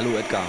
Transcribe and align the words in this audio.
Hallo 0.00 0.16
Edgar. 0.16 0.44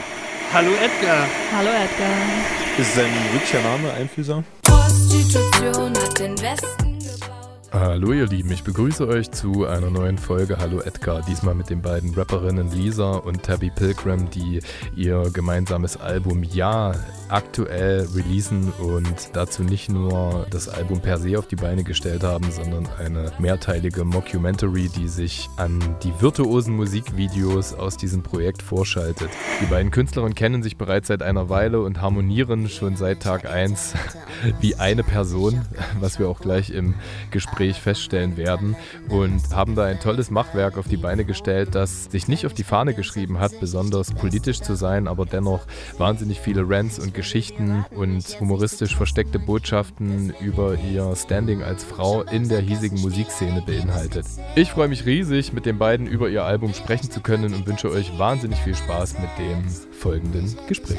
Hallo 0.53 0.71
Edgar. 0.81 1.27
Hallo 1.51 1.69
Edgar. 1.71 2.79
Ist 2.79 2.95
sein 2.95 3.11
wirklicher 3.33 3.61
Name 3.61 3.91
einfühlsam? 3.91 4.45
Prostitution 4.63 5.93
hat 5.97 6.19
den 6.19 6.41
Westen 6.41 6.99
gebaut. 6.99 7.69
Hallo 7.73 8.13
ihr 8.13 8.27
Lieben, 8.27 8.49
ich 8.53 8.63
begrüße 8.63 9.05
euch 9.09 9.29
zu 9.29 9.65
einer 9.65 9.89
neuen 9.89 10.17
Folge 10.17 10.57
Hallo 10.57 10.79
Edgar. 10.79 11.21
Diesmal 11.27 11.53
mit 11.53 11.69
den 11.69 11.81
beiden 11.81 12.13
Rapperinnen 12.13 12.71
Lisa 12.71 13.11
und 13.11 13.43
Tabby 13.43 13.71
Pilgrim, 13.71 14.29
die 14.29 14.61
ihr 14.95 15.29
gemeinsames 15.33 15.97
Album 15.97 16.43
Ja 16.43 16.93
aktuell 17.31 18.07
releasen 18.13 18.71
und 18.79 19.29
dazu 19.33 19.63
nicht 19.63 19.89
nur 19.89 20.45
das 20.49 20.67
Album 20.67 20.99
per 20.99 21.17
se 21.17 21.37
auf 21.39 21.47
die 21.47 21.55
Beine 21.55 21.83
gestellt 21.83 22.23
haben, 22.23 22.51
sondern 22.51 22.87
eine 22.99 23.31
mehrteilige 23.39 24.03
Mockumentary, 24.03 24.89
die 24.89 25.07
sich 25.07 25.49
an 25.57 25.79
die 26.03 26.13
virtuosen 26.19 26.75
Musikvideos 26.75 27.73
aus 27.73 27.97
diesem 27.97 28.21
Projekt 28.21 28.61
vorschaltet. 28.61 29.29
Die 29.61 29.65
beiden 29.65 29.91
Künstlerinnen 29.91 30.35
kennen 30.35 30.61
sich 30.61 30.77
bereits 30.77 31.07
seit 31.07 31.23
einer 31.23 31.49
Weile 31.49 31.81
und 31.81 32.01
harmonieren 32.01 32.67
schon 32.67 32.95
seit 32.95 33.21
Tag 33.21 33.45
1 33.49 33.93
wie 34.59 34.75
eine 34.75 35.03
Person, 35.03 35.61
was 35.99 36.19
wir 36.19 36.27
auch 36.27 36.41
gleich 36.41 36.69
im 36.69 36.95
Gespräch 37.31 37.79
feststellen 37.79 38.35
werden 38.35 38.75
und 39.07 39.55
haben 39.55 39.75
da 39.75 39.85
ein 39.85 39.99
tolles 39.99 40.31
Machwerk 40.31 40.77
auf 40.77 40.87
die 40.87 40.97
Beine 40.97 41.23
gestellt, 41.23 41.75
das 41.75 42.05
sich 42.05 42.27
nicht 42.27 42.45
auf 42.45 42.53
die 42.53 42.63
Fahne 42.63 42.93
geschrieben 42.93 43.39
hat, 43.39 43.59
besonders 43.59 44.11
politisch 44.13 44.61
zu 44.61 44.75
sein, 44.75 45.07
aber 45.07 45.25
dennoch 45.25 45.65
wahnsinnig 45.97 46.39
viele 46.39 46.67
Rants 46.67 46.99
und 46.99 47.13
Geschichten 47.21 47.85
und 47.91 48.39
humoristisch 48.39 48.95
versteckte 48.95 49.37
Botschaften 49.37 50.33
über 50.41 50.73
ihr 50.73 51.15
Standing 51.15 51.61
als 51.61 51.83
Frau 51.83 52.23
in 52.23 52.49
der 52.49 52.61
hiesigen 52.61 52.99
Musikszene 52.99 53.61
beinhaltet. 53.61 54.25
Ich 54.55 54.71
freue 54.71 54.87
mich 54.87 55.05
riesig, 55.05 55.53
mit 55.53 55.67
den 55.67 55.77
beiden 55.77 56.07
über 56.07 56.29
ihr 56.29 56.43
Album 56.43 56.73
sprechen 56.73 57.11
zu 57.11 57.21
können 57.21 57.53
und 57.53 57.67
wünsche 57.67 57.91
euch 57.91 58.17
wahnsinnig 58.17 58.57
viel 58.61 58.73
Spaß 58.73 59.19
mit 59.19 59.29
dem 59.37 59.69
folgenden 59.91 60.57
Gespräch. 60.67 60.97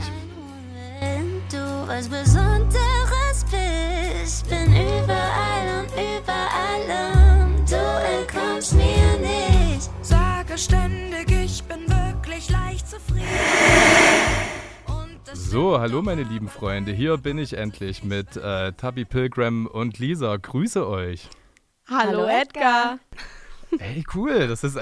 Wenn 1.00 1.42
du 1.50 1.88
was 1.88 2.06
Besonderes 2.06 3.44
bist, 3.50 4.48
bin 4.48 4.70
überall 4.70 5.80
und 5.80 5.90
überall 5.92 7.50
und 7.56 7.68
du 7.68 8.20
entkommst 8.20 8.74
mir 8.74 9.18
nicht. 9.18 9.90
Sage 10.02 10.56
ständig, 10.56 11.32
ich 11.44 11.64
bin 11.64 11.80
wirklich 11.88 12.48
leicht 12.48 12.88
zufrieden. 12.88 14.51
Das 15.32 15.46
So, 15.46 15.80
hallo 15.80 16.02
meine 16.02 16.24
lieben 16.24 16.48
Freunde, 16.48 16.92
hier 16.92 17.16
bin 17.16 17.38
ich 17.38 17.54
endlich 17.54 18.04
mit 18.04 18.36
äh, 18.36 18.72
Tabby 18.72 19.06
Pilgrim 19.06 19.66
und 19.66 19.98
Lisa. 19.98 20.36
Grüße 20.36 20.86
euch. 20.86 21.30
Hallo, 21.88 22.26
Edgar. 22.26 22.98
Hey, 23.78 24.04
cool, 24.14 24.46
das, 24.46 24.62
ist, 24.62 24.78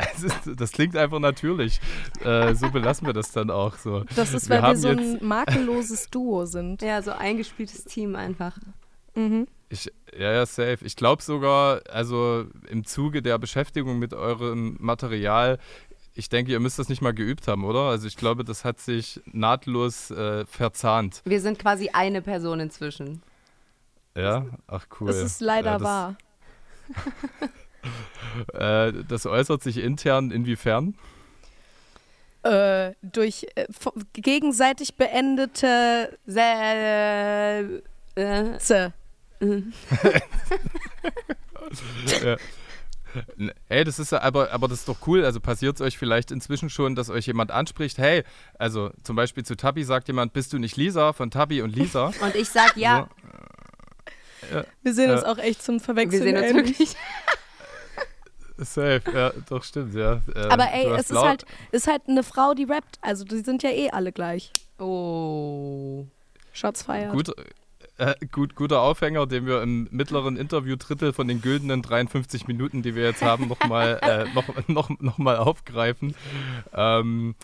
das 0.56 0.72
klingt 0.72 0.96
einfach 0.96 1.20
natürlich. 1.20 1.78
Äh, 2.24 2.54
so 2.56 2.68
belassen 2.68 3.06
wir 3.06 3.12
das 3.12 3.30
dann 3.30 3.48
auch 3.48 3.76
so. 3.76 4.02
Das 4.16 4.34
ist, 4.34 4.48
Wir 4.48 4.56
weil 4.56 4.62
wir, 4.62 4.68
haben 4.68 4.76
so 4.76 4.88
ein 4.88 5.24
makelloses 5.24 6.10
Duo 6.10 6.44
sind. 6.46 6.82
Ja, 6.82 7.00
so 7.00 7.12
eingespieltes 7.12 7.84
Team 7.84 8.16
einfach. 8.16 8.58
Mhm. 9.14 9.46
Ich, 9.68 9.92
ja, 10.18 10.32
ja, 10.32 10.46
safe. 10.46 10.78
Ich 10.82 10.96
glaube 10.96 11.22
sogar, 11.22 11.82
also 11.88 12.46
im 12.68 12.84
Zuge 12.84 13.22
der 13.22 13.38
Beschäftigung 13.38 14.00
mit 14.00 14.14
eurem 14.14 14.76
Material, 14.80 15.60
ich 16.20 16.28
denke, 16.28 16.52
ihr 16.52 16.60
müsst 16.60 16.78
das 16.78 16.90
nicht 16.90 17.02
mal 17.02 17.14
geübt 17.14 17.48
haben, 17.48 17.64
oder? 17.64 17.80
Also 17.80 18.06
ich 18.06 18.16
glaube, 18.16 18.44
das 18.44 18.64
hat 18.64 18.78
sich 18.78 19.20
nahtlos 19.24 20.10
äh, 20.10 20.44
verzahnt. 20.44 21.22
Wir 21.24 21.40
sind 21.40 21.58
quasi 21.58 21.88
eine 21.92 22.22
Person 22.22 22.60
inzwischen. 22.60 23.22
Ja, 24.14 24.46
ach 24.66 24.86
cool. 25.00 25.08
Das 25.08 25.16
ist 25.16 25.41
leider 25.41 25.72
ja, 25.72 25.78
das, 25.78 25.82
wahr. 25.82 26.16
Äh, 28.52 28.92
das 29.08 29.24
äußert 29.24 29.62
sich 29.62 29.78
intern 29.78 30.30
inwiefern? 30.30 30.94
Äh, 32.42 32.92
durch 33.00 33.46
äh, 33.54 33.66
gegenseitig 34.12 34.96
beendete 34.96 36.18
Sel 36.26 37.82
äh, 38.16 38.58
ja. 42.22 42.37
Ey, 43.69 43.84
das 43.84 43.98
ist 43.98 44.12
ja, 44.12 44.21
aber, 44.22 44.53
aber 44.53 44.69
das 44.69 44.81
ist 44.81 44.88
doch 44.88 45.06
cool. 45.06 45.25
Also 45.25 45.41
passiert 45.41 45.76
es 45.76 45.81
euch 45.81 45.98
vielleicht 45.98 46.31
inzwischen 46.31 46.71
schon, 46.71 46.94
dass 46.94 47.10
euch 47.10 47.26
jemand 47.26 47.50
anspricht, 47.50 47.98
hey, 47.98 48.22
also 48.59 48.91
zum 49.03 49.16
Beispiel 49.16 49.44
zu 49.44 49.56
Tabi 49.56 49.84
sagt 49.84 50.09
jemand, 50.09 50.32
bist 50.32 50.53
du 50.53 50.59
nicht 50.59 50.76
Lisa 50.76 51.12
von 51.12 51.31
Tabi 51.31 51.62
und 51.62 51.75
Lisa? 51.75 52.06
und 52.22 52.34
ich 52.34 52.49
sag 52.50 52.76
ja, 52.76 53.09
Wir 54.82 54.94
sehen 54.94 55.10
Äh, 55.10 55.15
uns 55.15 55.25
auch 55.25 55.38
echt 55.38 55.62
zum 55.62 55.76
wir 55.76 55.81
Verwechseln. 55.81 56.22
sehen 56.22 56.37
uns 56.37 56.54
wirklich. 56.54 56.97
Safe, 58.59 59.00
ja, 59.15 59.32
doch 59.49 59.65
stimmt, 59.65 59.94
ja. 59.94 60.20
Ähm, 60.34 60.50
Aber 60.50 60.70
ey, 60.70 60.87
es 60.93 61.03
ist 61.04 61.10
laut- 61.12 61.25
halt, 61.26 61.44
ist 61.72 61.87
halt 61.87 62.03
eine 62.09 62.22
Frau, 62.22 62.53
die 62.53 62.65
rappt. 62.65 62.99
Also 63.00 63.25
die 63.25 63.38
sind 63.38 63.62
ja 63.62 63.70
eh 63.70 63.91
alle 63.91 64.12
gleich. 64.12 64.53
Oh. 64.78 66.04
Shots 66.53 66.82
feiert. 66.82 67.12
Gut, 67.12 67.32
äh, 68.00 68.15
gut, 68.33 68.55
guter 68.55 68.81
Aufhänger, 68.81 69.27
den 69.27 69.47
wir 69.47 69.62
im 69.62 69.87
mittleren 69.91 70.38
Interview-Drittel 70.38 71.12
von 71.12 71.28
den 71.28 71.43
güldenen 71.43 71.83
53 71.83 72.49
Minuten, 72.49 72.83
die 72.83 72.94
wir 72.94 73.03
jetzt 73.05 73.21
haben, 73.21 73.47
nochmal 73.47 73.99
äh, 74.03 74.25
noch, 74.34 74.69
noch, 74.69 74.88
noch 75.00 75.19
mal 75.19 75.37
aufgreifen. 75.37 76.15
Ähm, 76.72 77.34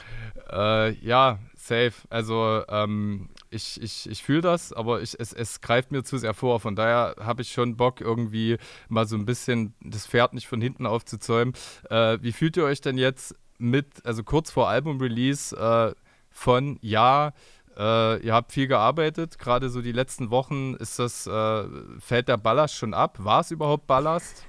äh, 0.51 0.93
ja, 1.05 1.39
safe. 1.55 1.93
Also 2.09 2.63
ähm, 2.69 3.29
ich, 3.51 3.83
ich, 3.83 4.09
ich 4.09 4.23
fühle 4.23 4.41
das, 4.41 4.73
aber 4.73 5.03
ich, 5.03 5.21
es, 5.21 5.35
es 5.35 5.61
greift 5.61 5.93
mir 5.93 6.05
zu 6.05 6.17
sehr 6.17 6.33
vor. 6.33 6.59
Von 6.59 6.75
daher 6.75 7.17
habe 7.21 7.43
ich 7.43 7.53
schon 7.53 7.77
Bock, 7.77 8.01
irgendwie 8.01 8.57
mal 8.89 9.07
so 9.07 9.17
ein 9.17 9.27
bisschen 9.27 9.75
das 9.81 10.07
Pferd 10.07 10.33
nicht 10.33 10.47
von 10.47 10.63
hinten 10.63 10.87
aufzuzäumen. 10.87 11.53
Äh, 11.91 12.19
wie 12.23 12.33
fühlt 12.33 12.57
ihr 12.57 12.65
euch 12.65 12.81
denn 12.81 12.97
jetzt 12.97 13.35
mit, 13.59 14.07
also 14.07 14.25
kurz 14.25 14.51
vor 14.51 14.71
Album-Release 14.71 15.55
äh, 15.55 15.95
von 16.31 16.79
Ja, 16.81 17.33
äh, 17.77 18.19
ihr 18.19 18.35
habt 18.35 18.53
viel 18.53 18.67
gearbeitet, 18.67 19.39
gerade 19.39 19.69
so 19.69 19.83
die 19.83 19.93
letzten 19.93 20.31
Wochen. 20.31 20.75
Ist 20.75 20.99
das, 20.99 21.27
äh, 21.27 21.65
fällt 22.01 22.29
der 22.29 22.37
Ballast 22.37 22.75
schon 22.75 22.95
ab? 22.95 23.17
War 23.21 23.41
es 23.41 23.51
überhaupt 23.51 23.87
Ballast? 23.87 24.45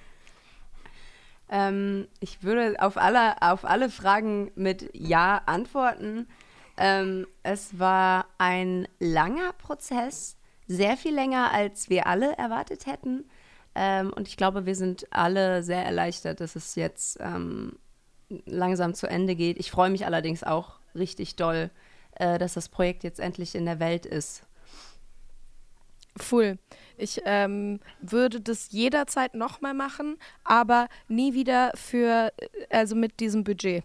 Ähm, 1.50 2.08
ich 2.20 2.44
würde 2.44 2.76
auf 2.80 2.98
alle, 2.98 3.42
auf 3.42 3.66
alle 3.66 3.90
Fragen 3.90 4.52
mit 4.56 4.90
Ja 4.94 5.42
antworten. 5.46 6.28
Ähm, 6.78 7.28
es 7.44 7.80
war 7.80 8.28
ein 8.38 8.88
langer 9.00 9.54
Prozess, 9.54 10.38
sehr 10.68 10.98
viel 10.98 11.16
länger, 11.16 11.52
als 11.52 11.90
wir 11.90 12.08
alle 12.08 12.38
erwartet 12.38 12.86
hätten. 12.86 13.26
Ähm, 13.76 14.12
und 14.14 14.28
ich 14.28 14.38
glaube, 14.38 14.66
wir 14.66 14.76
sind 14.76 15.08
alle 15.12 15.64
sehr 15.64 15.86
erleichtert, 15.86 16.42
dass 16.42 16.56
es 16.56 16.76
jetzt 16.76 17.18
ähm, 17.22 17.78
langsam 18.46 18.94
zu 18.94 19.08
Ende 19.08 19.36
geht. 19.36 19.58
Ich 19.60 19.72
freue 19.72 19.90
mich 19.90 20.06
allerdings 20.06 20.44
auch 20.44 20.80
richtig 20.96 21.36
doll, 21.36 21.70
äh, 22.20 22.38
dass 22.38 22.54
das 22.54 22.70
Projekt 22.70 23.04
jetzt 23.04 23.20
endlich 23.20 23.56
in 23.56 23.66
der 23.66 23.80
Welt 23.80 24.06
ist. 24.06 24.44
Full. 26.18 26.58
Ich 26.98 27.22
ähm, 27.26 27.80
würde 28.02 28.42
das 28.42 28.72
jederzeit 28.72 29.36
nochmal 29.36 29.76
machen, 29.76 30.18
aber 30.44 30.88
nie 31.08 31.34
wieder 31.34 31.72
für, 31.76 32.32
äh, 32.38 32.48
also 32.70 32.96
mit 32.96 33.20
diesem 33.20 33.44
Budget. 33.44 33.84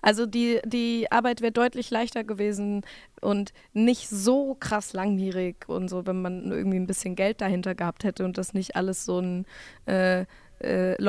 Also 0.00 0.26
die, 0.26 0.60
die 0.64 1.06
Arbeit 1.12 1.40
wäre 1.40 1.52
deutlich 1.52 1.90
leichter 1.90 2.24
gewesen 2.24 2.84
und 3.20 3.52
nicht 3.72 4.08
so 4.08 4.56
krass 4.58 4.92
langwierig 4.92 5.68
und 5.68 5.88
so, 5.88 6.06
wenn 6.06 6.20
man 6.20 6.50
irgendwie 6.50 6.78
ein 6.78 6.88
bisschen 6.88 7.14
Geld 7.14 7.40
dahinter 7.40 7.76
gehabt 7.76 8.02
hätte 8.02 8.24
und 8.24 8.36
das 8.36 8.52
nicht 8.52 8.74
alles 8.74 9.04
so 9.04 9.20
ein 9.20 9.46
äh, 9.86 10.24
äh, 10.58 11.00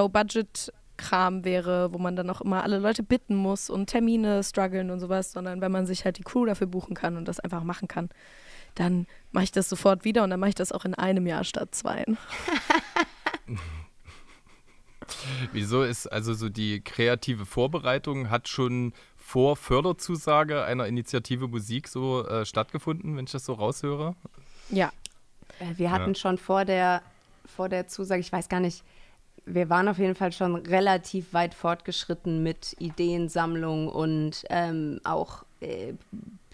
Low-Budget-Kram 0.98 1.44
wäre, 1.46 1.94
wo 1.94 1.98
man 1.98 2.16
dann 2.16 2.30
auch 2.30 2.42
immer 2.42 2.64
alle 2.64 2.80
Leute 2.80 3.04
bitten 3.04 3.36
muss 3.36 3.70
und 3.70 3.88
Termine 3.88 4.44
strugglen 4.44 4.90
und 4.92 5.00
sowas, 5.00 5.32
sondern 5.32 5.62
wenn 5.62 5.72
man 5.72 5.86
sich 5.86 6.06
halt 6.06 6.18
die 6.18 6.24
Crew 6.24 6.46
dafür 6.46 6.68
buchen 6.68 6.96
kann 6.96 7.18
und 7.18 7.28
das 7.28 7.40
einfach 7.40 7.64
machen 7.64 7.88
kann, 7.88 8.10
dann 8.76 9.08
mache 9.32 9.46
ich 9.46 9.52
das 9.52 9.70
sofort 9.70 10.04
wieder 10.04 10.24
und 10.24 10.30
dann 10.30 10.40
mache 10.40 10.50
ich 10.50 10.56
das 10.56 10.72
auch 10.72 10.86
in 10.86 10.94
einem 10.96 11.28
Jahr 11.28 11.44
statt 11.44 11.76
zwei. 11.76 12.06
Wieso 15.52 15.84
ist 15.84 16.08
also 16.08 16.34
so 16.34 16.50
die 16.50 16.82
kreative 16.82 17.46
Vorbereitung 17.46 18.30
hat 18.30 18.48
schon 18.48 18.94
vor 19.18 19.56
Förderzusage 19.58 20.64
einer 20.64 20.88
Initiative 20.88 21.48
Musik 21.48 21.88
so 21.88 22.26
äh, 22.26 22.46
stattgefunden, 22.46 23.16
wenn 23.18 23.26
ich 23.26 23.32
das 23.32 23.46
so 23.46 23.54
raushöre? 23.54 24.16
Ja. 24.70 24.92
Äh, 25.60 25.78
Wir 25.78 25.92
hatten 25.92 26.12
Ja. 26.14 26.16
schon 26.16 26.38
vor 26.38 26.66
der, 26.66 27.02
vor 27.46 27.70
der 27.70 27.88
Zusage, 27.88 28.22
ich 28.22 28.32
weiß 28.32 28.50
gar 28.50 28.60
nicht, 28.60 28.84
wir 29.46 29.70
waren 29.70 29.88
auf 29.88 29.98
jeden 29.98 30.16
Fall 30.16 30.32
schon 30.32 30.56
relativ 30.56 31.34
weit 31.34 31.54
fortgeschritten 31.54 32.44
mit 32.44 32.76
Ideensammlung 32.80 33.88
und 33.90 34.44
ähm, 34.50 35.00
auch 35.04 35.44
äh, 35.60 35.94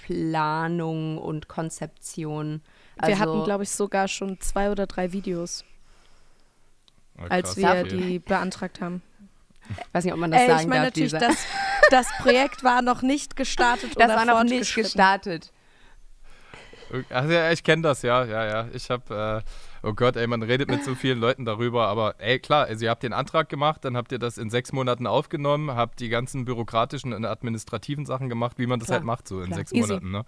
Planung 0.06 1.18
und 1.18 1.47
Konzeption. 1.47 2.62
Also, 2.97 3.09
wir 3.12 3.19
hatten, 3.19 3.44
glaube 3.44 3.63
ich, 3.63 3.69
sogar 3.69 4.07
schon 4.07 4.39
zwei 4.39 4.71
oder 4.71 4.88
drei 4.88 5.12
Videos, 5.12 5.63
Ah, 7.18 7.25
als 7.30 7.57
wir 7.57 7.69
okay. 7.69 7.83
die 7.83 8.19
beantragt 8.19 8.80
haben. 8.81 9.01
ich 9.69 9.94
weiß 9.94 10.06
nicht, 10.06 10.13
ob 10.13 10.19
man 10.19 10.31
das 10.31 10.41
Äh, 10.41 10.47
sagen 10.47 10.62
ich 10.62 10.68
meine 10.68 10.81
darf. 10.86 10.89
natürlich, 10.95 11.12
Lisa. 11.12 11.27
das, 11.27 11.38
das 11.91 12.07
Projekt 12.21 12.63
war 12.63 12.81
noch 12.81 13.01
nicht 13.01 13.36
gestartet 13.36 13.91
das 13.97 14.06
oder 14.06 14.15
war 14.15 14.25
noch 14.25 14.44
nicht 14.44 14.74
gestartet. 14.74 15.51
Ach 17.12 17.25
ja, 17.30 17.51
ich 17.51 17.63
kenne 17.63 17.83
das, 17.83 18.01
ja, 18.01 18.24
ja, 18.25 18.45
ja. 18.45 18.68
Ich 18.74 18.89
habe 18.89 19.44
Oh 19.83 19.93
Gott, 19.93 20.15
ey, 20.15 20.27
man 20.27 20.43
redet 20.43 20.69
mit 20.69 20.83
so 20.83 20.95
vielen 20.95 21.19
Leuten 21.19 21.45
darüber, 21.45 21.87
aber 21.87 22.15
ey, 22.19 22.39
klar, 22.39 22.65
also 22.65 22.83
ihr 22.85 22.89
habt 22.91 23.03
den 23.03 23.13
Antrag 23.13 23.49
gemacht, 23.49 23.85
dann 23.85 23.95
habt 23.95 24.11
ihr 24.11 24.19
das 24.19 24.37
in 24.37 24.49
sechs 24.49 24.73
Monaten 24.73 25.07
aufgenommen, 25.07 25.71
habt 25.71 25.99
die 25.99 26.09
ganzen 26.09 26.45
bürokratischen 26.45 27.13
und 27.13 27.25
administrativen 27.25 28.05
Sachen 28.05 28.29
gemacht, 28.29 28.57
wie 28.57 28.67
man 28.67 28.79
das 28.79 28.87
Klar, 28.87 28.99
halt 28.99 29.05
macht, 29.05 29.27
so 29.27 29.39
in 29.39 29.47
klar. 29.47 29.57
sechs 29.57 29.71
Easy. 29.71 29.87
Monaten, 29.87 30.11
ne? 30.11 30.25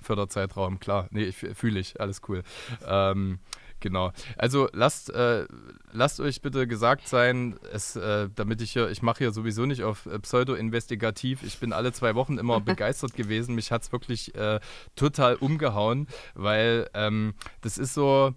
Förderzeitraum, 0.00 0.80
klar. 0.80 1.08
Nee, 1.10 1.24
ich 1.24 1.36
fühle 1.36 1.80
ich, 1.80 2.00
alles 2.00 2.20
cool. 2.28 2.42
Ähm, 2.86 3.38
genau. 3.80 4.12
Also 4.36 4.68
lasst, 4.72 5.10
äh, 5.10 5.46
lasst 5.92 6.20
euch 6.20 6.42
bitte 6.42 6.66
gesagt 6.66 7.08
sein, 7.08 7.56
es, 7.72 7.96
äh, 7.96 8.28
damit 8.34 8.60
ich 8.62 8.72
hier, 8.72 8.90
ich 8.90 9.02
mache 9.02 9.18
hier 9.18 9.32
sowieso 9.32 9.64
nicht 9.66 9.82
auf 9.84 10.06
äh, 10.06 10.18
Pseudo-investigativ. 10.18 11.42
Ich 11.42 11.58
bin 11.58 11.72
alle 11.72 11.92
zwei 11.92 12.14
Wochen 12.14 12.38
immer 12.38 12.60
begeistert 12.62 13.14
gewesen. 13.14 13.54
Mich 13.54 13.70
hat 13.70 13.82
es 13.82 13.92
wirklich 13.92 14.34
äh, 14.34 14.60
total 14.96 15.36
umgehauen, 15.36 16.08
weil 16.34 16.88
ähm, 16.94 17.34
das 17.60 17.78
ist 17.78 17.94
so. 17.94 18.34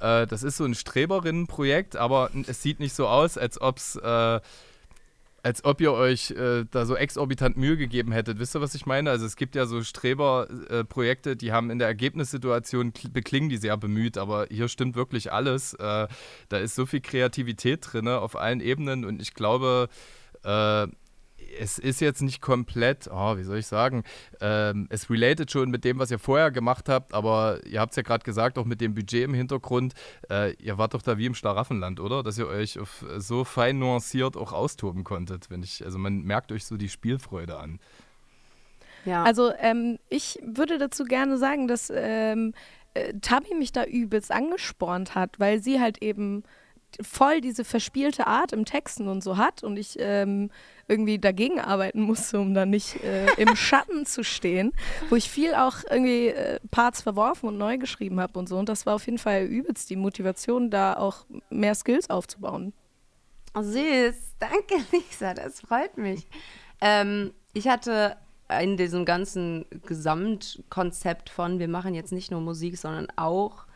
Äh, 0.00 0.26
Das 0.26 0.42
ist 0.42 0.56
so 0.56 0.64
ein 0.64 0.74
Streberinnenprojekt, 0.74 1.96
aber 1.96 2.30
es 2.46 2.62
sieht 2.62 2.80
nicht 2.80 2.94
so 2.94 3.06
aus, 3.06 3.38
als 3.38 3.60
ob 3.60 3.78
es 3.78 3.96
äh, 3.96 4.40
als 5.40 5.64
ob 5.64 5.80
ihr 5.80 5.92
euch 5.92 6.32
äh, 6.32 6.64
da 6.70 6.84
so 6.84 6.96
exorbitant 6.96 7.56
Mühe 7.56 7.76
gegeben 7.76 8.10
hättet. 8.10 8.40
Wisst 8.40 8.56
ihr, 8.56 8.60
was 8.60 8.74
ich 8.74 8.86
meine? 8.86 9.08
Also 9.10 9.24
es 9.24 9.36
gibt 9.36 9.54
ja 9.54 9.66
so 9.66 9.82
Streberprojekte, 9.84 11.30
äh, 11.30 11.36
die 11.36 11.52
haben 11.52 11.70
in 11.70 11.78
der 11.78 11.86
Ergebnissituation 11.86 12.92
kl- 12.92 13.12
beklingen 13.12 13.48
die 13.48 13.56
sehr 13.56 13.76
bemüht, 13.76 14.18
aber 14.18 14.46
hier 14.50 14.68
stimmt 14.68 14.96
wirklich 14.96 15.32
alles. 15.32 15.74
Äh, 15.74 16.08
da 16.48 16.56
ist 16.58 16.74
so 16.74 16.86
viel 16.86 17.00
Kreativität 17.00 17.86
drin 17.90 18.08
auf 18.08 18.34
allen 18.36 18.60
Ebenen 18.60 19.04
und 19.04 19.22
ich 19.22 19.32
glaube, 19.32 19.88
äh, 20.42 20.88
es 21.58 21.78
ist 21.78 22.00
jetzt 22.00 22.22
nicht 22.22 22.40
komplett, 22.40 23.08
oh, 23.12 23.36
wie 23.36 23.42
soll 23.42 23.58
ich 23.58 23.66
sagen, 23.66 24.04
ähm, 24.40 24.86
es 24.90 25.10
related 25.10 25.50
schon 25.50 25.70
mit 25.70 25.84
dem, 25.84 25.98
was 25.98 26.10
ihr 26.10 26.18
vorher 26.18 26.50
gemacht 26.50 26.88
habt, 26.88 27.14
aber 27.14 27.60
ihr 27.66 27.80
habt 27.80 27.92
es 27.92 27.96
ja 27.96 28.02
gerade 28.02 28.24
gesagt, 28.24 28.58
auch 28.58 28.64
mit 28.64 28.80
dem 28.80 28.94
Budget 28.94 29.24
im 29.24 29.34
Hintergrund, 29.34 29.94
äh, 30.30 30.54
ihr 30.54 30.78
wart 30.78 30.94
doch 30.94 31.02
da 31.02 31.18
wie 31.18 31.26
im 31.26 31.34
Schlaraffenland, 31.34 32.00
oder? 32.00 32.22
Dass 32.22 32.38
ihr 32.38 32.46
euch 32.46 32.78
auf, 32.78 33.04
so 33.16 33.44
fein 33.44 33.78
nuanciert 33.78 34.36
auch 34.36 34.52
austoben 34.52 35.04
konntet, 35.04 35.50
wenn 35.50 35.62
ich, 35.62 35.84
also 35.84 35.98
man 35.98 36.22
merkt 36.22 36.52
euch 36.52 36.64
so 36.64 36.76
die 36.76 36.88
Spielfreude 36.88 37.58
an. 37.58 37.80
Ja. 39.04 39.22
Also 39.22 39.52
ähm, 39.58 39.98
ich 40.08 40.38
würde 40.42 40.78
dazu 40.78 41.04
gerne 41.04 41.38
sagen, 41.38 41.68
dass 41.68 41.90
ähm, 41.94 42.52
äh, 42.94 43.14
Tabi 43.20 43.54
mich 43.54 43.72
da 43.72 43.84
übelst 43.84 44.30
angespornt 44.30 45.14
hat, 45.14 45.38
weil 45.38 45.62
sie 45.62 45.80
halt 45.80 46.02
eben 46.02 46.42
voll 47.00 47.40
diese 47.40 47.64
verspielte 47.64 48.26
Art 48.26 48.52
im 48.52 48.64
Texten 48.64 49.08
und 49.08 49.22
so 49.22 49.36
hat 49.36 49.62
und 49.62 49.76
ich 49.76 49.96
ähm, 49.98 50.50
irgendwie 50.88 51.18
dagegen 51.18 51.60
arbeiten 51.60 52.00
musste, 52.00 52.40
um 52.40 52.54
da 52.54 52.66
nicht 52.66 53.02
äh, 53.04 53.26
im 53.36 53.54
Schatten 53.54 54.06
zu 54.06 54.24
stehen, 54.24 54.72
wo 55.10 55.16
ich 55.16 55.30
viel 55.30 55.54
auch 55.54 55.76
irgendwie 55.88 56.28
äh, 56.28 56.58
Parts 56.70 57.02
verworfen 57.02 57.48
und 57.48 57.58
neu 57.58 57.78
geschrieben 57.78 58.20
habe 58.20 58.38
und 58.38 58.48
so. 58.48 58.56
Und 58.56 58.68
das 58.68 58.86
war 58.86 58.94
auf 58.94 59.04
jeden 59.04 59.18
Fall 59.18 59.44
übelst 59.44 59.90
die 59.90 59.96
Motivation, 59.96 60.70
da 60.70 60.96
auch 60.96 61.26
mehr 61.50 61.74
Skills 61.74 62.08
aufzubauen. 62.08 62.72
Oh, 63.54 63.62
süß. 63.62 64.36
Danke, 64.38 64.84
Lisa. 64.92 65.34
Das 65.34 65.60
freut 65.60 65.96
mich. 65.98 66.26
Ähm, 66.80 67.32
ich 67.52 67.68
hatte 67.68 68.16
in 68.60 68.76
diesem 68.78 69.04
ganzen 69.04 69.66
Gesamtkonzept 69.84 71.28
von, 71.28 71.58
wir 71.58 71.68
machen 71.68 71.94
jetzt 71.94 72.12
nicht 72.12 72.30
nur 72.30 72.40
Musik, 72.40 72.78
sondern 72.78 73.08
auch 73.16 73.66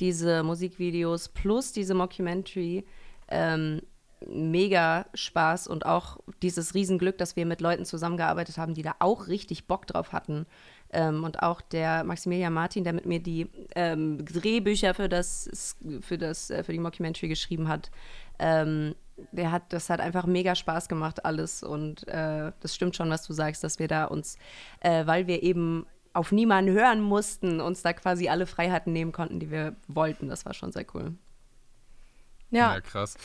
diese 0.00 0.42
Musikvideos 0.42 1.28
plus 1.28 1.72
diese 1.72 1.94
Mockumentary 1.94 2.84
ähm, 3.28 3.82
mega 4.26 5.06
Spaß 5.14 5.68
und 5.68 5.86
auch 5.86 6.18
dieses 6.42 6.74
Riesenglück, 6.74 7.18
dass 7.18 7.36
wir 7.36 7.46
mit 7.46 7.60
Leuten 7.60 7.84
zusammengearbeitet 7.84 8.58
haben, 8.58 8.74
die 8.74 8.82
da 8.82 8.94
auch 8.98 9.28
richtig 9.28 9.66
Bock 9.66 9.86
drauf 9.86 10.12
hatten. 10.12 10.46
Ähm, 10.90 11.24
und 11.24 11.42
auch 11.42 11.60
der 11.60 12.04
Maximilian 12.04 12.52
Martin, 12.52 12.84
der 12.84 12.92
mit 12.94 13.06
mir 13.06 13.20
die 13.20 13.48
ähm, 13.74 14.24
Drehbücher 14.24 14.94
für 14.94 15.08
das, 15.08 15.76
für 16.00 16.18
das, 16.18 16.50
äh, 16.50 16.64
für 16.64 16.72
die 16.72 16.78
Mockumentary 16.78 17.28
geschrieben 17.28 17.68
hat, 17.68 17.90
ähm, 18.38 18.94
der 19.32 19.52
hat, 19.52 19.72
das 19.72 19.90
hat 19.90 20.00
einfach 20.00 20.26
mega 20.26 20.54
Spaß 20.54 20.88
gemacht 20.88 21.24
alles 21.24 21.62
und 21.62 22.06
äh, 22.08 22.52
das 22.60 22.74
stimmt 22.74 22.96
schon, 22.96 23.10
was 23.10 23.26
du 23.26 23.32
sagst, 23.32 23.64
dass 23.64 23.78
wir 23.78 23.88
da 23.88 24.04
uns, 24.04 24.38
äh, 24.80 25.06
weil 25.06 25.26
wir 25.26 25.42
eben 25.42 25.86
auf 26.12 26.32
niemanden 26.32 26.72
hören 26.72 27.00
mussten, 27.00 27.60
uns 27.60 27.82
da 27.82 27.92
quasi 27.92 28.28
alle 28.28 28.46
Freiheiten 28.46 28.92
nehmen 28.92 29.12
konnten, 29.12 29.40
die 29.40 29.50
wir 29.50 29.76
wollten. 29.88 30.28
Das 30.28 30.46
war 30.46 30.54
schon 30.54 30.72
sehr 30.72 30.86
cool. 30.94 31.14
Ja, 32.50 32.80
krass. 32.80 33.16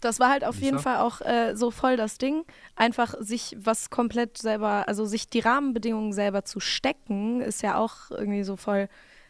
Das 0.00 0.20
war 0.20 0.30
halt 0.30 0.44
auf 0.44 0.54
Lisa? 0.56 0.64
jeden 0.66 0.78
Fall 0.78 0.98
auch 0.98 1.20
äh, 1.20 1.54
so 1.56 1.70
voll 1.70 1.96
das 1.96 2.18
Ding, 2.18 2.44
einfach 2.76 3.14
sich 3.18 3.56
was 3.58 3.90
komplett 3.90 4.38
selber, 4.38 4.86
also 4.86 5.04
sich 5.04 5.28
die 5.28 5.40
Rahmenbedingungen 5.40 6.12
selber 6.12 6.44
zu 6.44 6.60
stecken, 6.60 7.40
ist 7.40 7.62
ja 7.62 7.76
auch 7.76 8.10
irgendwie 8.10 8.44
so 8.44 8.56
voll, 8.56 8.88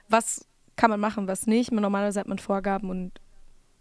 was 0.08 0.46
kann 0.76 0.90
man 0.90 1.00
machen, 1.00 1.26
was 1.26 1.46
nicht. 1.46 1.72
Normalerweise 1.72 2.20
hat 2.20 2.28
man 2.28 2.38
Vorgaben 2.38 2.90
und 2.90 3.20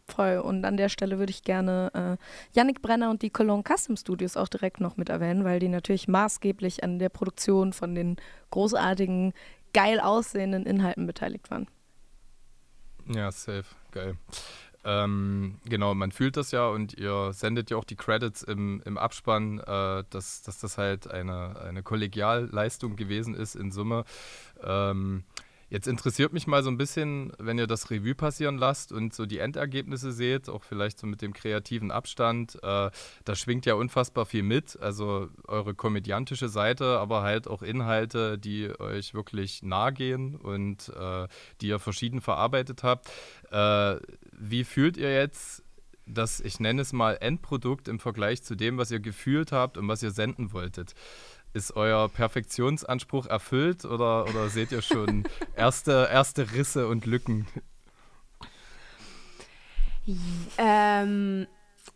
voll. 0.10 0.38
Und 0.38 0.66
an 0.66 0.78
der 0.78 0.90
Stelle 0.90 1.20
würde 1.20 1.32
ich 1.32 1.44
gerne 1.44 1.92
äh, 1.94 2.58
Yannick 2.58 2.82
Brenner 2.82 3.10
und 3.10 3.22
die 3.22 3.30
Cologne 3.30 3.64
Custom 3.64 3.96
Studios 3.96 4.38
auch 4.38 4.48
direkt 4.48 4.80
noch 4.80 4.98
mit 4.98 5.10
erwähnen, 5.10 5.44
weil 5.44 5.60
die 5.60 5.70
natürlich 5.70 6.08
maßgeblich 6.08 6.84
an 6.84 7.00
der 7.00 7.10
Produktion 7.10 7.74
von 7.74 7.96
den 7.96 8.18
großartigen, 8.52 9.34
geil 9.74 10.00
aussehenden 10.00 10.66
Inhalten 10.66 11.06
beteiligt 11.06 11.52
waren. 11.52 11.68
Ja, 13.08 13.32
safe, 13.32 13.66
geil. 13.92 14.18
Ähm, 14.90 15.60
genau, 15.66 15.94
man 15.94 16.14
fühlt 16.14 16.38
das 16.38 16.52
ja 16.52 16.68
und 16.68 16.94
ihr 16.94 17.34
sendet 17.34 17.70
ja 17.70 17.76
auch 17.76 17.84
die 17.84 17.98
Credits 17.98 18.42
im, 18.42 18.82
im 18.86 18.98
Abspann, 18.98 19.60
äh, 19.60 20.06
dass, 20.10 20.44
dass 20.44 20.60
das 20.60 20.78
halt 20.78 21.12
eine, 21.12 21.60
eine 21.60 21.84
Kollegialleistung 21.84 22.96
gewesen 22.96 23.36
ist 23.36 23.56
in 23.56 23.72
Summe. 23.72 24.06
Ähm, 24.64 25.26
jetzt 25.70 25.88
interessiert 25.88 26.34
mich 26.34 26.48
mal 26.48 26.64
so 26.64 26.70
ein 26.70 26.78
bisschen, 26.78 27.32
wenn 27.40 27.58
ihr 27.58 27.68
das 27.68 27.90
Revue 27.92 28.16
passieren 28.16 28.58
lasst 28.58 28.92
und 28.92 29.14
so 29.14 29.26
die 29.26 29.40
Endergebnisse 29.40 30.12
seht, 30.12 30.50
auch 30.50 30.64
vielleicht 30.64 31.00
so 31.00 31.08
mit 31.08 31.22
dem 31.22 31.34
kreativen 31.34 31.92
Abstand, 31.92 32.56
äh, 32.64 32.90
da 33.26 33.36
schwingt 33.36 33.66
ja 33.66 33.74
unfassbar 33.76 34.26
viel 34.26 34.44
mit. 34.44 34.80
Also 34.80 35.30
eure 35.48 35.76
komödiantische 35.76 36.50
Seite, 36.50 37.00
aber 37.00 37.22
halt 37.22 37.48
auch 37.48 37.62
Inhalte, 37.62 38.38
die 38.38 38.70
euch 38.80 39.14
wirklich 39.14 39.64
nahe 39.64 39.94
gehen 39.94 40.36
und 40.36 40.90
äh, 40.90 41.28
die 41.62 41.68
ihr 41.68 41.80
verschieden 41.80 42.22
verarbeitet 42.22 42.84
habt. 42.84 43.10
Äh, 43.52 43.98
wie 44.32 44.64
fühlt 44.64 44.98
ihr 44.98 45.14
jetzt 45.14 45.64
das, 46.08 46.40
ich 46.40 46.60
nenne 46.60 46.82
es 46.82 46.94
mal, 46.94 47.18
Endprodukt 47.20 47.88
im 47.88 48.00
Vergleich 48.00 48.42
zu 48.44 48.56
dem, 48.56 48.78
was 48.78 48.92
ihr 48.92 49.00
gefühlt 49.00 49.52
habt 49.52 49.78
und 49.78 49.88
was 49.88 50.02
ihr 50.02 50.12
senden 50.12 50.54
wolltet? 50.54 50.94
Ist 51.54 51.76
euer 51.76 52.10
Perfektionsanspruch 52.10 53.26
erfüllt 53.26 53.86
oder, 53.86 54.26
oder 54.30 54.50
seht 54.50 54.72
ihr 54.72 54.82
schon 54.82 55.24
erste, 55.56 56.10
erste 56.12 56.52
Risse 56.54 56.88
und 56.88 57.06
Lücken? 57.06 57.48
Ähm, 60.58 61.48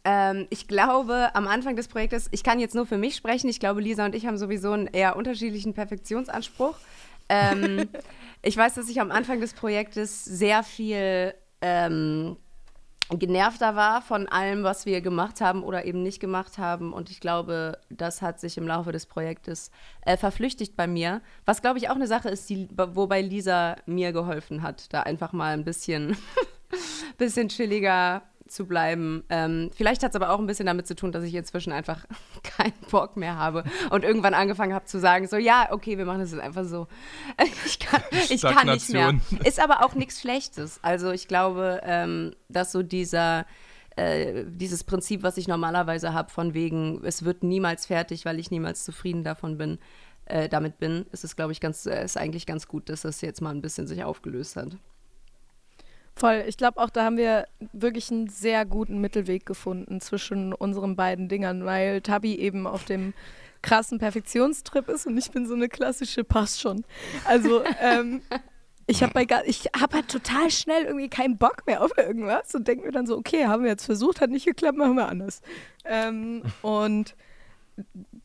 ähm, 0.04 0.48
ich 0.50 0.68
glaube, 0.68 1.30
am 1.34 1.48
Anfang 1.48 1.76
des 1.76 1.88
Projektes, 1.88 2.28
ich 2.32 2.44
kann 2.44 2.60
jetzt 2.60 2.76
nur 2.76 2.86
für 2.86 2.98
mich 2.98 3.16
sprechen, 3.16 3.50
ich 3.50 3.60
glaube, 3.60 3.82
Lisa 3.82 4.06
und 4.06 4.16
ich 4.16 4.26
haben 4.26 4.38
sowieso 4.38 4.72
einen 4.72 4.88
eher 4.88 5.16
unterschiedlichen 5.16 5.74
Perfektionsanspruch. 5.74 6.76
Ähm, 7.30 7.88
ich 8.42 8.58
weiß, 8.58 8.76
dass 8.76 8.90
ich 8.90 9.00
am 9.00 9.12
Anfang 9.12 9.40
des 9.40 9.54
Projektes 9.54 10.26
sehr 10.26 10.64
viel 10.64 11.34
ähm, 11.62 12.36
genervter 13.20 13.76
war 13.76 14.02
von 14.02 14.28
allem, 14.28 14.64
was 14.64 14.86
wir 14.86 15.02
gemacht 15.02 15.42
haben 15.42 15.64
oder 15.64 15.86
eben 15.86 16.04
nicht 16.04 16.20
gemacht 16.20 16.58
haben. 16.58 16.94
Und 16.94 17.10
ich 17.10 17.20
glaube, 17.20 17.78
das 17.90 18.22
hat 18.22 18.40
sich 18.40 18.58
im 18.58 18.68
Laufe 18.68 18.92
des 18.92 19.06
Projektes 19.06 19.72
äh, 20.06 20.18
verflüchtigt 20.18 20.76
bei 20.76 20.88
mir. 20.88 21.22
Was, 21.46 21.62
glaube 21.62 21.78
ich, 21.78 21.90
auch 21.90 21.96
eine 21.96 22.08
Sache 22.08 22.30
ist, 22.30 22.50
die, 22.50 22.68
wobei 22.76 23.22
Lisa 23.22 23.76
mir 23.86 24.12
geholfen 24.12 24.62
hat, 24.62 24.94
da 24.94 25.02
einfach 25.02 25.34
mal 25.34 25.54
ein 25.54 25.66
bisschen, 25.66 26.16
bisschen 27.18 27.50
chilliger 27.50 28.24
zu 28.52 28.66
bleiben. 28.66 29.24
Ähm, 29.30 29.72
vielleicht 29.74 30.04
hat 30.04 30.12
es 30.12 30.16
aber 30.16 30.32
auch 30.32 30.40
ein 30.40 30.48
bisschen 30.48 30.66
damit 30.66 30.88
zu 30.88 30.96
tun, 30.96 31.12
dass 31.12 31.24
ich 31.24 31.34
inzwischen 31.34 31.72
einfach 31.72 32.06
keinen 32.44 32.74
Bock 32.90 33.18
mehr 33.18 33.38
habe 33.38 33.64
und 33.90 34.04
irgendwann 34.04 34.34
angefangen 34.34 34.74
habe 34.74 34.86
zu 34.86 35.00
sagen, 35.00 35.28
so 35.28 35.38
ja, 35.38 35.70
okay, 35.72 35.98
wir 35.98 36.06
machen 36.06 36.20
das 36.20 36.32
jetzt 36.32 36.42
einfach 36.42 36.66
so. 36.66 36.88
Ich 37.66 37.80
kann, 37.80 38.02
ich 38.30 38.42
kann 38.42 38.68
nicht 38.68 38.90
mehr. 38.90 39.14
Ist 39.44 39.62
aber 39.62 39.86
auch 39.86 39.96
nichts 39.96 40.22
Schlechtes. 40.22 40.80
Also 40.82 41.12
ich 41.12 41.28
glaube, 41.28 41.82
ähm, 41.84 42.34
dass 42.50 42.72
so 42.72 42.84
dieser 42.84 43.46
äh, 43.96 44.46
dieses 44.48 44.84
Prinzip, 44.84 45.24
was 45.24 45.38
ich 45.38 45.48
normalerweise 45.48 46.14
habe, 46.14 46.30
von 46.30 46.54
wegen, 46.54 47.04
es 47.04 47.24
wird 47.24 47.44
niemals 47.44 47.86
fertig, 47.86 48.26
weil 48.26 48.40
ich 48.40 48.52
niemals 48.52 48.84
zufrieden 48.86 49.24
davon 49.24 49.58
bin, 49.58 49.80
äh, 50.26 50.48
damit 50.48 50.78
bin, 50.80 51.06
ist 51.12 51.24
es, 51.24 51.36
glaube 51.36 51.52
ich, 51.52 51.60
ganz, 51.60 51.86
äh, 51.86 52.04
ist 52.04 52.18
eigentlich 52.18 52.46
ganz 52.46 52.68
gut, 52.68 52.90
dass 52.90 53.02
das 53.02 53.22
jetzt 53.22 53.42
mal 53.42 53.54
ein 53.54 53.62
bisschen 53.62 53.88
sich 53.88 54.04
aufgelöst 54.04 54.56
hat. 54.56 54.78
Voll. 56.22 56.44
Ich 56.46 56.56
glaube 56.56 56.80
auch, 56.80 56.92
da 56.92 57.04
haben 57.04 57.18
wir 57.18 57.48
wirklich 57.74 58.12
einen 58.12 58.28
sehr 58.28 58.64
guten 58.64 59.02
Mittelweg 59.02 59.44
gefunden 59.44 60.02
zwischen 60.02 60.54
unseren 60.54 60.96
beiden 60.96 61.30
Dingern, 61.30 61.66
weil 61.66 62.02
Tabi 62.02 62.36
eben 62.36 62.68
auf 62.68 62.86
dem 62.86 63.16
krassen 63.64 63.98
Perfektionstrip 63.98 64.88
ist 64.88 65.08
und 65.08 65.18
ich 65.18 65.32
bin 65.32 65.48
so 65.48 65.56
eine 65.56 65.68
klassische 65.68 66.24
Passt 66.24 66.62
schon. 66.62 66.86
Also 67.26 67.64
ähm, 67.82 68.22
ich 68.86 69.02
habe 69.02 69.20
habe 69.20 69.96
halt 69.96 70.10
total 70.10 70.52
schnell 70.52 70.84
irgendwie 70.84 71.10
keinen 71.10 71.40
Bock 71.40 71.66
mehr 71.66 71.84
auf 71.84 71.98
irgendwas 71.98 72.54
und 72.54 72.68
denke 72.68 72.86
mir 72.86 72.92
dann 72.92 73.08
so, 73.08 73.18
okay, 73.18 73.48
haben 73.48 73.64
wir 73.64 73.72
jetzt 73.72 73.86
versucht, 73.86 74.22
hat 74.22 74.30
nicht 74.30 74.46
geklappt, 74.46 74.78
machen 74.78 74.98
wir 74.98 75.10
anders. 75.10 75.42
Ähm, 75.86 76.44
und 76.62 77.16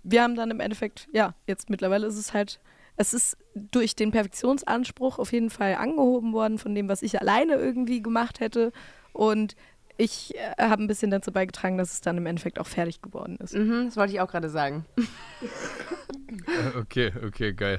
wir 0.03 0.23
haben 0.23 0.35
dann 0.35 0.51
im 0.51 0.61
Endeffekt, 0.61 1.09
ja, 1.13 1.35
jetzt 1.47 1.71
mittlerweile 1.71 2.07
ist 2.07 2.19
es 2.19 2.35
halt 2.35 2.61
es 2.97 3.13
ist 3.13 3.37
durch 3.55 3.95
den 3.95 4.11
Perfektionsanspruch 4.11 5.19
auf 5.19 5.33
jeden 5.33 5.51
Fall 5.51 5.75
angehoben 5.75 6.33
worden 6.33 6.59
von 6.59 6.75
dem, 6.75 6.89
was 6.89 7.03
ich 7.03 7.21
alleine 7.21 7.55
irgendwie 7.55 8.03
gemacht 8.03 8.41
hätte. 8.41 8.73
Und 9.13 9.57
ich 9.99 10.35
äh, 10.35 10.55
habe 10.59 10.83
ein 10.83 10.87
bisschen 10.89 11.11
dazu 11.11 11.33
beigetragen, 11.33 11.79
dass 11.79 11.93
es 11.93 12.01
dann 12.01 12.19
im 12.19 12.27
Endeffekt 12.27 12.59
auch 12.59 12.67
fertig 12.67 13.01
geworden 13.01 13.37
ist. 13.37 13.55
Mhm, 13.55 13.87
das 13.87 13.97
wollte 13.97 14.13
ich 14.13 14.21
auch 14.21 14.31
gerade 14.31 14.49
sagen. 14.49 14.85
Okay, 16.77 17.13
okay, 17.25 17.53
geil. 17.53 17.79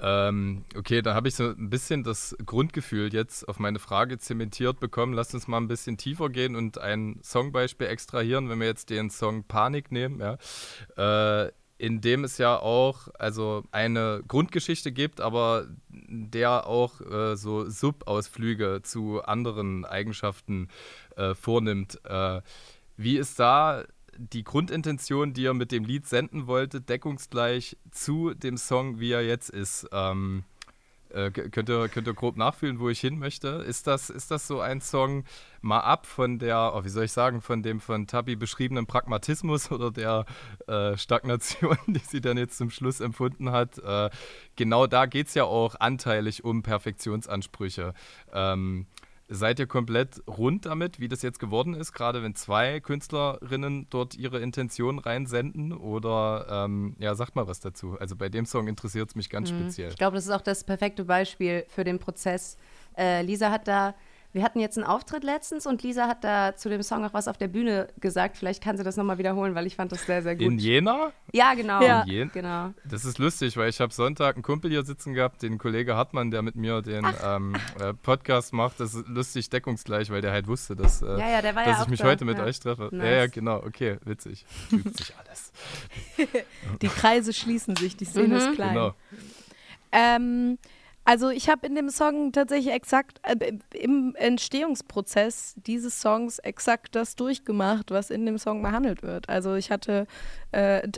Ähm, 0.00 0.64
okay, 0.76 1.00
da 1.00 1.14
habe 1.14 1.28
ich 1.28 1.34
so 1.34 1.48
ein 1.48 1.70
bisschen 1.70 2.04
das 2.04 2.36
Grundgefühl 2.44 3.12
jetzt 3.12 3.48
auf 3.48 3.58
meine 3.58 3.78
Frage 3.78 4.18
zementiert 4.18 4.80
bekommen. 4.80 5.14
Lasst 5.14 5.32
uns 5.32 5.48
mal 5.48 5.56
ein 5.56 5.66
bisschen 5.66 5.96
tiefer 5.96 6.28
gehen 6.28 6.56
und 6.56 6.78
ein 6.78 7.18
Songbeispiel 7.22 7.86
extrahieren, 7.86 8.50
wenn 8.50 8.60
wir 8.60 8.66
jetzt 8.66 8.90
den 8.90 9.08
Song 9.08 9.44
Panik 9.44 9.92
nehmen, 9.92 10.20
ja. 10.20 11.44
Äh, 11.46 11.52
in 11.78 12.00
dem 12.00 12.24
es 12.24 12.38
ja 12.38 12.58
auch 12.58 13.08
also 13.18 13.64
eine 13.70 14.22
Grundgeschichte 14.26 14.92
gibt, 14.92 15.20
aber 15.20 15.66
der 15.88 16.66
auch 16.66 17.00
äh, 17.00 17.36
so 17.36 17.68
Subausflüge 17.68 18.80
zu 18.82 19.22
anderen 19.22 19.84
Eigenschaften 19.84 20.68
äh, 21.16 21.34
vornimmt. 21.34 22.00
Äh, 22.04 22.40
wie 22.96 23.18
ist 23.18 23.38
da 23.38 23.84
die 24.18 24.44
Grundintention, 24.44 25.34
die 25.34 25.42
ihr 25.42 25.54
mit 25.54 25.72
dem 25.72 25.84
Lied 25.84 26.06
senden 26.06 26.46
wolltet, 26.46 26.88
deckungsgleich 26.88 27.76
zu 27.90 28.32
dem 28.32 28.56
Song, 28.56 28.98
wie 28.98 29.12
er 29.12 29.22
jetzt 29.22 29.50
ist? 29.50 29.86
Ähm, 29.92 30.44
äh, 31.10 31.30
könnt, 31.30 31.68
ihr, 31.68 31.88
könnt 31.88 32.06
ihr 32.06 32.14
grob 32.14 32.36
nachfühlen, 32.36 32.78
wo 32.78 32.88
ich 32.88 33.00
hin 33.00 33.18
möchte? 33.18 33.48
Ist 33.48 33.86
das, 33.86 34.10
ist 34.10 34.30
das 34.30 34.46
so 34.46 34.60
ein 34.60 34.80
Song 34.80 35.24
mal 35.60 35.80
ab 35.80 36.06
von 36.06 36.38
der, 36.38 36.72
oh, 36.74 36.84
wie 36.84 36.88
soll 36.88 37.04
ich 37.04 37.12
sagen, 37.12 37.40
von 37.40 37.62
dem 37.62 37.80
von 37.80 38.06
Tabi 38.06 38.36
beschriebenen 38.36 38.86
Pragmatismus 38.86 39.70
oder 39.72 39.90
der 39.90 40.24
äh, 40.66 40.96
Stagnation, 40.96 41.76
die 41.86 41.98
sie 42.00 42.20
dann 42.20 42.38
jetzt 42.38 42.58
zum 42.58 42.70
Schluss 42.70 43.00
empfunden 43.00 43.50
hat? 43.50 43.78
Äh, 43.78 44.10
genau 44.56 44.86
da 44.86 45.06
geht 45.06 45.28
es 45.28 45.34
ja 45.34 45.44
auch 45.44 45.74
anteilig 45.78 46.44
um 46.44 46.62
Perfektionsansprüche. 46.62 47.94
Ähm, 48.32 48.86
Seid 49.28 49.58
ihr 49.58 49.66
komplett 49.66 50.22
rund 50.28 50.66
damit, 50.66 51.00
wie 51.00 51.08
das 51.08 51.22
jetzt 51.22 51.40
geworden 51.40 51.74
ist, 51.74 51.92
gerade 51.92 52.22
wenn 52.22 52.36
zwei 52.36 52.78
Künstlerinnen 52.78 53.88
dort 53.90 54.14
ihre 54.14 54.38
Intention 54.40 55.00
reinsenden? 55.00 55.72
Oder 55.72 56.46
ähm, 56.48 56.94
ja, 57.00 57.14
sagt 57.16 57.34
mal 57.34 57.48
was 57.48 57.58
dazu. 57.58 57.96
Also 57.98 58.14
bei 58.14 58.28
dem 58.28 58.46
Song 58.46 58.68
interessiert 58.68 59.08
es 59.08 59.14
mich 59.16 59.28
ganz 59.28 59.48
speziell. 59.48 59.90
Ich 59.90 59.96
glaube, 59.96 60.14
das 60.14 60.26
ist 60.26 60.30
auch 60.30 60.42
das 60.42 60.62
perfekte 60.62 61.04
Beispiel 61.04 61.64
für 61.68 61.82
den 61.82 61.98
Prozess. 61.98 62.56
Äh, 62.96 63.22
Lisa 63.22 63.50
hat 63.50 63.66
da, 63.66 63.94
wir 64.36 64.42
hatten 64.44 64.60
jetzt 64.60 64.76
einen 64.78 64.86
Auftritt 64.86 65.24
letztens 65.24 65.66
und 65.66 65.82
Lisa 65.82 66.06
hat 66.06 66.22
da 66.22 66.54
zu 66.54 66.68
dem 66.68 66.82
Song 66.82 67.04
auch 67.04 67.14
was 67.14 67.26
auf 67.26 67.38
der 67.38 67.48
Bühne 67.48 67.88
gesagt. 68.00 68.36
Vielleicht 68.36 68.62
kann 68.62 68.76
sie 68.76 68.84
das 68.84 68.96
nochmal 68.96 69.16
wiederholen, 69.18 69.54
weil 69.54 69.66
ich 69.66 69.74
fand 69.76 69.90
das 69.90 70.04
sehr, 70.06 70.22
sehr 70.22 70.36
gut. 70.36 70.44
In 70.46 70.58
Jena? 70.58 71.10
ja, 71.32 71.54
genau. 71.54 71.80
Ja. 71.82 72.02
In 72.02 72.08
Jen- 72.08 72.30
Genau. 72.32 72.72
Das 72.84 73.04
ist 73.06 73.18
lustig, 73.18 73.56
weil 73.56 73.70
ich 73.70 73.80
habe 73.80 73.92
Sonntag 73.94 74.36
einen 74.36 74.42
Kumpel 74.42 74.70
hier 74.70 74.84
sitzen 74.84 75.14
gehabt, 75.14 75.42
den 75.42 75.56
Kollege 75.58 75.96
Hartmann, 75.96 76.30
der 76.30 76.42
mit 76.42 76.54
mir 76.54 76.82
den 76.82 77.06
ähm, 77.24 77.56
äh, 77.80 77.94
Podcast 77.94 78.52
macht. 78.52 78.78
Das 78.78 78.94
ist 78.94 79.08
lustig 79.08 79.48
deckungsgleich, 79.50 80.10
weil 80.10 80.20
der 80.20 80.32
halt 80.32 80.46
wusste, 80.46 80.76
dass, 80.76 81.00
äh, 81.02 81.06
Ja, 81.18 81.30
ja, 81.30 81.42
der 81.42 81.54
war 81.56 81.62
ja 81.64 81.70
dass 81.70 81.78
ich 81.80 81.84
auch 81.86 81.88
mich 81.90 82.00
da. 82.00 82.06
heute 82.06 82.24
mit 82.26 82.36
Ja. 82.38 82.44
euch 82.44 82.60
treffe. 82.60 82.90
Nice. 82.92 83.04
Ja, 83.06 83.10
ja, 83.16 83.26
genau. 83.26 83.56
Okay, 83.64 83.96
witzig. 84.04 84.44
Fügt 84.68 84.98
sich 84.98 85.14
alles. 85.16 85.52
Die 86.82 86.88
Kreise 86.88 87.32
schließen 87.32 87.74
sich, 87.76 87.96
die 87.96 88.04
Szene 88.04 88.28
Mhm. 88.28 88.34
ist 88.36 88.52
klein. 88.54 88.74
Genau. 88.74 88.94
Ähm, 89.92 90.58
also 91.06 91.30
ich 91.30 91.48
habe 91.48 91.64
in 91.64 91.76
dem 91.76 91.88
Song 91.88 92.32
tatsächlich 92.32 92.74
exakt 92.74 93.20
äh, 93.22 93.52
im 93.72 94.16
Entstehungsprozess 94.16 95.54
dieses 95.56 96.00
Songs 96.00 96.40
exakt 96.40 96.96
das 96.96 97.14
durchgemacht, 97.14 97.92
was 97.92 98.10
in 98.10 98.26
dem 98.26 98.38
Song 98.38 98.60
behandelt 98.60 99.04
wird. 99.04 99.28
Also 99.28 99.54
ich 99.54 99.70
hatte, 99.70 100.08
äh, 100.50 100.78
äh, 100.78 100.90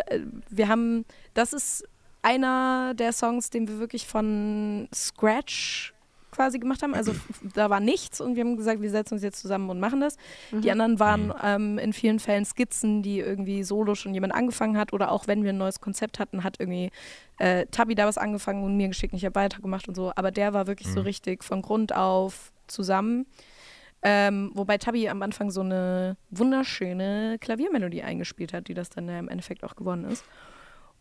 wir 0.48 0.68
haben, 0.68 1.04
das 1.34 1.52
ist 1.52 1.86
einer 2.22 2.94
der 2.94 3.12
Songs, 3.12 3.50
den 3.50 3.68
wir 3.68 3.78
wirklich 3.80 4.06
von 4.06 4.88
Scratch 4.94 5.92
quasi 6.38 6.60
gemacht 6.60 6.84
haben. 6.84 6.94
Also 6.94 7.12
da 7.54 7.68
war 7.68 7.80
nichts 7.80 8.20
und 8.20 8.36
wir 8.36 8.44
haben 8.44 8.56
gesagt, 8.56 8.80
wir 8.80 8.90
setzen 8.90 9.14
uns 9.14 9.24
jetzt 9.24 9.40
zusammen 9.40 9.68
und 9.70 9.80
machen 9.80 10.00
das. 10.00 10.16
Die 10.52 10.70
anderen 10.70 11.00
waren 11.00 11.34
ähm, 11.42 11.78
in 11.78 11.92
vielen 11.92 12.20
Fällen 12.20 12.44
Skizzen, 12.44 13.02
die 13.02 13.18
irgendwie 13.18 13.64
solo 13.64 13.96
schon 13.96 14.14
jemand 14.14 14.34
angefangen 14.34 14.78
hat 14.78 14.92
oder 14.92 15.10
auch 15.10 15.26
wenn 15.26 15.42
wir 15.42 15.50
ein 15.50 15.58
neues 15.58 15.80
Konzept 15.80 16.20
hatten, 16.20 16.44
hat 16.44 16.60
irgendwie 16.60 16.90
äh, 17.38 17.66
Tabi 17.66 17.96
da 17.96 18.06
was 18.06 18.18
angefangen 18.18 18.62
und 18.62 18.76
mir 18.76 18.86
geschickt 18.86 19.12
und 19.12 19.18
ich 19.18 19.24
habe 19.24 19.34
weitergemacht 19.34 19.88
und 19.88 19.96
so. 19.96 20.12
Aber 20.14 20.30
der 20.30 20.52
war 20.52 20.68
wirklich 20.68 20.88
so 20.88 21.00
richtig 21.00 21.42
von 21.42 21.60
Grund 21.60 21.92
auf 21.92 22.52
zusammen. 22.68 23.26
Ähm, 24.02 24.52
wobei 24.54 24.78
Tabi 24.78 25.08
am 25.08 25.22
Anfang 25.22 25.50
so 25.50 25.60
eine 25.60 26.16
wunderschöne 26.30 27.38
Klaviermelodie 27.40 28.04
eingespielt 28.04 28.52
hat, 28.52 28.68
die 28.68 28.74
das 28.74 28.90
dann 28.90 29.08
ja 29.08 29.18
im 29.18 29.28
Endeffekt 29.28 29.64
auch 29.64 29.74
geworden 29.74 30.04
ist. 30.04 30.24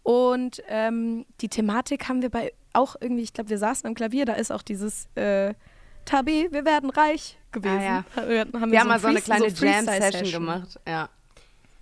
Und 0.02 0.64
ähm, 0.68 1.26
die 1.42 1.50
Thematik 1.50 2.08
haben 2.08 2.22
wir 2.22 2.30
bei 2.30 2.54
auch 2.78 2.96
irgendwie, 3.00 3.24
ich 3.24 3.34
glaube, 3.34 3.50
wir 3.50 3.58
saßen 3.58 3.88
am 3.88 3.94
Klavier, 3.96 4.26
da 4.26 4.34
ist 4.34 4.52
auch 4.52 4.62
dieses 4.62 5.08
äh, 5.16 5.54
Tabi, 6.06 6.48
wir 6.52 6.64
werden 6.66 6.90
reich 6.90 7.38
gewesen. 7.52 7.76
Ah, 7.82 8.04
Wir 8.28 8.42
haben, 8.42 8.72
Wir 8.72 8.80
haben 8.80 8.88
mal 8.88 9.00
so 9.00 9.04
so 9.04 9.08
eine 9.10 9.22
kleine 9.22 9.46
Freestyle-Session 9.46 9.92
Jam-Session 10.02 10.32
gemacht. 10.32 10.80
Ja. 10.88 11.10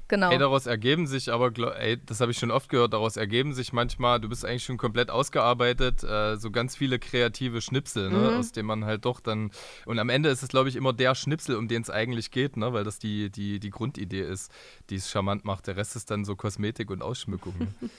Genau. 0.07 0.29
Ey, 0.29 0.37
daraus 0.37 0.67
ergeben 0.67 1.07
sich 1.07 1.31
aber, 1.31 1.51
ey, 1.79 1.97
das 2.05 2.21
habe 2.21 2.31
ich 2.31 2.37
schon 2.37 2.51
oft 2.51 2.69
gehört, 2.69 2.93
daraus 2.93 3.17
ergeben 3.17 3.55
sich 3.55 3.73
manchmal, 3.73 4.19
du 4.19 4.29
bist 4.29 4.45
eigentlich 4.45 4.63
schon 4.63 4.77
komplett 4.77 5.09
ausgearbeitet, 5.09 6.03
äh, 6.03 6.37
so 6.37 6.51
ganz 6.51 6.75
viele 6.75 6.99
kreative 6.99 7.59
Schnipsel, 7.59 8.11
ne, 8.11 8.17
Mhm. 8.31 8.37
aus 8.37 8.51
denen 8.51 8.67
man 8.67 8.85
halt 8.85 9.05
doch 9.05 9.19
dann, 9.19 9.49
und 9.87 9.97
am 9.97 10.09
Ende 10.09 10.29
ist 10.29 10.43
es, 10.43 10.49
glaube 10.49 10.69
ich, 10.69 10.75
immer 10.75 10.93
der 10.93 11.15
Schnipsel, 11.15 11.55
um 11.55 11.67
den 11.67 11.81
es 11.81 11.89
eigentlich 11.89 12.29
geht, 12.29 12.55
ne, 12.55 12.71
weil 12.71 12.83
das 12.83 12.99
die, 12.99 13.31
die, 13.31 13.59
die 13.59 13.71
Grundidee 13.71 14.21
ist, 14.21 14.51
die 14.91 14.95
es 14.97 15.09
charmant 15.09 15.43
macht. 15.43 15.65
Der 15.65 15.75
Rest 15.75 15.95
ist 15.95 16.11
dann 16.11 16.23
so 16.23 16.35
Kosmetik 16.35 16.91
und 16.91 17.01
Ausschmückung. 17.01 17.55
Ne? 17.57 17.67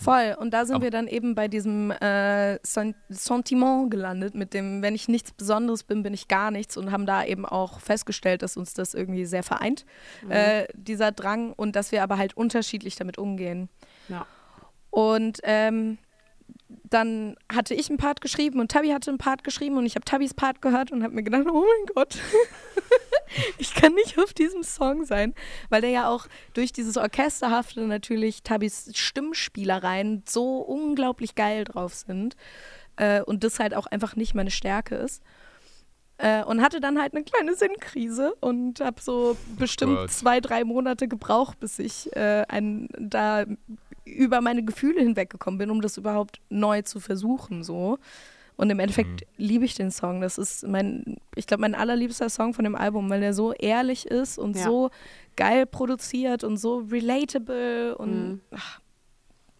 Voll. 0.00 0.36
Und 0.38 0.52
da 0.52 0.66
sind 0.66 0.76
Aber- 0.76 0.84
wir 0.84 0.90
dann 0.90 1.06
eben 1.06 1.34
bei 1.34 1.46
diesem 1.48 1.90
äh, 1.92 2.58
Sen 2.64 2.94
Sentiment 3.08 3.90
gelandet, 3.90 4.34
mit 4.34 4.52
dem, 4.52 4.82
wenn 4.82 4.94
ich 4.94 5.08
nichts 5.08 5.32
Besonderes 5.32 5.84
bin, 5.84 6.02
bin 6.02 6.12
ich 6.14 6.26
gar 6.28 6.50
nichts 6.50 6.76
und 6.76 6.90
haben 6.90 7.06
da 7.06 7.24
eben 7.24 7.46
auch 7.46 7.78
festgestellt, 7.80 8.42
dass 8.42 8.56
uns 8.56 8.74
das 8.74 8.94
irgendwie 8.94 9.24
sehr 9.24 9.42
vereint, 9.44 9.84
äh, 10.28 10.66
dieser 10.74 11.12
Drang 11.12 11.52
und 11.52 11.76
dass 11.76 11.92
wir 11.92 12.02
aber 12.02 12.18
halt 12.18 12.36
unterschiedlich 12.36 12.96
damit 12.96 13.18
umgehen. 13.18 13.68
Ja. 14.08 14.26
Und 14.90 15.38
ähm, 15.44 15.98
dann 16.68 17.36
hatte 17.52 17.74
ich 17.74 17.88
einen 17.88 17.98
Part 17.98 18.20
geschrieben 18.20 18.60
und 18.60 18.70
Tabi 18.70 18.88
hatte 18.90 19.10
einen 19.10 19.18
Part 19.18 19.44
geschrieben 19.44 19.76
und 19.78 19.86
ich 19.86 19.94
habe 19.94 20.04
Tabis 20.04 20.34
Part 20.34 20.60
gehört 20.60 20.90
und 20.92 21.02
habe 21.02 21.14
mir 21.14 21.22
gedacht, 21.22 21.44
oh 21.48 21.64
mein 21.64 21.94
Gott, 21.94 22.18
ich 23.58 23.74
kann 23.74 23.94
nicht 23.94 24.18
auf 24.18 24.32
diesem 24.32 24.62
Song 24.62 25.04
sein, 25.04 25.34
weil 25.68 25.80
der 25.80 25.90
ja 25.90 26.08
auch 26.08 26.26
durch 26.52 26.72
dieses 26.72 26.96
Orchesterhafte 26.96 27.82
natürlich 27.82 28.42
Tabis 28.42 28.90
Stimmspielereien 28.94 30.22
so 30.28 30.58
unglaublich 30.58 31.34
geil 31.34 31.64
drauf 31.64 31.94
sind 31.94 32.36
äh, 32.96 33.22
und 33.22 33.44
das 33.44 33.58
halt 33.58 33.74
auch 33.74 33.86
einfach 33.86 34.16
nicht 34.16 34.34
meine 34.34 34.50
Stärke 34.50 34.96
ist. 34.96 35.22
Äh, 36.16 36.44
und 36.44 36.62
hatte 36.62 36.80
dann 36.80 37.00
halt 37.00 37.12
eine 37.12 37.24
kleine 37.24 37.56
Sinnkrise 37.56 38.34
und 38.40 38.80
habe 38.80 39.00
so 39.00 39.36
bestimmt 39.58 39.96
Gott. 39.96 40.10
zwei, 40.12 40.40
drei 40.40 40.62
Monate 40.62 41.08
gebraucht, 41.08 41.58
bis 41.58 41.80
ich 41.80 42.14
äh, 42.14 42.44
ein, 42.48 42.88
da 42.96 43.44
über 44.04 44.40
meine 44.40 44.62
Gefühle 44.62 45.00
hinweggekommen 45.00 45.58
bin, 45.58 45.70
um 45.70 45.80
das 45.80 45.96
überhaupt 45.96 46.40
neu 46.50 46.82
zu 46.82 47.00
versuchen. 47.00 47.64
So. 47.64 47.98
Und 48.56 48.70
im 48.70 48.78
Endeffekt 48.78 49.26
liebe 49.36 49.64
ich 49.64 49.74
den 49.74 49.90
Song. 49.90 50.20
Das 50.20 50.38
ist 50.38 50.64
mein, 50.66 51.16
ich 51.34 51.46
glaube, 51.46 51.62
mein 51.62 51.74
allerliebster 51.74 52.28
Song 52.30 52.54
von 52.54 52.64
dem 52.64 52.76
Album, 52.76 53.10
weil 53.10 53.20
der 53.20 53.34
so 53.34 53.52
ehrlich 53.52 54.06
ist 54.06 54.38
und 54.38 54.56
Ja. 54.56 54.62
so 54.64 54.90
geil 55.36 55.66
produziert 55.66 56.44
und 56.44 56.56
so 56.56 56.78
relatable 56.90 57.96
und 57.98 58.28
Mhm. 58.34 58.40
ach, 58.52 58.80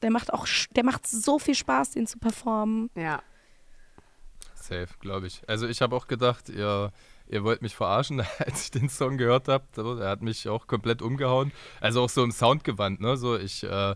der 0.02 0.10
macht 0.10 0.32
auch, 0.32 0.46
der 0.76 0.84
macht 0.84 1.06
so 1.08 1.38
viel 1.40 1.54
Spaß, 1.56 1.90
den 1.92 2.06
zu 2.06 2.18
performen. 2.18 2.88
Ja. 2.94 3.20
Safe, 4.54 4.88
glaube 5.00 5.26
ich. 5.26 5.42
Also 5.48 5.66
ich 5.66 5.82
habe 5.82 5.94
auch 5.96 6.06
gedacht, 6.06 6.48
ihr, 6.48 6.92
ihr 7.26 7.44
wollt 7.44 7.62
mich 7.62 7.74
verarschen, 7.74 8.20
als 8.38 8.64
ich 8.64 8.70
den 8.70 8.88
Song 8.88 9.16
gehört 9.16 9.48
habe. 9.48 9.64
Er 10.00 10.08
hat 10.08 10.22
mich 10.22 10.48
auch 10.48 10.66
komplett 10.66 11.02
umgehauen. 11.02 11.52
Also 11.80 12.02
auch 12.02 12.08
so 12.08 12.22
im 12.22 12.32
Soundgewand. 12.32 13.00
Ne? 13.00 13.16
So, 13.16 13.36
ich 13.36 13.64
äh, 13.64 13.94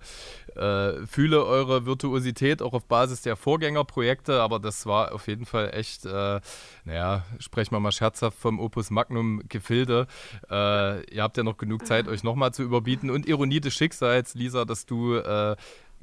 äh, 0.56 1.06
fühle 1.06 1.44
eure 1.44 1.86
Virtuosität 1.86 2.62
auch 2.62 2.72
auf 2.72 2.86
Basis 2.86 3.22
der 3.22 3.36
Vorgängerprojekte, 3.36 4.40
aber 4.40 4.58
das 4.58 4.86
war 4.86 5.12
auf 5.12 5.28
jeden 5.28 5.46
Fall 5.46 5.70
echt, 5.74 6.06
äh, 6.06 6.40
naja, 6.84 7.24
sprechen 7.38 7.72
wir 7.72 7.80
mal 7.80 7.92
scherzhaft 7.92 8.38
vom 8.38 8.58
Opus 8.58 8.90
Magnum 8.90 9.42
Gefilde. 9.48 10.06
Äh, 10.50 11.04
ihr 11.14 11.22
habt 11.22 11.36
ja 11.36 11.42
noch 11.42 11.58
genug 11.58 11.86
Zeit, 11.86 12.08
euch 12.08 12.22
nochmal 12.22 12.52
zu 12.52 12.62
überbieten. 12.62 13.10
Und 13.10 13.26
Ironie 13.26 13.60
des 13.60 13.74
Schicksals, 13.74 14.34
Lisa, 14.34 14.64
dass 14.64 14.86
du 14.86 15.14
äh, 15.14 15.56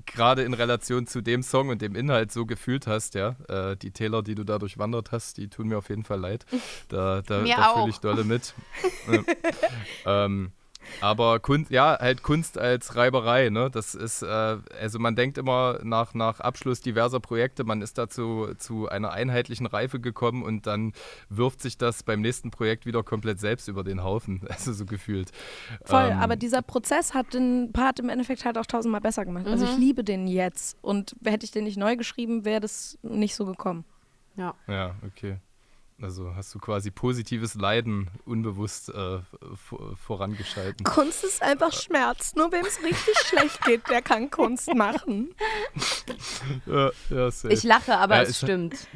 gerade 0.05 0.43
in 0.43 0.53
Relation 0.53 1.07
zu 1.07 1.21
dem 1.21 1.43
Song 1.43 1.69
und 1.69 1.81
dem 1.81 1.95
Inhalt 1.95 2.31
so 2.31 2.45
gefühlt 2.45 2.87
hast, 2.87 3.15
ja. 3.15 3.35
Äh, 3.47 3.75
die 3.77 3.91
Täler, 3.91 4.23
die 4.23 4.35
du 4.35 4.43
da 4.43 4.59
durchwandert 4.59 5.11
hast, 5.11 5.37
die 5.37 5.49
tun 5.49 5.67
mir 5.67 5.77
auf 5.77 5.89
jeden 5.89 6.03
Fall 6.03 6.19
leid. 6.19 6.45
Da, 6.89 7.21
da, 7.21 7.43
da 7.43 7.73
fühle 7.73 7.89
ich 7.89 7.99
dolle 7.99 8.23
mit. 8.23 8.53
Ja. 10.05 10.25
ähm, 10.25 10.51
Aber 11.01 11.39
Kunst, 11.39 11.71
ja, 11.71 11.97
halt 11.99 12.23
Kunst 12.23 12.57
als 12.57 12.95
Reiberei, 12.95 13.49
ne? 13.49 13.69
Das 13.69 13.95
ist, 13.95 14.21
äh, 14.21 14.57
also 14.79 14.99
man 14.99 15.15
denkt 15.15 15.37
immer 15.37 15.79
nach, 15.83 16.13
nach 16.13 16.39
Abschluss 16.39 16.81
diverser 16.81 17.19
Projekte, 17.19 17.63
man 17.63 17.81
ist 17.81 17.97
dazu 17.97 18.49
zu 18.57 18.87
einer 18.87 19.11
einheitlichen 19.11 19.65
Reife 19.65 19.99
gekommen 19.99 20.43
und 20.43 20.67
dann 20.67 20.93
wirft 21.29 21.61
sich 21.61 21.77
das 21.77 22.03
beim 22.03 22.21
nächsten 22.21 22.51
Projekt 22.51 22.85
wieder 22.85 23.03
komplett 23.03 23.39
selbst 23.39 23.67
über 23.67 23.83
den 23.83 24.03
Haufen, 24.03 24.41
also 24.49 24.73
so 24.73 24.85
gefühlt. 24.85 25.31
Voll, 25.83 26.09
Ähm, 26.11 26.19
aber 26.19 26.35
dieser 26.35 26.61
Prozess 26.61 27.13
hat 27.13 27.33
den 27.33 27.71
Part 27.73 27.99
im 27.99 28.09
Endeffekt 28.09 28.45
halt 28.45 28.57
auch 28.57 28.65
tausendmal 28.65 29.01
besser 29.01 29.25
gemacht. 29.25 29.47
Also 29.47 29.65
ich 29.65 29.77
liebe 29.77 30.03
den 30.03 30.27
jetzt. 30.27 30.77
Und 30.81 31.15
hätte 31.23 31.45
ich 31.45 31.51
den 31.51 31.63
nicht 31.63 31.77
neu 31.77 31.95
geschrieben, 31.95 32.45
wäre 32.45 32.59
das 32.59 32.97
nicht 33.01 33.35
so 33.35 33.45
gekommen. 33.45 33.85
Ja. 34.37 34.53
Ja, 34.67 34.95
okay. 35.05 35.37
Also 36.01 36.35
hast 36.35 36.53
du 36.53 36.59
quasi 36.59 36.91
positives 36.91 37.55
Leiden 37.55 38.09
unbewusst 38.25 38.89
äh, 38.89 39.19
vor, 39.55 39.95
vorangeschalten. 39.95 40.83
Kunst 40.83 41.23
ist 41.23 41.41
einfach 41.41 41.71
Schmerz. 41.71 42.35
Nur 42.35 42.51
wem 42.51 42.65
es 42.65 42.83
richtig 42.83 43.17
schlecht 43.25 43.63
geht, 43.63 43.89
der 43.89 44.01
kann 44.01 44.29
Kunst 44.29 44.73
machen. 44.73 45.33
Ja, 46.65 46.91
ja, 47.09 47.31
safe. 47.31 47.53
Ich 47.53 47.63
lache, 47.63 47.97
aber 47.97 48.17
Ja, 48.17 48.21
es 48.23 48.29
ist- 48.29 48.37
stimmt. 48.43 48.75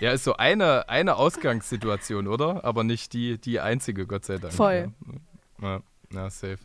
Ja, 0.00 0.12
ist 0.12 0.24
so 0.24 0.36
eine, 0.36 0.88
eine 0.88 1.16
Ausgangssituation, 1.16 2.26
oder? 2.28 2.64
Aber 2.64 2.84
nicht 2.84 3.12
die, 3.12 3.38
die 3.38 3.60
einzige, 3.60 4.06
Gott 4.06 4.24
sei 4.24 4.38
Dank. 4.38 4.54
Voll. 4.54 4.92
Ja, 5.60 5.68
ja, 5.68 5.80
ja 6.12 6.30
safe. 6.30 6.58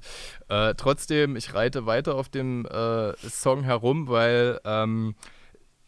Äh, 0.48 0.74
trotzdem, 0.76 1.36
ich 1.36 1.54
reite 1.54 1.86
weiter 1.86 2.16
auf 2.16 2.30
dem 2.30 2.66
äh, 2.66 3.14
Song 3.18 3.64
herum, 3.64 4.08
weil 4.08 4.60
ähm, 4.64 5.16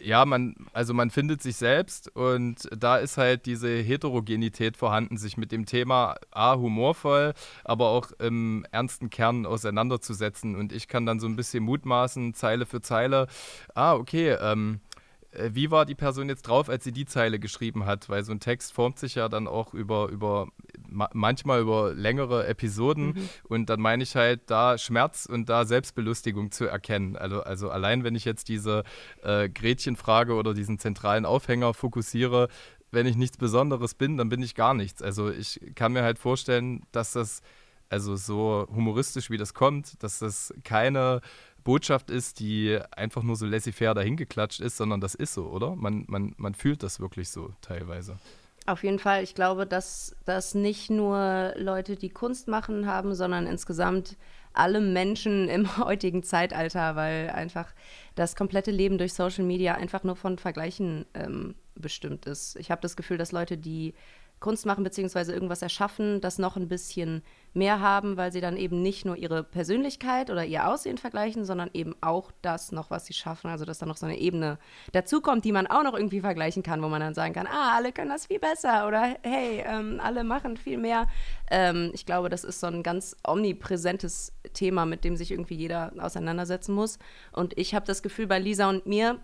ja, 0.04 0.26
man, 0.26 0.56
also 0.74 0.94
man 0.94 1.10
findet 1.10 1.42
sich 1.42 1.56
selbst 1.56 2.14
und 2.16 2.68
da 2.76 2.98
ist 2.98 3.18
halt 3.18 3.46
diese 3.46 3.70
Heterogenität 3.70 4.78
vorhanden, 4.78 5.18
sich 5.18 5.38
mit 5.38 5.52
dem 5.52 5.66
Thema 5.66 6.16
A, 6.32 6.56
humorvoll, 6.56 7.34
aber 7.64 7.90
auch 7.90 8.12
im 8.20 8.66
ernsten 8.72 9.10
Kern 9.10 9.46
auseinanderzusetzen. 9.46 10.56
Und 10.56 10.74
ich 10.74 10.88
kann 10.88 11.06
dann 11.06 11.20
so 11.20 11.28
ein 11.28 11.36
bisschen 11.36 11.64
mutmaßen, 11.64 12.34
Zeile 12.34 12.66
für 12.66 12.82
Zeile, 12.82 13.28
ah, 13.76 13.94
okay, 13.94 14.38
ähm, 14.42 14.80
äh, 14.91 14.91
wie 15.38 15.72
war 15.72 15.86
die 15.86 15.96
Person 15.96 16.30
jetzt 16.30 16.44
drauf, 16.44 16.70
als 16.70 16.84
sie 16.84 16.92
die 16.92 17.06
Zeile 17.06 17.40
geschrieben 17.40 17.86
hat? 17.86 18.10
Weil 18.10 18.24
so 18.24 18.32
ein 18.32 18.40
Text 18.40 18.74
formt 18.74 19.00
sich 19.00 19.16
ja 19.16 19.30
dann 19.30 19.48
auch 19.48 19.74
über, 19.74 20.10
über 20.10 20.48
ma 20.90 21.10
manchmal 21.14 21.62
über 21.62 21.94
längere 21.94 22.48
Episoden 22.48 23.30
und 23.44 23.70
dann 23.70 23.80
meine 23.80 24.04
ich 24.04 24.16
halt 24.16 24.42
da 24.48 24.78
Schmerz 24.78 25.26
und 25.26 25.48
da 25.48 25.66
Selbstbelustigung 25.66 26.52
zu 26.52 26.66
erkennen. 26.66 27.16
Also, 27.16 27.42
also 27.44 27.70
allein 27.70 28.04
wenn 28.04 28.16
ich 28.16 28.26
jetzt 28.26 28.50
diese 28.50 28.84
äh, 29.24 29.48
Gretchenfrage 29.48 30.34
oder 30.34 30.54
diesen 30.54 30.80
zentralen 30.80 31.26
Aufhänger 31.26 31.74
fokussiere, 31.74 32.50
wenn 32.92 33.06
ich 33.06 33.16
nichts 33.16 33.38
Besonderes 33.38 33.96
bin, 33.96 34.18
dann 34.18 34.30
bin 34.30 34.44
ich 34.44 34.54
gar 34.54 34.74
nichts. 34.74 35.02
Also 35.02 35.32
ich 35.32 35.60
kann 35.76 35.94
mir 35.94 36.04
halt 36.04 36.20
vorstellen, 36.20 36.84
dass 36.92 37.14
das, 37.14 37.42
also 37.90 38.16
so 38.18 38.68
humoristisch 38.70 39.30
wie 39.30 39.38
das 39.38 39.54
kommt, 39.54 40.02
dass 40.04 40.20
das 40.20 40.54
keine 40.64 41.22
Botschaft 41.64 42.10
ist, 42.10 42.40
die 42.40 42.80
einfach 42.92 43.24
nur 43.24 43.36
so 43.36 43.46
laissez-faire 43.46 43.94
dahingeklatscht 43.94 44.60
ist, 44.60 44.78
sondern 44.78 45.02
das 45.02 45.16
ist 45.16 45.34
so, 45.34 45.48
oder? 45.48 45.76
Man, 45.76 46.06
man, 46.08 46.34
man 46.38 46.56
fühlt 46.56 46.84
das 46.84 47.00
wirklich 47.00 47.30
so 47.30 47.54
teilweise. 47.62 48.18
Auf 48.66 48.84
jeden 48.84 49.00
Fall. 49.00 49.24
Ich 49.24 49.34
glaube, 49.34 49.66
dass 49.66 50.16
das 50.26 50.54
nicht 50.54 50.90
nur 50.90 51.54
Leute, 51.58 51.96
die 51.96 52.10
Kunst 52.10 52.48
machen, 52.48 52.86
haben, 52.86 53.16
sondern 53.16 53.48
insgesamt 53.48 54.18
alle 54.54 54.82
Menschen 54.82 55.50
im 55.50 55.78
heutigen 55.78 56.24
Zeitalter, 56.24 56.96
weil 56.96 57.30
einfach 57.30 57.74
das 58.16 58.36
komplette 58.36 58.72
Leben 58.72 58.98
durch 58.98 59.14
Social 59.14 59.46
Media 59.46 59.76
einfach 59.76 60.04
nur 60.04 60.16
von 60.16 60.38
Vergleichen 60.38 61.06
ähm, 61.14 61.56
bestimmt 61.76 62.26
ist. 62.26 62.56
Ich 62.58 62.70
habe 62.70 62.82
das 62.82 62.96
Gefühl, 62.96 63.18
dass 63.18 63.32
Leute, 63.32 63.58
die 63.58 63.94
Kunst 64.40 64.66
machen 64.66 64.84
bzw. 64.84 65.32
irgendwas 65.32 65.62
erschaffen, 65.62 66.20
das 66.22 66.38
noch 66.38 66.58
ein 66.58 66.68
bisschen 66.68 67.24
mehr 67.54 67.82
haben, 67.82 68.16
weil 68.16 68.32
sie 68.32 68.40
dann 68.40 68.56
eben 68.56 68.82
nicht 68.82 69.06
nur 69.06 69.18
ihre 69.18 69.44
Persönlichkeit 69.44 70.30
oder 70.30 70.46
ihr 70.46 70.68
Aussehen 70.68 70.98
vergleichen, 70.98 71.44
sondern 71.44 71.70
eben 71.74 71.96
auch 72.00 72.32
das 72.42 72.72
noch, 72.72 72.90
was 72.90 73.06
sie 73.06 73.14
schaffen. 73.14 73.50
Also 73.50 73.66
dass 73.66 73.80
da 73.80 73.86
noch 73.86 73.98
so 73.98 74.06
eine 74.06 74.18
Ebene 74.18 74.58
dazukommt, 74.94 75.44
die 75.44 75.52
man 75.52 75.68
auch 75.68 75.84
noch 75.84 75.94
irgendwie 75.94 76.22
vergleichen 76.22 76.64
kann, 76.64 76.82
wo 76.82 76.88
man 76.88 77.02
dann 77.02 77.14
sagen 77.14 77.34
kann, 77.34 77.48
ah, 77.48 77.76
alle 77.76 77.92
können 77.92 78.10
das 78.10 78.28
viel 78.28 78.40
besser 78.40 78.88
oder 78.88 79.18
hey, 79.24 79.64
ähm, 79.66 80.00
alle 80.02 80.24
machen 80.24 80.56
viel 80.56 80.78
mehr. 80.78 81.08
Ähm, 81.50 81.92
ich 81.94 82.06
glaube, 82.06 82.30
das 82.30 82.44
ist 82.44 82.60
so 82.60 82.68
ein 82.68 82.84
ganz 82.84 83.18
omnipräsentes 83.28 84.32
Thema, 84.54 84.86
mit 84.86 85.04
dem 85.04 85.18
sich 85.18 85.32
irgendwie 85.32 85.56
jeder 85.56 85.92
auseinandersetzen 86.00 86.74
muss. 86.74 87.00
Und 87.34 87.58
ich 87.58 87.76
habe 87.76 87.86
das 87.86 88.02
Gefühl 88.02 88.28
bei 88.28 88.40
Lisa 88.40 88.70
und 88.70 88.86
mir, 88.86 89.20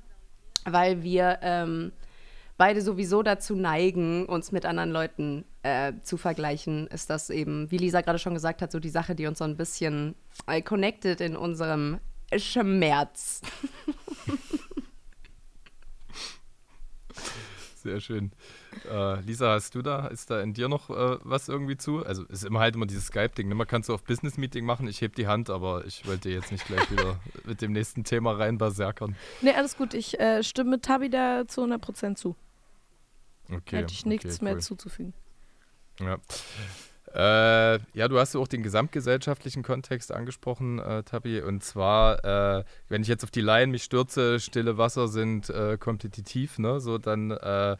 weil 0.65 1.01
wir 1.01 1.39
ähm, 1.41 1.93
beide 2.57 2.81
sowieso 2.81 3.23
dazu 3.23 3.55
neigen, 3.55 4.25
uns 4.25 4.51
mit 4.51 4.65
anderen 4.65 4.91
Leuten 4.91 5.45
äh, 5.63 5.93
zu 6.01 6.17
vergleichen, 6.17 6.87
ist 6.87 7.09
das 7.09 7.29
eben, 7.29 7.71
wie 7.71 7.77
Lisa 7.77 8.01
gerade 8.01 8.19
schon 8.19 8.33
gesagt 8.33 8.61
hat, 8.61 8.71
so 8.71 8.79
die 8.79 8.89
Sache, 8.89 9.15
die 9.15 9.27
uns 9.27 9.37
so 9.39 9.45
ein 9.45 9.57
bisschen 9.57 10.15
äh, 10.47 10.61
connected 10.61 11.21
in 11.21 11.35
unserem 11.37 11.99
Schmerz. 12.35 13.41
Sehr 17.75 18.01
schön. 18.01 18.31
Äh, 18.91 19.21
Lisa, 19.21 19.53
hast 19.53 19.73
du 19.73 19.81
da, 19.81 20.07
ist 20.07 20.29
da 20.29 20.41
in 20.41 20.53
dir 20.53 20.67
noch 20.67 20.89
äh, 20.89 21.17
was 21.23 21.47
irgendwie 21.47 21.77
zu? 21.77 22.05
Also 22.05 22.23
ist 22.25 22.43
immer 22.43 22.59
halt 22.59 22.75
immer 22.75 22.85
dieses 22.85 23.05
Skype-Ding. 23.05 23.47
Ne? 23.47 23.55
Man 23.55 23.65
kann 23.65 23.79
es 23.79 23.87
so 23.87 23.93
auf 23.93 24.03
Business-Meeting 24.03 24.65
machen, 24.65 24.87
ich 24.87 24.99
heb 24.99 25.15
die 25.15 25.27
Hand, 25.27 25.49
aber 25.49 25.85
ich 25.85 26.05
wollte 26.05 26.29
jetzt 26.29 26.51
nicht 26.51 26.65
gleich 26.65 26.91
wieder 26.91 27.17
mit 27.45 27.61
dem 27.61 27.71
nächsten 27.71 28.03
Thema 28.03 28.33
rein 28.33 28.57
berserkern. 28.57 29.15
Nee, 29.41 29.53
alles 29.53 29.77
gut. 29.77 29.93
Ich 29.93 30.19
äh, 30.19 30.43
stimme 30.43 30.81
Tabi 30.81 31.09
da 31.09 31.47
zu 31.47 31.63
100% 31.63 32.15
zu. 32.15 32.35
Okay. 33.49 33.77
Hätte 33.77 33.93
ich 33.93 34.05
nichts 34.05 34.35
okay, 34.35 34.43
mehr 34.43 34.53
cool. 34.55 34.61
zuzufügen. 34.61 35.13
Ja. 35.99 36.17
Äh, 37.13 37.79
ja, 37.93 38.07
du 38.09 38.19
hast 38.19 38.35
auch 38.35 38.47
den 38.47 38.63
gesamtgesellschaftlichen 38.63 39.63
Kontext 39.63 40.11
angesprochen, 40.11 40.79
äh, 40.79 41.03
Tabi. 41.03 41.41
Und 41.41 41.63
zwar, 41.63 42.23
äh, 42.59 42.63
wenn 42.89 43.01
ich 43.01 43.07
jetzt 43.07 43.23
auf 43.23 43.31
die 43.31 43.41
Laien 43.41 43.71
mich 43.71 43.83
stürze, 43.83 44.39
stille 44.39 44.77
Wasser 44.77 45.07
sind 45.07 45.49
äh, 45.49 45.77
kompetitiv, 45.79 46.59
ne? 46.59 46.79
So, 46.81 46.97
dann 46.97 47.31
äh, 47.31 47.77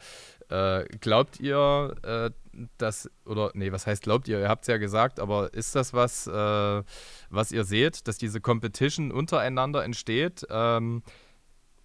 äh, 0.48 0.84
glaubt 1.00 1.40
ihr, 1.40 1.94
äh, 2.02 2.30
dass, 2.78 3.10
oder 3.26 3.50
nee, 3.54 3.70
was 3.70 3.86
heißt 3.86 4.02
glaubt 4.02 4.26
ihr? 4.28 4.40
Ihr 4.40 4.48
habt 4.48 4.62
es 4.62 4.68
ja 4.68 4.78
gesagt, 4.78 5.20
aber 5.20 5.52
ist 5.54 5.76
das 5.76 5.92
was, 5.92 6.26
was 6.26 7.52
ihr 7.52 7.62
seht, 7.62 8.08
dass 8.08 8.18
diese 8.18 8.40
Competition 8.40 9.12
untereinander 9.12 9.84
entsteht? 9.84 10.44
Ähm, 10.50 11.04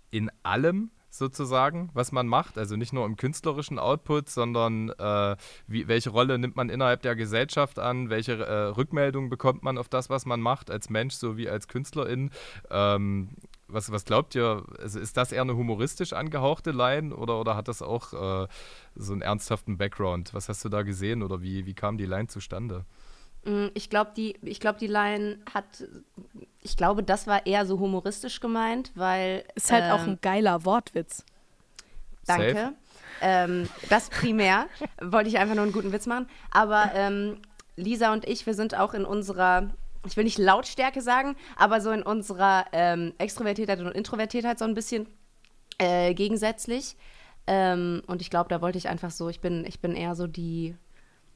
in 0.10 0.32
allem 0.42 0.90
sozusagen, 1.14 1.90
was 1.94 2.12
man 2.12 2.28
macht, 2.28 2.58
also 2.58 2.76
nicht 2.76 2.92
nur 2.92 3.06
im 3.06 3.16
künstlerischen 3.16 3.78
Output, 3.78 4.30
sondern 4.30 4.90
äh, 4.90 5.36
wie, 5.68 5.88
welche 5.88 6.10
Rolle 6.10 6.40
nimmt 6.40 6.56
man 6.56 6.70
innerhalb 6.70 7.04
der 7.04 7.16
Gesellschaft 7.16 7.78
an, 7.78 8.10
welche 8.10 8.34
äh, 8.34 8.64
Rückmeldungen 8.70 9.30
bekommt 9.30 9.64
man 9.64 9.78
auf 9.78 9.90
das, 9.90 10.10
was 10.10 10.26
man 10.26 10.42
macht, 10.42 10.72
als 10.72 10.90
Mensch 10.90 11.14
sowie 11.14 11.48
als 11.48 11.68
Künstlerin. 11.68 12.32
Ähm, 12.72 13.30
was, 13.68 13.92
was 13.92 14.06
glaubt 14.06 14.36
ihr, 14.36 14.64
also 14.80 15.00
ist 15.00 15.18
das 15.18 15.32
eher 15.32 15.42
eine 15.42 15.56
humoristisch 15.56 16.14
angehauchte 16.14 16.72
Line 16.72 17.16
oder, 17.16 17.40
oder 17.40 17.56
hat 17.56 17.68
das 17.68 17.82
auch 17.82 18.14
äh, 18.14 18.48
so 18.96 19.14
einen 19.14 19.22
ernsthaften 19.22 19.78
Background? 19.78 20.34
Was 20.34 20.50
hast 20.50 20.66
du 20.66 20.70
da 20.70 20.82
gesehen 20.82 21.24
oder 21.24 21.42
wie, 21.42 21.66
wie 21.66 21.74
kam 21.74 21.98
die 21.98 22.06
Line 22.06 22.28
zustande? 22.28 22.86
Mm, 23.46 23.68
Ich 23.74 23.90
glaube, 23.90 24.12
die, 24.16 24.36
ich 24.42 24.60
glaub, 24.60 24.78
die 24.78 24.88
Line 24.88 25.40
hat, 25.54 25.66
ich 26.62 26.78
glaube, 26.78 27.04
das 27.04 27.28
war 27.28 27.46
eher 27.46 27.66
so 27.66 27.80
humoristisch 27.80 28.40
gemeint, 28.40 28.92
weil. 28.96 29.44
Ist 29.56 29.72
halt 29.72 29.92
auch 29.92 30.04
ähm, 30.04 30.12
ein 30.12 30.20
geiler 30.22 30.66
Wortwitz. 30.66 31.24
Danke. 32.26 32.74
Ähm, 33.22 33.70
das 33.90 34.10
primär 34.10 34.68
wollte 35.02 35.30
ich 35.30 35.38
einfach 35.38 35.56
nur 35.56 35.64
einen 35.64 35.74
guten 35.74 35.92
Witz 35.92 36.06
machen. 36.06 36.28
Aber 36.52 36.92
ähm, 36.94 37.38
Lisa 37.76 38.14
und 38.14 38.28
ich, 38.28 38.46
wir 38.46 38.54
sind 38.54 38.78
auch 38.78 38.94
in 38.94 39.06
unserer, 39.06 39.70
ich 40.06 40.16
will 40.18 40.24
nicht 40.24 40.38
Lautstärke 40.38 41.02
sagen, 41.02 41.36
aber 41.56 41.82
so 41.82 41.92
in 41.92 42.04
unserer 42.04 42.66
ähm, 42.72 43.14
Extrovertiertheit 43.18 43.80
und 43.80 43.92
Introvertiertheit 43.92 44.60
so 44.60 44.66
ein 44.66 44.74
bisschen 44.74 45.08
äh, 45.80 46.14
gegensätzlich. 46.14 46.96
Ähm, 47.46 48.02
und 48.08 48.22
ich 48.22 48.30
glaube, 48.30 48.50
da 48.50 48.62
wollte 48.62 48.78
ich 48.78 48.88
einfach 48.88 49.12
so, 49.12 49.28
ich 49.30 49.42
bin, 49.42 49.66
ich 49.66 49.80
bin 49.82 49.96
eher 49.96 50.16
so 50.16 50.28
die 50.28 50.76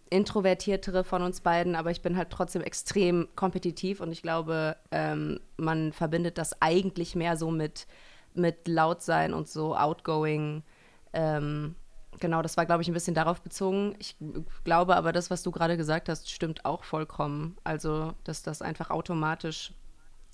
introvertiertere 0.10 1.04
von 1.04 1.22
uns 1.22 1.42
beiden, 1.42 1.76
aber 1.76 1.92
ich 1.92 2.02
bin 2.02 2.18
halt 2.18 2.30
trotzdem 2.30 2.62
extrem 2.62 3.28
kompetitiv 3.36 4.02
und 4.02 4.12
ich 4.12 4.22
glaube, 4.22 4.76
ähm, 4.92 5.40
man 5.58 5.94
verbindet 5.94 6.38
das 6.38 6.62
eigentlich 6.62 7.16
mehr 7.16 7.38
so 7.38 7.52
mit, 7.52 7.88
mit 8.34 8.68
laut 8.68 9.02
sein 9.02 9.34
und 9.34 9.48
so 9.48 9.76
outgoing. 9.76 10.64
Ähm, 11.14 11.76
genau, 12.20 12.42
das 12.42 12.58
war, 12.58 12.66
glaube 12.66 12.82
ich, 12.82 12.88
ein 12.88 12.94
bisschen 12.94 13.16
darauf 13.16 13.42
bezogen. 13.42 13.96
Ich 14.00 14.16
glaube 14.64 14.96
aber, 14.96 15.12
das, 15.12 15.30
was 15.30 15.44
du 15.44 15.52
gerade 15.52 15.78
gesagt 15.78 16.10
hast, 16.10 16.30
stimmt 16.30 16.66
auch 16.66 16.84
vollkommen. 16.84 17.58
Also, 17.64 18.14
dass 18.24 18.44
das 18.44 18.62
einfach 18.62 18.90
automatisch 18.90 19.74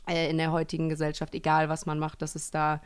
äh, 0.07 0.29
in 0.29 0.37
der 0.37 0.51
heutigen 0.51 0.89
Gesellschaft, 0.89 1.33
egal 1.33 1.69
was 1.69 1.85
man 1.85 1.99
macht, 1.99 2.21
dass 2.21 2.35
es 2.35 2.51
da 2.51 2.81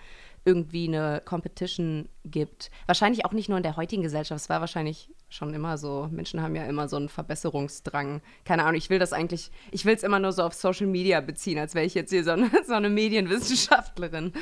irgendwie 0.46 0.88
eine 0.88 1.22
Competition 1.26 2.08
gibt. 2.26 2.72
Wahrscheinlich 2.86 3.26
auch 3.26 3.34
nicht 3.34 3.50
nur 3.50 3.58
in 3.58 3.64
der 3.64 3.76
heutigen 3.76 4.04
Gesellschaft, 4.04 4.42
es 4.42 4.50
war 4.50 4.62
wahrscheinlich 4.62 5.10
schon 5.30 5.54
immer 5.54 5.78
so. 5.78 6.08
Menschen 6.12 6.42
haben 6.42 6.56
ja 6.56 6.66
immer 6.66 6.88
so 6.88 6.96
einen 6.96 7.10
Verbesserungsdrang. 7.10 8.22
Keine 8.46 8.64
Ahnung, 8.64 8.76
ich 8.76 8.90
will 8.90 9.00
das 9.00 9.14
eigentlich, 9.14 9.52
ich 9.72 9.86
will 9.86 9.94
es 9.94 10.04
immer 10.04 10.20
nur 10.20 10.32
so 10.32 10.44
auf 10.44 10.54
Social 10.54 10.88
Media 10.88 11.20
beziehen, 11.22 11.60
als 11.60 11.76
wäre 11.76 11.86
ich 11.86 11.94
jetzt 11.94 12.12
hier 12.12 12.24
so 12.24 12.32
eine, 12.32 12.50
so 12.66 12.74
eine 12.74 12.90
Medienwissenschaftlerin. 12.90 14.34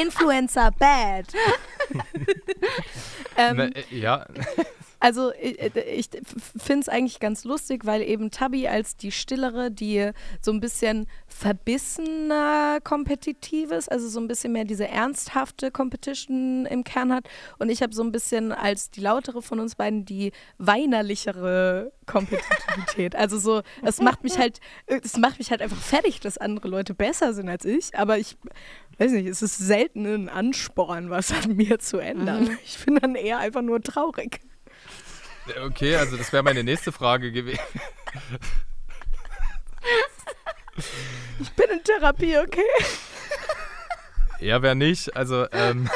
Influencer 0.00 0.70
bad. 0.78 1.26
ähm, 3.36 3.56
Na, 3.56 3.64
äh, 3.64 3.84
ja, 3.90 4.26
Also 5.04 5.32
ich, 5.38 5.60
ich 5.60 6.08
finde 6.56 6.80
es 6.80 6.88
eigentlich 6.88 7.20
ganz 7.20 7.44
lustig, 7.44 7.84
weil 7.84 8.00
eben 8.00 8.30
Tabi 8.30 8.68
als 8.68 8.96
die 8.96 9.12
Stillere, 9.12 9.70
die 9.70 10.12
so 10.40 10.50
ein 10.50 10.60
bisschen 10.60 11.08
verbissener 11.26 12.78
kompetitiv 12.82 13.70
ist, 13.70 13.92
also 13.92 14.08
so 14.08 14.18
ein 14.18 14.28
bisschen 14.28 14.54
mehr 14.54 14.64
diese 14.64 14.88
ernsthafte 14.88 15.70
Competition 15.70 16.64
im 16.64 16.84
Kern 16.84 17.12
hat. 17.12 17.28
Und 17.58 17.68
ich 17.68 17.82
habe 17.82 17.94
so 17.94 18.02
ein 18.02 18.12
bisschen 18.12 18.50
als 18.50 18.90
die 18.90 19.02
lautere 19.02 19.42
von 19.42 19.60
uns 19.60 19.74
beiden 19.74 20.06
die 20.06 20.32
weinerlichere 20.56 21.92
Kompetitivität. 22.06 23.14
Also 23.24 23.38
so, 23.38 23.62
es 23.82 24.00
macht 24.00 24.22
mich 24.22 24.38
halt, 24.38 24.60
es 24.86 25.18
macht 25.18 25.38
mich 25.38 25.50
halt 25.50 25.60
einfach 25.60 25.80
fertig, 25.80 26.20
dass 26.20 26.38
andere 26.38 26.68
Leute 26.68 26.94
besser 26.94 27.34
sind 27.34 27.48
als 27.50 27.66
ich. 27.66 27.96
Aber 27.96 28.18
ich 28.18 28.36
weiß 28.98 29.12
nicht, 29.12 29.26
es 29.26 29.42
ist 29.42 29.58
selten 29.58 30.06
ein 30.06 30.28
Ansporn, 30.30 31.10
was 31.10 31.30
an 31.30 31.56
mir 31.56 31.78
zu 31.78 31.98
ändern. 31.98 32.56
Ich 32.64 32.82
bin 32.84 32.96
dann 32.96 33.14
eher 33.14 33.38
einfach 33.38 33.62
nur 33.62 33.82
traurig. 33.82 34.40
Okay, 35.66 35.96
also 35.96 36.16
das 36.16 36.32
wäre 36.32 36.42
meine 36.42 36.64
nächste 36.64 36.90
Frage 36.92 37.30
gewesen. 37.32 37.60
Ich 41.40 41.50
bin 41.52 41.66
in 41.70 41.82
Therapie, 41.84 42.38
okay? 42.38 42.62
Ja, 44.40 44.62
wer 44.62 44.74
nicht? 44.74 45.14
Also, 45.16 45.46
ähm, 45.52 45.88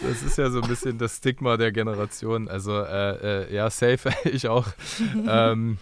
das 0.00 0.22
ist 0.22 0.38
ja 0.38 0.50
so 0.50 0.60
ein 0.60 0.68
bisschen 0.68 0.98
das 0.98 1.16
Stigma 1.18 1.56
der 1.56 1.72
Generation. 1.72 2.48
Also, 2.48 2.82
äh, 2.82 3.44
äh, 3.44 3.54
ja, 3.54 3.70
safe, 3.70 4.12
ich 4.24 4.48
auch. 4.48 4.66
ähm, 5.26 5.78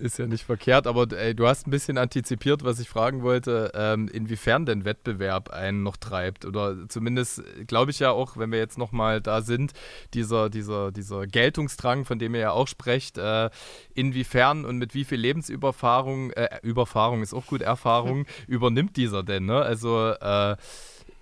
ist 0.00 0.18
ja 0.18 0.26
nicht 0.26 0.44
verkehrt, 0.44 0.86
aber 0.86 1.06
ey, 1.16 1.34
du 1.34 1.46
hast 1.46 1.66
ein 1.66 1.70
bisschen 1.70 1.98
antizipiert, 1.98 2.64
was 2.64 2.80
ich 2.80 2.88
fragen 2.88 3.22
wollte, 3.22 3.70
ähm, 3.74 4.08
inwiefern 4.08 4.66
denn 4.66 4.84
Wettbewerb 4.84 5.50
einen 5.50 5.82
noch 5.82 5.96
treibt. 5.96 6.44
Oder 6.44 6.88
zumindest 6.88 7.42
glaube 7.66 7.90
ich 7.90 7.98
ja 7.98 8.10
auch, 8.10 8.36
wenn 8.36 8.50
wir 8.50 8.58
jetzt 8.58 8.78
nochmal 8.78 9.20
da 9.20 9.42
sind, 9.42 9.72
dieser, 10.14 10.50
dieser, 10.50 10.90
dieser 10.90 11.26
Geltungsdrang, 11.26 12.04
von 12.04 12.18
dem 12.18 12.34
ihr 12.34 12.40
ja 12.40 12.50
auch 12.52 12.68
sprecht, 12.68 13.18
äh, 13.18 13.50
inwiefern 13.94 14.64
und 14.64 14.78
mit 14.78 14.94
wie 14.94 15.04
viel 15.04 15.18
Lebensüberfahrung, 15.18 16.30
äh, 16.32 16.58
Überfahrung 16.62 17.22
ist 17.22 17.34
auch 17.34 17.46
gut, 17.46 17.60
Erfahrung, 17.60 18.26
übernimmt 18.46 18.96
dieser 18.96 19.22
denn? 19.22 19.44
Ne? 19.44 19.60
Also 19.60 20.12
äh, 20.20 20.56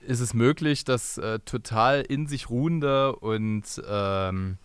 ist 0.06 0.20
es 0.20 0.32
möglich, 0.34 0.84
dass 0.84 1.18
äh, 1.18 1.40
total 1.40 2.02
in 2.02 2.26
sich 2.26 2.48
ruhende 2.48 3.14
und 3.16 3.64
ähm, 3.88 4.58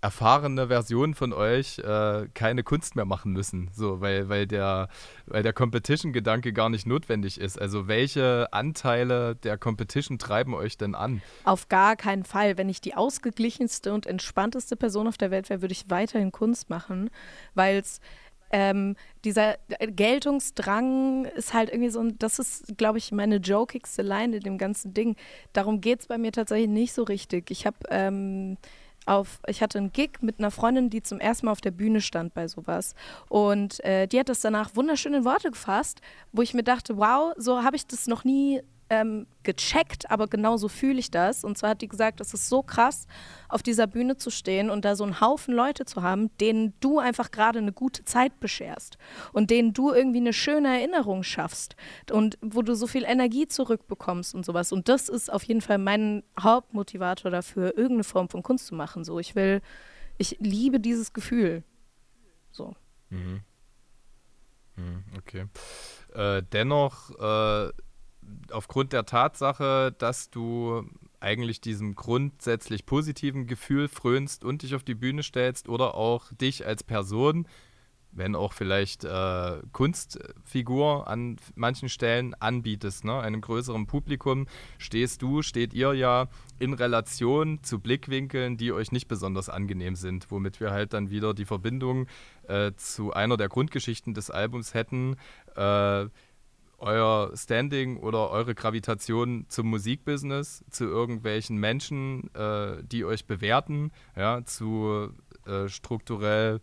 erfahrene 0.00 0.68
Versionen 0.68 1.14
von 1.14 1.32
euch 1.32 1.78
äh, 1.78 2.26
keine 2.34 2.62
Kunst 2.62 2.96
mehr 2.96 3.04
machen 3.04 3.32
müssen, 3.32 3.70
so, 3.72 4.00
weil, 4.00 4.28
weil 4.28 4.46
der, 4.46 4.88
weil 5.26 5.42
der 5.42 5.52
Competition-Gedanke 5.52 6.52
gar 6.52 6.70
nicht 6.70 6.86
notwendig 6.86 7.38
ist. 7.40 7.60
Also 7.60 7.86
welche 7.86 8.48
Anteile 8.52 9.36
der 9.36 9.58
Competition 9.58 10.18
treiben 10.18 10.54
euch 10.54 10.78
denn 10.78 10.94
an? 10.94 11.22
Auf 11.44 11.68
gar 11.68 11.96
keinen 11.96 12.24
Fall. 12.24 12.56
Wenn 12.56 12.68
ich 12.68 12.80
die 12.80 12.94
ausgeglichenste 12.94 13.92
und 13.92 14.06
entspannteste 14.06 14.76
Person 14.76 15.06
auf 15.06 15.18
der 15.18 15.30
Welt 15.30 15.50
wäre, 15.50 15.60
würde 15.60 15.72
ich 15.72 15.90
weiterhin 15.90 16.32
Kunst 16.32 16.70
machen, 16.70 17.10
weil 17.54 17.78
es 17.78 18.00
ähm, 18.52 18.96
dieser 19.24 19.58
Geltungsdrang 19.78 21.24
ist 21.24 21.54
halt 21.54 21.70
irgendwie 21.70 21.90
so, 21.90 22.00
ein, 22.00 22.18
das 22.18 22.38
ist, 22.38 22.76
glaube 22.76 22.98
ich, 22.98 23.12
meine 23.12 23.36
jokigste 23.36 24.02
Line 24.02 24.36
in 24.36 24.42
dem 24.42 24.58
ganzen 24.58 24.92
Ding. 24.92 25.16
Darum 25.52 25.80
geht 25.80 26.00
es 26.00 26.06
bei 26.06 26.18
mir 26.18 26.32
tatsächlich 26.32 26.68
nicht 26.68 26.92
so 26.92 27.04
richtig. 27.04 27.50
Ich 27.50 27.64
habe 27.64 27.76
ähm, 27.90 28.56
auf, 29.10 29.40
ich 29.46 29.62
hatte 29.62 29.78
einen 29.78 29.92
Gig 29.92 30.22
mit 30.22 30.38
einer 30.38 30.50
Freundin, 30.50 30.88
die 30.88 31.02
zum 31.02 31.20
ersten 31.20 31.46
Mal 31.46 31.52
auf 31.52 31.60
der 31.60 31.72
Bühne 31.72 32.00
stand 32.00 32.32
bei 32.32 32.48
sowas. 32.48 32.94
Und 33.28 33.82
äh, 33.84 34.06
die 34.06 34.18
hat 34.18 34.28
das 34.28 34.40
danach 34.40 34.76
wunderschön 34.76 35.14
in 35.14 35.24
Worte 35.24 35.50
gefasst, 35.50 36.00
wo 36.32 36.42
ich 36.42 36.54
mir 36.54 36.62
dachte, 36.62 36.96
wow, 36.96 37.32
so 37.36 37.62
habe 37.62 37.76
ich 37.76 37.86
das 37.86 38.06
noch 38.06 38.24
nie 38.24 38.62
ähm, 38.90 39.26
gecheckt, 39.44 40.10
aber 40.10 40.26
genauso 40.26 40.68
fühle 40.68 40.98
ich 40.98 41.10
das. 41.10 41.44
Und 41.44 41.56
zwar 41.56 41.70
hat 41.70 41.82
die 41.82 41.88
gesagt, 41.88 42.20
es 42.20 42.34
ist 42.34 42.48
so 42.48 42.62
krass, 42.62 43.06
auf 43.48 43.62
dieser 43.62 43.86
Bühne 43.86 44.16
zu 44.16 44.30
stehen 44.30 44.68
und 44.68 44.84
da 44.84 44.96
so 44.96 45.04
einen 45.04 45.20
Haufen 45.20 45.54
Leute 45.54 45.84
zu 45.86 46.02
haben, 46.02 46.36
denen 46.38 46.74
du 46.80 46.98
einfach 46.98 47.30
gerade 47.30 47.60
eine 47.60 47.72
gute 47.72 48.04
Zeit 48.04 48.38
bescherst 48.40 48.98
und 49.32 49.50
denen 49.50 49.72
du 49.72 49.92
irgendwie 49.92 50.18
eine 50.18 50.32
schöne 50.32 50.68
Erinnerung 50.68 51.22
schaffst 51.22 51.76
und 52.10 52.36
wo 52.42 52.62
du 52.62 52.74
so 52.74 52.86
viel 52.86 53.04
Energie 53.04 53.46
zurückbekommst 53.46 54.34
und 54.34 54.44
sowas. 54.44 54.72
Und 54.72 54.88
das 54.88 55.08
ist 55.08 55.32
auf 55.32 55.44
jeden 55.44 55.62
Fall 55.62 55.78
mein 55.78 56.24
Hauptmotivator 56.38 57.30
dafür, 57.30 57.68
irgendeine 57.76 58.04
Form 58.04 58.28
von 58.28 58.42
Kunst 58.42 58.66
zu 58.66 58.74
machen. 58.74 59.04
So, 59.04 59.18
ich 59.20 59.36
will, 59.36 59.62
ich 60.18 60.36
liebe 60.40 60.80
dieses 60.80 61.12
Gefühl. 61.12 61.62
So. 62.50 62.74
Mhm. 63.08 63.42
Mhm, 64.76 65.04
okay. 65.16 65.46
Äh, 66.14 66.42
dennoch 66.52 67.10
äh, 67.18 67.70
aufgrund 68.50 68.92
der 68.92 69.06
Tatsache, 69.06 69.94
dass 69.98 70.30
du 70.30 70.84
eigentlich 71.20 71.60
diesem 71.60 71.94
grundsätzlich 71.94 72.86
positiven 72.86 73.46
Gefühl 73.46 73.88
frönst 73.88 74.44
und 74.44 74.62
dich 74.62 74.74
auf 74.74 74.82
die 74.82 74.94
Bühne 74.94 75.22
stellst 75.22 75.68
oder 75.68 75.94
auch 75.94 76.32
dich 76.32 76.66
als 76.66 76.82
Person, 76.82 77.46
wenn 78.12 78.34
auch 78.34 78.52
vielleicht 78.52 79.04
äh, 79.04 79.58
Kunstfigur 79.72 81.06
an 81.06 81.36
manchen 81.54 81.88
Stellen 81.88 82.34
anbietest, 82.34 83.04
ne, 83.04 83.20
einem 83.20 83.40
größeren 83.40 83.86
Publikum, 83.86 84.46
stehst 84.78 85.22
du, 85.22 85.42
steht 85.42 85.74
ihr 85.74 85.94
ja 85.94 86.28
in 86.58 86.72
Relation 86.72 87.62
zu 87.62 87.78
Blickwinkeln, 87.78 88.56
die 88.56 88.72
euch 88.72 88.90
nicht 88.90 89.06
besonders 89.06 89.48
angenehm 89.48 89.94
sind, 89.94 90.30
womit 90.30 90.60
wir 90.60 90.70
halt 90.70 90.92
dann 90.92 91.10
wieder 91.10 91.34
die 91.34 91.44
Verbindung 91.44 92.06
äh, 92.48 92.72
zu 92.76 93.12
einer 93.12 93.36
der 93.36 93.48
Grundgeschichten 93.48 94.14
des 94.14 94.30
Albums 94.30 94.74
hätten. 94.74 95.16
Äh, 95.54 96.06
euer 96.80 97.32
Standing 97.36 97.98
oder 97.98 98.30
eure 98.30 98.54
Gravitation 98.54 99.46
zum 99.48 99.68
Musikbusiness, 99.68 100.64
zu 100.70 100.84
irgendwelchen 100.84 101.58
Menschen, 101.58 102.34
äh, 102.34 102.82
die 102.82 103.04
euch 103.04 103.26
bewerten, 103.26 103.92
ja, 104.16 104.44
zu 104.44 105.10
äh, 105.46 105.68
strukturell 105.68 106.60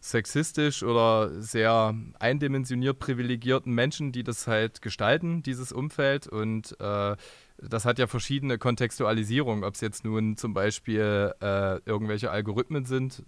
sexistisch 0.00 0.82
oder 0.82 1.42
sehr 1.42 1.94
eindimensioniert 2.18 2.98
privilegierten 2.98 3.74
Menschen, 3.74 4.12
die 4.12 4.24
das 4.24 4.46
halt 4.46 4.80
gestalten, 4.82 5.42
dieses 5.42 5.72
Umfeld. 5.72 6.26
Und 6.26 6.74
äh, 6.80 7.16
das 7.58 7.84
hat 7.84 7.98
ja 7.98 8.06
verschiedene 8.06 8.56
Kontextualisierungen, 8.56 9.62
ob 9.62 9.74
es 9.74 9.82
jetzt 9.82 10.04
nun 10.04 10.36
zum 10.36 10.54
Beispiel 10.54 11.34
äh, 11.40 11.80
irgendwelche 11.84 12.30
Algorithmen 12.30 12.86
sind, 12.86 13.22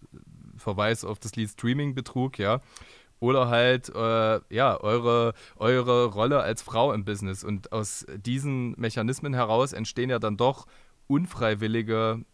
Verweis 0.56 1.04
auf 1.04 1.18
das 1.18 1.36
Lied 1.36 1.50
Streaming-Betrug, 1.50 2.38
ja, 2.38 2.60
oder 3.22 3.48
halt 3.48 3.88
äh, 3.94 4.40
ja 4.50 4.80
eure, 4.80 5.34
eure 5.54 6.06
Rolle 6.06 6.40
als 6.40 6.60
Frau 6.60 6.92
im 6.92 7.04
Business. 7.04 7.44
Und 7.44 7.70
aus 7.70 8.04
diesen 8.16 8.72
Mechanismen 8.72 9.32
heraus 9.32 9.72
entstehen 9.72 10.10
ja 10.10 10.18
dann 10.18 10.36
doch 10.36 10.66
unfreiwillige, 11.06 12.24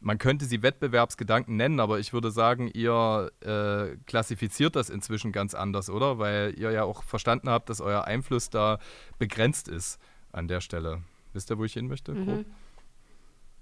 man 0.00 0.18
könnte 0.18 0.44
sie 0.44 0.62
Wettbewerbsgedanken 0.62 1.56
nennen, 1.56 1.80
aber 1.80 1.98
ich 1.98 2.12
würde 2.12 2.30
sagen, 2.30 2.70
ihr 2.74 3.32
äh, 3.40 3.96
klassifiziert 4.04 4.76
das 4.76 4.90
inzwischen 4.90 5.32
ganz 5.32 5.54
anders, 5.54 5.88
oder? 5.88 6.18
Weil 6.18 6.52
ihr 6.58 6.72
ja 6.72 6.84
auch 6.84 7.04
verstanden 7.04 7.48
habt, 7.48 7.70
dass 7.70 7.80
euer 7.80 8.04
Einfluss 8.04 8.50
da 8.50 8.78
begrenzt 9.18 9.66
ist 9.66 9.98
an 10.30 10.46
der 10.46 10.60
Stelle. 10.60 11.00
Wisst 11.32 11.50
ihr, 11.50 11.56
wo 11.56 11.64
ich 11.64 11.72
hin 11.72 11.88
möchte? 11.88 12.12
Mhm. 12.12 12.44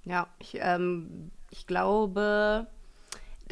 Ja, 0.05 0.27
ich, 0.41 0.59
ähm, 0.61 1.31
ich 1.51 1.69
glaube, 1.69 2.67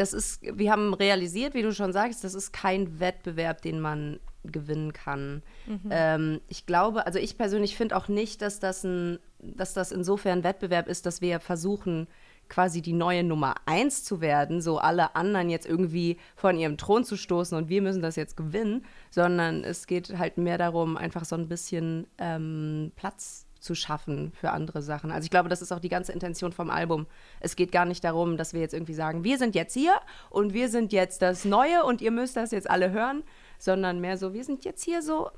das 0.00 0.14
ist, 0.14 0.40
wir 0.42 0.72
haben 0.72 0.94
realisiert, 0.94 1.52
wie 1.52 1.60
du 1.60 1.74
schon 1.74 1.92
sagst, 1.92 2.24
das 2.24 2.32
ist 2.32 2.52
kein 2.52 3.00
Wettbewerb, 3.00 3.60
den 3.60 3.80
man 3.80 4.18
gewinnen 4.44 4.94
kann. 4.94 5.42
Mhm. 5.66 5.90
Ähm, 5.90 6.40
ich 6.48 6.64
glaube, 6.64 7.04
also 7.04 7.18
ich 7.18 7.36
persönlich 7.36 7.76
finde 7.76 7.98
auch 7.98 8.08
nicht, 8.08 8.40
dass 8.40 8.60
das, 8.60 8.82
ein, 8.82 9.18
dass 9.40 9.74
das 9.74 9.92
insofern 9.92 10.38
ein 10.38 10.44
Wettbewerb 10.44 10.88
ist, 10.88 11.04
dass 11.04 11.20
wir 11.20 11.38
versuchen, 11.38 12.08
quasi 12.48 12.80
die 12.80 12.94
neue 12.94 13.22
Nummer 13.24 13.56
eins 13.66 14.02
zu 14.02 14.22
werden, 14.22 14.62
so 14.62 14.78
alle 14.78 15.14
anderen 15.16 15.50
jetzt 15.50 15.66
irgendwie 15.66 16.16
von 16.34 16.56
ihrem 16.56 16.78
Thron 16.78 17.04
zu 17.04 17.16
stoßen 17.18 17.56
und 17.58 17.68
wir 17.68 17.82
müssen 17.82 18.00
das 18.00 18.16
jetzt 18.16 18.38
gewinnen, 18.38 18.86
sondern 19.10 19.64
es 19.64 19.86
geht 19.86 20.16
halt 20.18 20.38
mehr 20.38 20.56
darum, 20.56 20.96
einfach 20.96 21.26
so 21.26 21.36
ein 21.36 21.46
bisschen 21.46 22.06
ähm, 22.16 22.90
Platz 22.96 23.46
zu 23.60 23.74
schaffen 23.74 24.32
für 24.32 24.50
andere 24.50 24.82
Sachen. 24.82 25.10
Also 25.10 25.24
ich 25.24 25.30
glaube, 25.30 25.48
das 25.48 25.62
ist 25.62 25.72
auch 25.72 25.80
die 25.80 25.88
ganze 25.88 26.12
Intention 26.12 26.52
vom 26.52 26.70
Album. 26.70 27.06
Es 27.40 27.56
geht 27.56 27.72
gar 27.72 27.84
nicht 27.84 28.02
darum, 28.02 28.36
dass 28.36 28.52
wir 28.52 28.60
jetzt 28.60 28.74
irgendwie 28.74 28.94
sagen, 28.94 29.24
wir 29.24 29.38
sind 29.38 29.54
jetzt 29.54 29.74
hier 29.74 29.94
und 30.30 30.54
wir 30.54 30.68
sind 30.68 30.92
jetzt 30.92 31.22
das 31.22 31.44
Neue 31.44 31.84
und 31.84 32.00
ihr 32.00 32.10
müsst 32.10 32.36
das 32.36 32.50
jetzt 32.50 32.68
alle 32.68 32.90
hören, 32.90 33.22
sondern 33.58 34.00
mehr 34.00 34.16
so, 34.16 34.32
wir 34.32 34.44
sind 34.44 34.64
jetzt 34.64 34.84
hier 34.84 35.02
so 35.02 35.30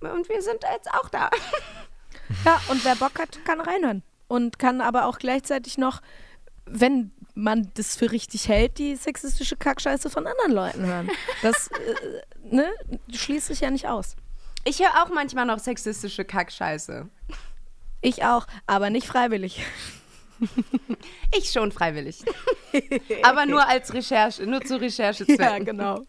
und 0.00 0.28
wir 0.28 0.42
sind 0.42 0.62
jetzt 0.72 0.92
auch 0.92 1.08
da. 1.08 1.30
Ja, 2.44 2.60
und 2.68 2.84
wer 2.84 2.94
Bock 2.96 3.18
hat, 3.18 3.42
kann 3.44 3.60
reinhören. 3.60 4.02
Und 4.26 4.58
kann 4.58 4.80
aber 4.82 5.06
auch 5.06 5.18
gleichzeitig 5.18 5.78
noch, 5.78 6.02
wenn 6.66 7.12
man 7.34 7.70
das 7.74 7.96
für 7.96 8.10
richtig 8.12 8.48
hält, 8.48 8.78
die 8.78 8.96
sexistische 8.96 9.56
Kackscheiße 9.56 10.10
von 10.10 10.26
anderen 10.26 10.52
Leuten 10.52 10.84
hören. 10.84 11.10
Das 11.42 11.68
äh, 11.68 12.54
ne, 12.54 12.70
schließt 13.12 13.46
sich 13.46 13.60
ja 13.60 13.70
nicht 13.70 13.88
aus. 13.88 14.16
Ich 14.64 14.80
höre 14.80 15.02
auch 15.02 15.08
manchmal 15.08 15.46
noch 15.46 15.58
sexistische 15.58 16.24
Kackscheiße. 16.24 17.08
Ich 18.00 18.24
auch, 18.24 18.46
aber 18.66 18.90
nicht 18.90 19.06
freiwillig. 19.06 19.64
Ich 21.36 21.50
schon 21.50 21.72
freiwillig. 21.72 22.24
Aber 23.24 23.44
nur 23.44 23.66
als 23.66 23.92
Recherche, 23.92 24.46
nur 24.46 24.60
zu 24.60 24.80
Recherchezwecken. 24.80 25.44
Ja, 25.44 25.58
genau. 25.58 26.06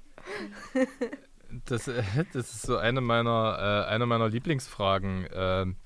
Das, 1.65 1.87
äh, 1.87 2.03
das 2.31 2.53
ist 2.53 2.61
so 2.61 2.77
eine 2.77 3.01
meiner, 3.01 3.85
äh, 3.87 3.91
eine 3.91 4.05
meiner 4.05 4.29
Lieblingsfragen. 4.29 5.27
Ähm, 5.33 5.77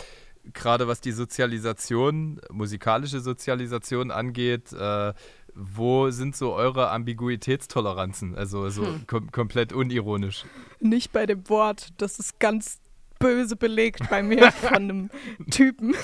gerade 0.51 0.87
was 0.87 0.99
die 1.01 1.13
Sozialisation, 1.13 2.41
musikalische 2.51 3.21
Sozialisation 3.21 4.11
angeht, 4.11 4.73
äh, 4.73 5.13
wo 5.55 6.09
sind 6.09 6.35
so 6.35 6.53
eure 6.53 6.89
Ambiguitätstoleranzen? 6.89 8.35
Also 8.35 8.69
so 8.69 8.85
kom 9.07 9.31
komplett 9.31 9.71
unironisch. 9.71 10.45
Nicht 10.79 11.13
bei 11.13 11.25
dem 11.25 11.47
Wort, 11.49 11.89
das 11.97 12.19
ist 12.19 12.39
ganz 12.39 12.79
böse 13.23 13.55
belegt 13.55 14.09
bei 14.09 14.21
mir 14.21 14.51
von 14.51 14.75
einem 14.75 15.09
Typen. 15.49 15.95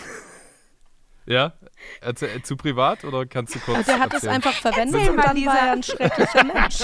Ja? 1.26 1.54
Erzähl, 2.02 2.42
zu 2.44 2.56
privat 2.58 3.04
oder 3.04 3.26
kannst 3.26 3.56
du 3.56 3.60
kurz 3.60 3.78
Also 3.78 3.92
der 3.92 4.00
hat 4.00 4.08
es 4.10 4.14
erzählen? 4.24 4.34
einfach 4.36 4.54
verwendet 4.54 4.96
Erzähl 4.96 5.12
und 5.12 5.18
dann 5.26 5.36
Lisa. 5.36 5.52
war 5.52 5.60
er 5.60 5.72
ein 5.74 5.84
schrecklicher 5.84 6.44
Mensch. 6.54 6.84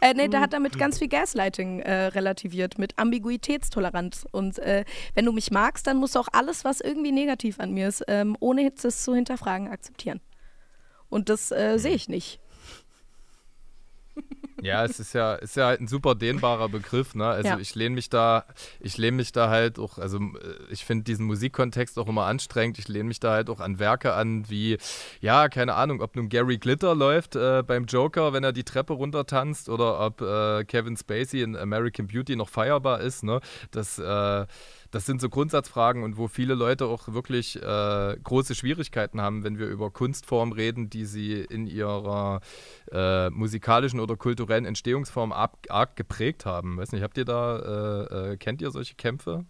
Äh, 0.00 0.14
nee, 0.14 0.28
der 0.28 0.40
hat 0.40 0.52
damit 0.52 0.78
ganz 0.78 0.98
viel 0.98 1.08
Gaslighting 1.08 1.80
äh, 1.80 2.06
relativiert, 2.06 2.78
mit 2.78 2.98
Ambiguitätstoleranz. 2.98 4.26
Und 4.32 4.58
äh, 4.58 4.84
wenn 5.14 5.24
du 5.24 5.32
mich 5.32 5.50
magst, 5.50 5.86
dann 5.86 5.96
musst 5.98 6.14
du 6.14 6.18
auch 6.18 6.28
alles, 6.32 6.64
was 6.64 6.80
irgendwie 6.80 7.12
negativ 7.12 7.60
an 7.60 7.72
mir 7.72 7.88
ist, 7.88 8.04
ähm, 8.08 8.36
ohne 8.40 8.70
es 8.82 9.02
zu 9.04 9.14
hinterfragen, 9.14 9.68
akzeptieren. 9.68 10.20
Und 11.08 11.28
das 11.28 11.52
äh, 11.52 11.78
sehe 11.78 11.94
ich 11.94 12.08
nicht. 12.08 12.40
Ja, 14.62 14.84
es 14.84 15.00
ist 15.00 15.12
ja, 15.12 15.34
ist 15.34 15.56
ja 15.56 15.66
halt 15.66 15.80
ein 15.80 15.88
super 15.88 16.14
dehnbarer 16.14 16.68
Begriff, 16.68 17.14
ne? 17.14 17.26
Also 17.26 17.48
Ja. 17.50 17.58
ich 17.58 17.74
lehne 17.74 17.94
mich 17.94 18.08
da, 18.08 18.44
ich 18.80 18.96
lehne 18.96 19.16
mich 19.16 19.32
da 19.32 19.48
halt 19.50 19.78
auch, 19.78 19.98
also 19.98 20.18
äh, 20.18 20.20
ich 20.70 20.84
finde 20.84 21.04
diesen 21.04 21.26
Musikkontext 21.26 21.98
auch 21.98 22.08
immer 22.08 22.26
anstrengend. 22.26 22.78
Ich 22.78 22.88
lehne 22.88 23.04
mich 23.04 23.20
da 23.20 23.32
halt 23.32 23.50
auch 23.50 23.60
an 23.60 23.78
Werke 23.78 24.14
an, 24.14 24.48
wie, 24.48 24.78
ja, 25.20 25.48
keine 25.48 25.74
Ahnung, 25.74 26.00
ob 26.00 26.16
nun 26.16 26.28
Gary 26.28 26.58
Glitter 26.58 26.94
läuft 26.94 27.36
äh, 27.36 27.62
beim 27.66 27.86
Joker, 27.86 28.32
wenn 28.32 28.44
er 28.44 28.52
die 28.52 28.64
Treppe 28.64 28.92
runtertanzt, 28.92 29.68
oder 29.68 29.98
ob 30.00 30.20
äh, 30.20 30.64
Kevin 30.64 30.96
Spacey 30.96 31.42
in 31.42 31.56
American 31.56 32.06
Beauty 32.06 32.36
noch 32.36 32.48
feierbar 32.48 33.00
ist, 33.00 33.24
ne? 33.24 33.40
Das, 33.72 33.98
äh, 33.98 34.46
das 34.92 35.06
sind 35.06 35.20
so 35.20 35.30
Grundsatzfragen 35.30 36.04
und 36.04 36.18
wo 36.18 36.28
viele 36.28 36.54
Leute 36.54 36.84
auch 36.84 37.08
wirklich 37.08 37.56
äh, 37.56 38.16
große 38.22 38.54
Schwierigkeiten 38.54 39.20
haben, 39.22 39.42
wenn 39.42 39.58
wir 39.58 39.66
über 39.66 39.90
Kunstformen 39.90 40.52
reden, 40.52 40.90
die 40.90 41.06
sie 41.06 41.40
in 41.40 41.66
ihrer 41.66 42.40
äh, 42.92 43.30
musikalischen 43.30 44.00
oder 44.00 44.16
kulturellen 44.16 44.66
Entstehungsform 44.66 45.32
ab, 45.32 45.56
arg 45.70 45.96
geprägt 45.96 46.44
haben. 46.44 46.76
Weiß 46.76 46.92
nicht, 46.92 47.02
habt 47.02 47.16
ihr 47.16 47.24
da, 47.24 47.58
äh, 47.58 48.32
äh, 48.32 48.36
kennt 48.36 48.60
ihr 48.60 48.70
solche 48.70 48.94
Kämpfe? 48.94 49.46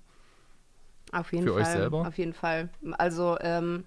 Auf 1.10 1.32
jeden 1.32 1.44
Für 1.44 1.54
Fall. 1.54 1.62
euch 1.62 1.68
selber? 1.68 2.06
Auf 2.06 2.18
jeden 2.18 2.34
Fall. 2.34 2.68
Also, 2.96 3.36
ähm, 3.40 3.82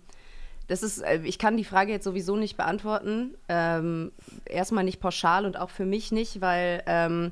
das 0.67 0.83
ist, 0.83 1.01
äh, 1.03 1.21
ich 1.23 1.39
kann 1.39 1.55
die 1.55 1.63
Frage 1.63 1.93
jetzt 1.93 2.03
sowieso 2.03 2.35
nicht 2.35 2.57
beantworten. 2.57 3.35
Ähm, 3.47 4.11
erstmal 4.45 4.83
nicht 4.83 4.99
pauschal 4.99 5.45
und 5.45 5.57
auch 5.57 5.69
für 5.69 5.85
mich 5.85 6.11
nicht, 6.11 6.41
weil 6.41 6.83
ähm, 6.85 7.31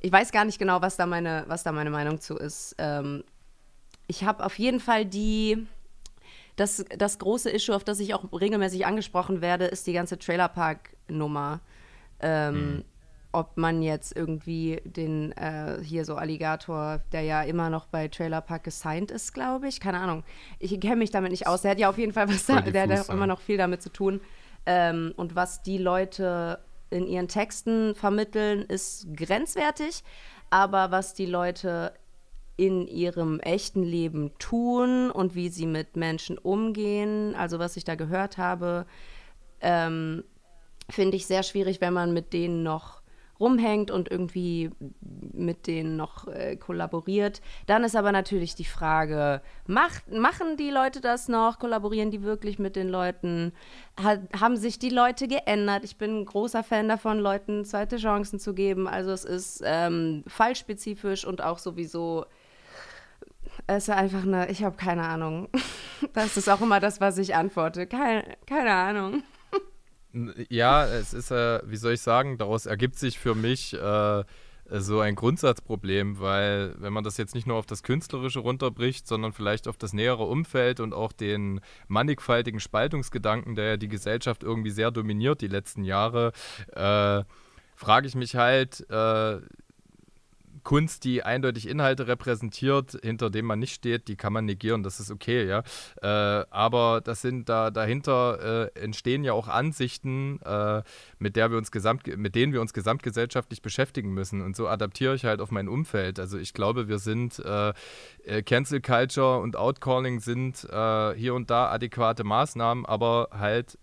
ich 0.00 0.12
weiß 0.12 0.32
gar 0.32 0.44
nicht 0.44 0.58
genau, 0.58 0.82
was 0.82 0.96
da 0.96 1.06
meine, 1.06 1.44
was 1.48 1.62
da 1.62 1.72
meine 1.72 1.88
Meinung 1.88 2.20
zu 2.20 2.36
ist. 2.36 2.74
Ähm, 2.76 3.24
ich 4.06 4.24
habe 4.24 4.44
auf 4.44 4.58
jeden 4.58 4.80
Fall 4.80 5.04
die, 5.04 5.66
das, 6.56 6.84
das 6.96 7.18
große 7.18 7.50
Issue, 7.50 7.74
auf 7.74 7.84
das 7.84 8.00
ich 8.00 8.14
auch 8.14 8.24
regelmäßig 8.32 8.86
angesprochen 8.86 9.40
werde, 9.40 9.66
ist 9.66 9.86
die 9.86 9.92
ganze 9.92 10.18
Trailerpark-Nummer. 10.18 11.60
Ähm, 12.20 12.84
Ob 13.32 13.56
man 13.56 13.82
jetzt 13.82 14.16
irgendwie 14.16 14.80
den 14.84 15.32
äh, 15.32 15.82
hier 15.82 16.04
so 16.04 16.14
Alligator, 16.14 17.00
der 17.10 17.22
ja 17.22 17.42
immer 17.42 17.68
noch 17.68 17.86
bei 17.86 18.06
Trailerpark 18.06 18.62
gesigned 18.62 19.10
ist, 19.10 19.34
glaube 19.34 19.66
ich, 19.66 19.80
keine 19.80 19.98
Ahnung. 19.98 20.22
Ich 20.60 20.78
kenne 20.80 20.96
mich 20.96 21.10
damit 21.10 21.32
nicht 21.32 21.48
aus. 21.48 21.62
Der 21.62 21.72
hat 21.72 21.80
ja 21.80 21.88
auf 21.88 21.98
jeden 21.98 22.12
Fall 22.12 22.28
was 22.28 22.46
da, 22.46 22.60
der 22.60 22.82
hat 22.82 22.92
auch 22.92 23.12
immer 23.12 23.22
ja. 23.22 23.26
noch 23.26 23.40
viel 23.40 23.56
damit 23.56 23.82
zu 23.82 23.90
tun. 23.90 24.20
Ähm, 24.66 25.12
und 25.16 25.34
was 25.34 25.62
die 25.62 25.78
Leute 25.78 26.60
in 26.90 27.08
ihren 27.08 27.26
Texten 27.26 27.96
vermitteln, 27.96 28.62
ist 28.62 29.08
grenzwertig. 29.16 30.04
Aber 30.50 30.92
was 30.92 31.14
die 31.14 31.26
Leute 31.26 31.92
in 32.56 32.86
ihrem 32.86 33.40
echten 33.40 33.82
Leben 33.82 34.30
tun 34.38 35.10
und 35.10 35.34
wie 35.34 35.48
sie 35.48 35.66
mit 35.66 35.96
Menschen 35.96 36.38
umgehen, 36.38 37.34
also 37.34 37.58
was 37.58 37.76
ich 37.76 37.84
da 37.84 37.94
gehört 37.94 38.38
habe, 38.38 38.86
ähm, 39.60 40.24
finde 40.88 41.16
ich 41.16 41.26
sehr 41.26 41.42
schwierig, 41.42 41.80
wenn 41.80 41.92
man 41.92 42.12
mit 42.12 42.32
denen 42.32 42.62
noch 42.62 43.02
rumhängt 43.40 43.90
und 43.90 44.10
irgendwie 44.10 44.70
mit 45.32 45.66
denen 45.66 45.96
noch 45.96 46.28
äh, 46.28 46.56
kollaboriert. 46.56 47.40
Dann 47.66 47.82
ist 47.82 47.96
aber 47.96 48.12
natürlich 48.12 48.54
die 48.54 48.64
Frage, 48.64 49.42
macht, 49.66 50.10
machen 50.12 50.56
die 50.56 50.70
Leute 50.70 51.00
das 51.00 51.28
noch? 51.28 51.58
Kollaborieren 51.58 52.10
die 52.10 52.22
wirklich 52.22 52.58
mit 52.58 52.76
den 52.76 52.88
Leuten? 52.88 53.52
Hat, 54.00 54.20
haben 54.38 54.56
sich 54.56 54.78
die 54.78 54.90
Leute 54.90 55.26
geändert? 55.26 55.84
Ich 55.84 55.96
bin 55.96 56.20
ein 56.20 56.24
großer 56.24 56.62
Fan 56.62 56.88
davon, 56.88 57.18
Leuten 57.18 57.64
zweite 57.64 57.96
Chancen 57.96 58.38
zu 58.38 58.54
geben. 58.54 58.86
Also 58.86 59.10
es 59.10 59.24
ist 59.24 59.62
ähm, 59.64 60.22
fallspezifisch 60.28 61.26
und 61.26 61.42
auch 61.42 61.58
sowieso 61.58 62.26
es 63.66 63.84
ist 63.84 63.94
einfach 63.94 64.22
eine, 64.22 64.50
ich 64.50 64.64
habe 64.64 64.76
keine 64.76 65.02
Ahnung. 65.02 65.48
Das 66.12 66.36
ist 66.36 66.50
auch 66.50 66.60
immer 66.60 66.80
das, 66.80 67.00
was 67.00 67.16
ich 67.16 67.34
antworte. 67.34 67.86
Keine, 67.86 68.36
keine 68.46 68.72
Ahnung. 68.72 69.22
Ja, 70.50 70.86
es 70.86 71.14
ist, 71.14 71.30
äh, 71.30 71.60
wie 71.64 71.76
soll 71.76 71.94
ich 71.94 72.02
sagen, 72.02 72.36
daraus 72.36 72.66
ergibt 72.66 72.98
sich 72.98 73.18
für 73.18 73.34
mich 73.34 73.72
äh, 73.72 74.24
so 74.70 75.00
ein 75.00 75.14
Grundsatzproblem, 75.14 76.20
weil 76.20 76.74
wenn 76.78 76.92
man 76.92 77.04
das 77.04 77.16
jetzt 77.16 77.34
nicht 77.34 77.46
nur 77.46 77.56
auf 77.56 77.66
das 77.66 77.82
Künstlerische 77.82 78.40
runterbricht, 78.40 79.06
sondern 79.06 79.32
vielleicht 79.32 79.68
auf 79.68 79.76
das 79.76 79.92
nähere 79.92 80.24
Umfeld 80.24 80.80
und 80.80 80.92
auch 80.92 81.12
den 81.12 81.60
mannigfaltigen 81.88 82.60
Spaltungsgedanken, 82.60 83.54
der 83.54 83.64
ja 83.64 83.76
die 83.76 83.88
Gesellschaft 83.88 84.42
irgendwie 84.42 84.70
sehr 84.70 84.90
dominiert 84.90 85.40
die 85.40 85.48
letzten 85.48 85.84
Jahre, 85.84 86.32
äh, 86.72 87.24
frage 87.76 88.06
ich 88.06 88.14
mich 88.14 88.36
halt, 88.36 88.88
äh, 88.88 89.40
Kunst, 90.64 91.04
die 91.04 91.22
eindeutig 91.22 91.68
Inhalte 91.68 92.06
repräsentiert, 92.06 92.98
hinter 93.02 93.30
denen 93.30 93.46
man 93.46 93.58
nicht 93.58 93.74
steht, 93.74 94.08
die 94.08 94.16
kann 94.16 94.32
man 94.32 94.44
negieren, 94.46 94.82
das 94.82 94.98
ist 94.98 95.10
okay, 95.10 95.46
ja. 95.46 95.62
Äh, 96.02 96.46
aber 96.50 97.00
das 97.02 97.22
sind 97.22 97.48
da 97.48 97.70
dahinter 97.70 98.70
äh, 98.74 98.80
entstehen 98.80 99.24
ja 99.24 99.32
auch 99.32 99.48
Ansichten, 99.48 100.40
äh, 100.42 100.82
mit 101.18 101.36
der 101.36 101.50
wir 101.50 101.58
uns 101.58 101.70
gesamt, 101.70 102.06
mit 102.16 102.34
denen 102.34 102.52
wir 102.52 102.60
uns 102.60 102.72
gesamtgesellschaftlich 102.72 103.62
beschäftigen 103.62 104.12
müssen. 104.12 104.40
Und 104.40 104.56
so 104.56 104.66
adaptiere 104.66 105.14
ich 105.14 105.24
halt 105.24 105.40
auf 105.40 105.50
mein 105.50 105.68
Umfeld. 105.68 106.18
Also 106.18 106.38
ich 106.38 106.54
glaube, 106.54 106.88
wir 106.88 106.98
sind 106.98 107.38
äh, 107.38 107.72
äh, 108.24 108.42
Cancel 108.42 108.80
Culture 108.80 109.40
und 109.40 109.56
Outcalling 109.56 110.20
sind 110.20 110.64
äh, 110.64 111.14
hier 111.14 111.34
und 111.34 111.50
da 111.50 111.70
adäquate 111.70 112.24
Maßnahmen, 112.24 112.86
aber 112.86 113.28
halt 113.32 113.78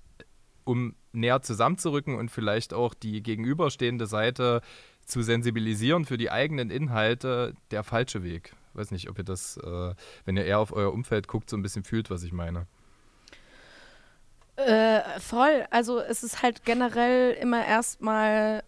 um 0.64 0.96
näher 1.14 1.42
zusammenzurücken 1.42 2.16
und 2.16 2.32
vielleicht 2.32 2.74
auch 2.74 2.94
die 2.94 3.22
gegenüberstehende 3.22 4.08
Seite 4.08 4.62
zu 5.12 5.22
sensibilisieren 5.22 6.06
für 6.06 6.18
die 6.18 6.32
eigenen 6.32 6.72
Inhalte, 6.72 7.54
der 7.70 7.84
falsche 7.84 8.24
Weg. 8.24 8.54
Weiß 8.74 8.92
nicht, 8.92 9.10
ob 9.10 9.18
ihr 9.18 9.26
das, 9.26 9.58
äh, 9.58 9.94
wenn 10.24 10.38
ihr 10.38 10.46
eher 10.46 10.60
auf 10.60 10.72
euer 10.72 10.94
Umfeld 10.94 11.28
guckt, 11.28 11.50
so 11.50 11.58
ein 11.58 11.62
bisschen 11.62 11.84
fühlt, 11.84 12.10
was 12.10 12.24
ich 12.24 12.32
meine. 12.32 12.66
Äh, 14.56 15.02
voll. 15.20 15.66
Also 15.70 16.00
es 16.00 16.24
ist 16.24 16.42
halt 16.42 16.64
generell 16.64 17.34
immer 17.34 17.66
erstmal, 17.66 18.64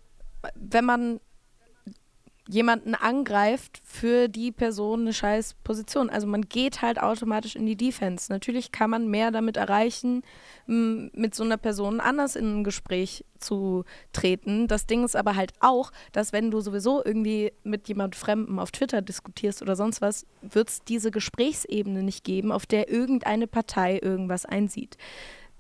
wenn 0.56 0.84
man 0.84 1.22
jemanden 2.50 2.94
angreift, 2.94 3.82
für 3.86 4.28
die 4.28 4.52
Person 4.52 5.02
eine 5.02 5.14
scheiß 5.14 5.56
Position. 5.64 6.10
Also 6.10 6.28
man 6.28 6.42
geht 6.42 6.82
halt 6.82 7.00
automatisch 7.02 7.56
in 7.56 7.66
die 7.66 7.78
Defense. 7.78 8.32
Natürlich 8.32 8.72
kann 8.72 8.90
man 8.90 9.08
mehr 9.08 9.32
damit 9.32 9.56
erreichen, 9.56 10.24
mit 10.66 11.36
so 11.36 11.44
einer 11.44 11.58
Person 11.58 12.00
anders 12.00 12.36
in 12.36 12.60
ein 12.60 12.64
Gespräch 12.64 13.24
zu 13.40 13.86
treten. 14.12 14.68
Das 14.68 14.86
Ding 14.86 15.04
ist 15.04 15.16
aber 15.16 15.36
halt 15.36 15.54
auch, 15.60 15.92
dass 16.12 16.34
wenn 16.34 16.52
du 16.52 16.60
sowieso 16.60 17.04
irgendwie 17.04 17.54
mit 17.64 17.88
jemand 17.88 18.16
Fremden 18.16 18.60
auf 18.60 18.72
Twitter 18.72 19.02
diskutierst 19.02 19.62
oder 19.62 19.76
sonst 19.76 20.02
was, 20.02 20.26
wird 20.42 20.70
es 20.70 20.84
diese 20.84 21.12
Gesprächsebene 21.12 22.04
nicht 22.04 22.24
geben, 22.24 22.52
auf 22.52 22.66
der 22.66 22.90
irgendeine 22.90 23.48
Partei 23.48 24.00
irgendwas 24.02 24.46
einsieht. 24.46 24.98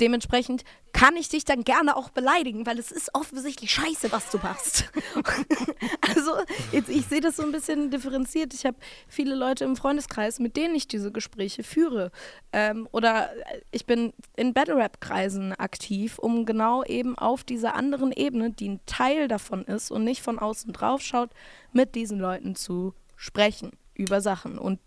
Dementsprechend 0.01 0.63
kann 0.91 1.15
ich 1.15 1.29
dich 1.29 1.45
dann 1.45 1.63
gerne 1.63 1.95
auch 1.95 2.09
beleidigen, 2.09 2.65
weil 2.65 2.79
es 2.79 2.91
ist 2.91 3.13
offensichtlich 3.13 3.71
scheiße, 3.71 4.11
was 4.11 4.29
du 4.29 4.37
machst. 4.39 4.91
also 6.01 6.31
jetzt, 6.71 6.89
ich 6.89 7.05
sehe 7.05 7.21
das 7.21 7.35
so 7.35 7.43
ein 7.43 7.51
bisschen 7.51 7.91
differenziert. 7.91 8.53
Ich 8.53 8.65
habe 8.65 8.77
viele 9.07 9.35
Leute 9.35 9.65
im 9.65 9.75
Freundeskreis, 9.75 10.39
mit 10.39 10.55
denen 10.55 10.75
ich 10.75 10.87
diese 10.87 11.11
Gespräche 11.11 11.63
führe. 11.63 12.11
Ähm, 12.51 12.87
oder 12.91 13.29
ich 13.71 13.85
bin 13.85 14.13
in 14.35 14.53
Battle 14.53 14.77
Rap-Kreisen 14.77 15.53
aktiv, 15.53 16.19
um 16.19 16.45
genau 16.45 16.83
eben 16.83 17.17
auf 17.17 17.43
dieser 17.43 17.75
anderen 17.75 18.11
Ebene, 18.11 18.51
die 18.51 18.69
ein 18.69 18.79
Teil 18.85 19.27
davon 19.27 19.63
ist 19.65 19.91
und 19.91 20.03
nicht 20.03 20.21
von 20.21 20.39
außen 20.39 20.73
drauf 20.73 21.01
schaut, 21.01 21.29
mit 21.71 21.95
diesen 21.95 22.19
Leuten 22.19 22.55
zu 22.55 22.93
sprechen 23.15 23.71
über 23.95 24.21
Sachen. 24.21 24.57
Und 24.57 24.79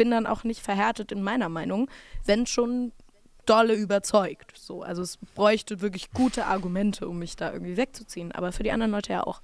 bin 0.00 0.10
dann 0.10 0.26
auch 0.26 0.44
nicht 0.44 0.62
verhärtet 0.62 1.12
in 1.12 1.22
meiner 1.22 1.50
Meinung, 1.50 1.90
wenn 2.24 2.46
schon 2.46 2.92
dolle 3.50 3.74
überzeugt. 3.74 4.56
So, 4.56 4.82
also 4.82 5.02
es 5.02 5.16
bräuchte 5.34 5.80
wirklich 5.80 6.12
gute 6.12 6.46
Argumente, 6.46 7.08
um 7.08 7.18
mich 7.18 7.34
da 7.34 7.52
irgendwie 7.52 7.76
wegzuziehen. 7.76 8.30
Aber 8.32 8.52
für 8.52 8.62
die 8.62 8.70
anderen 8.70 8.92
Leute 8.92 9.12
ja 9.12 9.24
auch. 9.24 9.42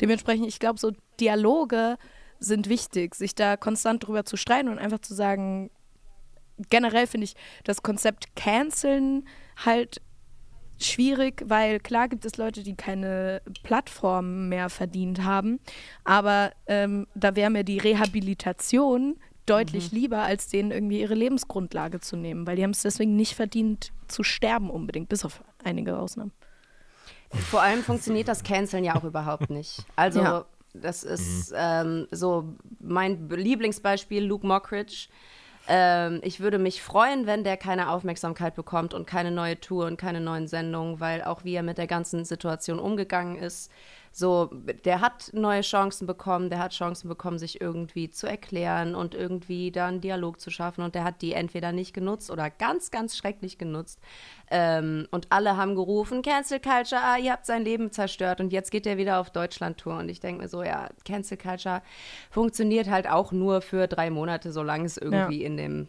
Dementsprechend, 0.00 0.46
ich 0.46 0.60
glaube, 0.60 0.78
so 0.78 0.92
Dialoge 1.18 1.96
sind 2.38 2.68
wichtig, 2.68 3.14
sich 3.16 3.34
da 3.34 3.56
konstant 3.56 4.06
drüber 4.06 4.24
zu 4.24 4.36
streiten 4.36 4.68
und 4.68 4.78
einfach 4.78 5.00
zu 5.00 5.14
sagen, 5.14 5.70
generell 6.70 7.06
finde 7.06 7.24
ich 7.24 7.34
das 7.64 7.82
Konzept 7.82 8.36
Canceln 8.36 9.26
halt 9.64 10.00
schwierig, 10.78 11.42
weil 11.46 11.80
klar 11.80 12.08
gibt 12.08 12.24
es 12.24 12.36
Leute, 12.36 12.62
die 12.62 12.76
keine 12.76 13.42
Plattform 13.62 14.48
mehr 14.48 14.68
verdient 14.68 15.24
haben, 15.24 15.60
aber 16.04 16.52
ähm, 16.66 17.06
da 17.14 17.36
wäre 17.36 17.50
mir 17.50 17.64
die 17.64 17.78
Rehabilitation 17.78 19.16
deutlich 19.46 19.92
lieber, 19.92 20.22
als 20.22 20.48
denen 20.48 20.70
irgendwie 20.70 21.00
ihre 21.00 21.14
Lebensgrundlage 21.14 22.00
zu 22.00 22.16
nehmen, 22.16 22.46
weil 22.46 22.56
die 22.56 22.62
haben 22.62 22.70
es 22.70 22.82
deswegen 22.82 23.16
nicht 23.16 23.34
verdient 23.34 23.92
zu 24.08 24.22
sterben 24.22 24.70
unbedingt, 24.70 25.08
bis 25.08 25.24
auf 25.24 25.42
einige 25.62 25.98
Ausnahmen. 25.98 26.32
Vor 27.50 27.62
allem 27.62 27.82
funktioniert 27.82 28.28
das 28.28 28.42
Canceln 28.44 28.84
ja 28.84 28.94
auch 28.96 29.04
überhaupt 29.04 29.50
nicht. 29.50 29.84
Also, 29.96 30.20
Ja. 30.20 30.44
das 30.72 31.02
ist 31.02 31.52
ähm, 31.56 32.06
so 32.10 32.54
mein 32.80 33.28
Lieblingsbeispiel, 33.28 34.24
Luke 34.24 34.46
Mockridge. 34.46 35.08
Ähm, 35.66 36.20
ich 36.22 36.40
würde 36.40 36.58
mich 36.58 36.82
freuen, 36.82 37.26
wenn 37.26 37.42
der 37.42 37.56
keine 37.56 37.88
Aufmerksamkeit 37.90 38.54
bekommt 38.54 38.94
und 38.94 39.06
keine 39.06 39.30
neue 39.30 39.58
Tour 39.58 39.86
und 39.86 39.96
keine 39.96 40.20
neuen 40.20 40.46
Sendungen, 40.46 41.00
weil 41.00 41.22
auch 41.22 41.42
wie 41.44 41.54
er 41.54 41.62
mit 41.62 41.78
der 41.78 41.86
ganzen 41.86 42.24
Situation 42.24 42.78
umgegangen 42.78 43.36
ist, 43.36 43.70
so, 44.16 44.48
der 44.84 45.00
hat 45.00 45.30
neue 45.32 45.62
Chancen 45.62 46.06
bekommen, 46.06 46.48
der 46.48 46.60
hat 46.60 46.72
Chancen 46.72 47.08
bekommen, 47.08 47.36
sich 47.36 47.60
irgendwie 47.60 48.10
zu 48.10 48.28
erklären 48.28 48.94
und 48.94 49.12
irgendwie 49.12 49.72
da 49.72 49.88
einen 49.88 50.00
Dialog 50.00 50.40
zu 50.40 50.52
schaffen 50.52 50.84
und 50.84 50.94
der 50.94 51.02
hat 51.02 51.20
die 51.20 51.32
entweder 51.32 51.72
nicht 51.72 51.92
genutzt 51.92 52.30
oder 52.30 52.48
ganz, 52.48 52.92
ganz 52.92 53.16
schrecklich 53.16 53.58
genutzt. 53.58 53.98
Ähm, 54.52 55.08
und 55.10 55.26
alle 55.30 55.56
haben 55.56 55.74
gerufen, 55.74 56.22
Cancel 56.22 56.60
Culture, 56.60 57.00
ah, 57.02 57.18
ihr 57.18 57.32
habt 57.32 57.44
sein 57.44 57.64
Leben 57.64 57.90
zerstört 57.90 58.40
und 58.40 58.52
jetzt 58.52 58.70
geht 58.70 58.86
er 58.86 58.98
wieder 58.98 59.18
auf 59.18 59.30
Deutschland-Tour. 59.30 59.98
Und 59.98 60.08
ich 60.08 60.20
denke 60.20 60.42
mir 60.42 60.48
so, 60.48 60.62
ja, 60.62 60.90
Cancel 61.04 61.36
Culture 61.36 61.82
funktioniert 62.30 62.88
halt 62.88 63.10
auch 63.10 63.32
nur 63.32 63.62
für 63.62 63.88
drei 63.88 64.10
Monate, 64.10 64.52
solange 64.52 64.84
es 64.84 64.96
irgendwie 64.96 65.42
in 65.42 65.56
dem, 65.56 65.88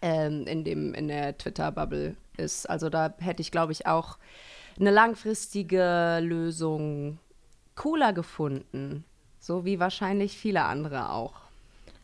ähm, 0.00 0.46
in 0.46 0.64
dem, 0.64 0.94
in 0.94 1.08
der 1.08 1.36
Twitter-Bubble 1.36 2.16
ist. 2.38 2.70
Also 2.70 2.88
da 2.88 3.12
hätte 3.18 3.42
ich, 3.42 3.50
glaube 3.50 3.72
ich, 3.72 3.86
auch 3.86 4.16
eine 4.80 4.90
langfristige 4.90 6.20
Lösung 6.22 7.18
cooler 7.74 8.12
gefunden. 8.12 9.04
So 9.38 9.64
wie 9.64 9.80
wahrscheinlich 9.80 10.36
viele 10.36 10.64
andere 10.64 11.10
auch. 11.10 11.34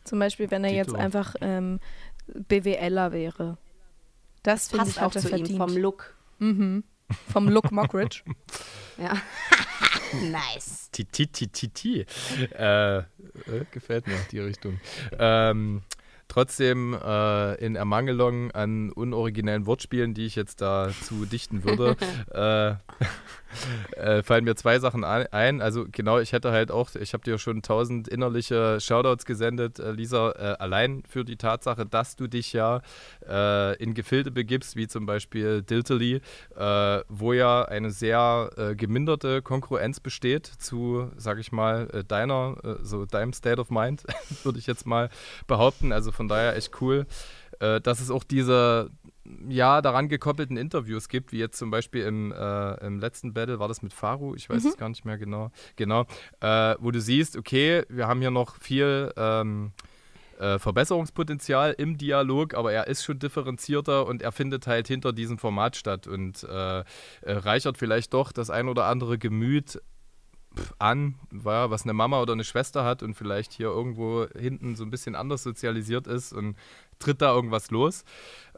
Zum 0.03 0.19
Beispiel, 0.19 0.51
wenn 0.51 0.63
er 0.63 0.73
jetzt 0.73 0.89
Tito. 0.89 0.99
einfach 0.99 1.35
ähm, 1.41 1.79
BWLer 2.27 3.11
wäre. 3.11 3.57
Das 4.43 4.69
finde 4.69 4.85
Passt 4.85 4.97
ich 4.97 5.03
auch 5.03 5.11
zu 5.11 5.19
ihm 5.19 5.29
verdient. 5.29 5.57
vom 5.57 5.77
Look. 5.77 6.15
Vom 7.31 7.49
Look 7.49 7.71
Mockridge. 7.71 8.23
Ja. 8.97 9.13
nice. 10.29 10.89
Titi, 10.91 11.27
titi, 11.27 11.69
titi. 11.69 12.05
Äh, 12.53 12.97
äh, 12.97 13.03
gefällt 13.71 14.07
mir 14.07 14.17
die 14.29 14.39
Richtung. 14.39 14.77
Ähm, 15.17 15.83
trotzdem 16.27 16.93
äh, 16.93 17.55
in 17.63 17.75
Ermangelung 17.75 18.51
an 18.51 18.91
unoriginellen 18.91 19.65
Wortspielen, 19.65 20.13
die 20.13 20.25
ich 20.25 20.35
jetzt 20.35 20.59
dazu 20.59 21.25
dichten 21.25 21.63
würde, 21.63 21.95
äh, 22.31 22.75
äh, 23.95 24.23
fallen 24.23 24.43
mir 24.43 24.55
zwei 24.55 24.79
Sachen 24.79 25.03
ein-. 25.03 25.61
Also 25.61 25.85
genau, 25.91 26.19
ich 26.19 26.33
hätte 26.33 26.51
halt 26.51 26.71
auch, 26.71 26.95
ich 26.95 27.13
habe 27.13 27.23
dir 27.23 27.37
schon 27.37 27.61
tausend 27.61 28.07
innerliche 28.07 28.79
Shoutouts 28.79 29.25
gesendet, 29.25 29.79
äh, 29.79 29.91
Lisa, 29.91 30.31
äh, 30.31 30.55
allein 30.59 31.03
für 31.07 31.23
die 31.25 31.37
Tatsache, 31.37 31.85
dass 31.85 32.15
du 32.15 32.27
dich 32.27 32.53
ja 32.53 32.81
äh, 33.27 33.75
in 33.81 33.93
Gefilde 33.93 34.31
begibst, 34.31 34.75
wie 34.75 34.87
zum 34.87 35.05
Beispiel 35.05 35.61
Diltily, 35.61 36.21
äh, 36.55 36.99
wo 37.07 37.33
ja 37.33 37.65
eine 37.65 37.91
sehr 37.91 38.49
äh, 38.57 38.75
geminderte 38.75 39.41
Konkurrenz 39.41 39.99
besteht 39.99 40.45
zu, 40.45 41.11
sag 41.17 41.39
ich 41.39 41.51
mal, 41.51 41.87
deiner, 42.07 42.57
so 42.81 43.05
deinem 43.05 43.33
State 43.33 43.59
of 43.59 43.69
Mind, 43.69 44.03
würde 44.43 44.59
ich 44.59 44.67
jetzt 44.67 44.85
mal 44.85 45.09
behaupten. 45.47 45.91
Also 45.91 46.11
von 46.11 46.27
daher 46.27 46.55
echt 46.55 46.81
cool, 46.81 47.05
äh, 47.59 47.81
dass 47.81 47.99
es 47.99 48.11
auch 48.11 48.23
diese 48.23 48.91
ja, 49.47 49.81
daran 49.81 50.09
gekoppelten 50.09 50.57
Interviews 50.57 51.07
gibt, 51.07 51.31
wie 51.31 51.37
jetzt 51.37 51.57
zum 51.57 51.69
Beispiel 51.69 52.03
im, 52.03 52.31
äh, 52.31 52.85
im 52.85 52.99
letzten 52.99 53.33
Battle, 53.33 53.59
war 53.59 53.67
das 53.67 53.81
mit 53.81 53.93
Faru, 53.93 54.35
ich 54.35 54.49
weiß 54.49 54.65
es 54.65 54.77
gar 54.77 54.89
nicht 54.89 55.05
mehr 55.05 55.17
genau, 55.17 55.51
genau, 55.75 56.05
äh, 56.41 56.75
wo 56.79 56.91
du 56.91 56.99
siehst, 56.99 57.37
okay, 57.37 57.83
wir 57.89 58.07
haben 58.07 58.21
hier 58.21 58.31
noch 58.31 58.55
viel 58.57 59.13
ähm, 59.17 59.71
äh, 60.39 60.57
Verbesserungspotenzial 60.57 61.75
im 61.77 61.97
Dialog, 61.97 62.53
aber 62.53 62.71
er 62.71 62.87
ist 62.87 63.03
schon 63.03 63.19
differenzierter 63.19 64.07
und 64.07 64.21
er 64.21 64.31
findet 64.31 64.67
halt 64.67 64.87
hinter 64.87 65.13
diesem 65.13 65.37
Format 65.37 65.75
statt 65.75 66.07
und 66.07 66.43
äh, 66.43 66.79
äh, 66.79 66.83
reichert 67.25 67.77
vielleicht 67.77 68.13
doch 68.13 68.31
das 68.31 68.49
ein 68.49 68.67
oder 68.67 68.85
andere 68.85 69.17
Gemüt 69.17 69.81
an, 70.79 71.15
was 71.29 71.83
eine 71.83 71.93
Mama 71.93 72.21
oder 72.21 72.33
eine 72.33 72.43
Schwester 72.43 72.83
hat 72.83 73.03
und 73.03 73.13
vielleicht 73.13 73.53
hier 73.53 73.67
irgendwo 73.67 74.25
hinten 74.35 74.75
so 74.75 74.83
ein 74.83 74.89
bisschen 74.89 75.15
anders 75.15 75.43
sozialisiert 75.43 76.07
ist 76.07 76.33
und 76.33 76.55
tritt 76.99 77.21
da 77.21 77.33
irgendwas 77.33 77.71
los. 77.71 78.03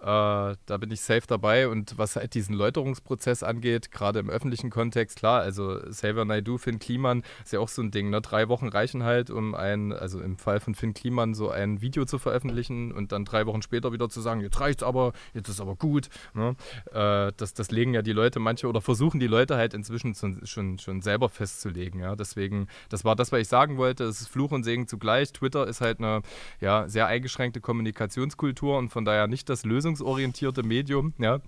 Äh, 0.01 0.55
da 0.65 0.77
bin 0.79 0.89
ich 0.91 1.01
safe 1.01 1.27
dabei. 1.27 1.67
Und 1.67 1.97
was 1.97 2.15
halt 2.15 2.33
diesen 2.33 2.55
Läuterungsprozess 2.55 3.43
angeht, 3.43 3.91
gerade 3.91 4.19
im 4.19 4.29
öffentlichen 4.29 4.69
Kontext, 4.69 5.17
klar, 5.17 5.41
also 5.41 5.79
Xavier 5.89 6.25
Naidoo, 6.25 6.57
Finn 6.57 6.79
Kliman, 6.79 7.23
ist 7.43 7.53
ja 7.53 7.59
auch 7.59 7.67
so 7.67 7.81
ein 7.81 7.91
Ding. 7.91 8.09
Ne? 8.09 8.21
Drei 8.21 8.49
Wochen 8.49 8.67
reichen 8.67 9.03
halt, 9.03 9.29
um 9.29 9.53
ein, 9.53 9.93
also 9.93 10.19
im 10.19 10.37
Fall 10.37 10.59
von 10.59 10.73
Finn 10.73 10.93
Kliman, 10.93 11.35
so 11.35 11.49
ein 11.49 11.81
Video 11.81 12.05
zu 12.05 12.17
veröffentlichen 12.17 12.91
und 12.91 13.11
dann 13.11 13.25
drei 13.25 13.45
Wochen 13.45 13.61
später 13.61 13.91
wieder 13.91 14.09
zu 14.09 14.21
sagen, 14.21 14.41
jetzt 14.41 14.59
reicht's 14.59 14.83
aber, 14.83 15.13
jetzt 15.33 15.49
ist 15.49 15.61
aber 15.61 15.75
gut. 15.75 16.09
Ne? 16.33 16.55
Äh, 16.91 17.31
das, 17.37 17.53
das 17.53 17.69
legen 17.69 17.93
ja 17.93 18.01
die 18.01 18.13
Leute 18.13 18.39
manche 18.39 18.67
oder 18.67 18.81
versuchen 18.81 19.19
die 19.19 19.27
Leute 19.27 19.55
halt 19.55 19.73
inzwischen 19.73 20.15
schon, 20.15 20.45
schon, 20.45 20.79
schon 20.79 21.01
selber 21.01 21.29
festzulegen. 21.29 21.99
Ja? 21.99 22.15
Deswegen, 22.15 22.67
das 22.89 23.05
war 23.05 23.15
das, 23.15 23.31
was 23.31 23.41
ich 23.41 23.47
sagen 23.47 23.77
wollte. 23.77 24.05
Es 24.05 24.21
ist 24.21 24.29
Fluch 24.29 24.51
und 24.51 24.63
Segen 24.63 24.87
zugleich. 24.87 25.31
Twitter 25.31 25.67
ist 25.67 25.81
halt 25.81 25.99
eine 25.99 26.21
ja, 26.59 26.87
sehr 26.87 27.05
eingeschränkte 27.05 27.61
Kommunikationskultur 27.61 28.77
und 28.79 28.89
von 28.89 29.05
daher 29.05 29.27
nicht 29.27 29.47
das 29.49 29.63
lösungsorientierte 29.95 30.63
Medium. 30.63 31.13
Ja? 31.17 31.39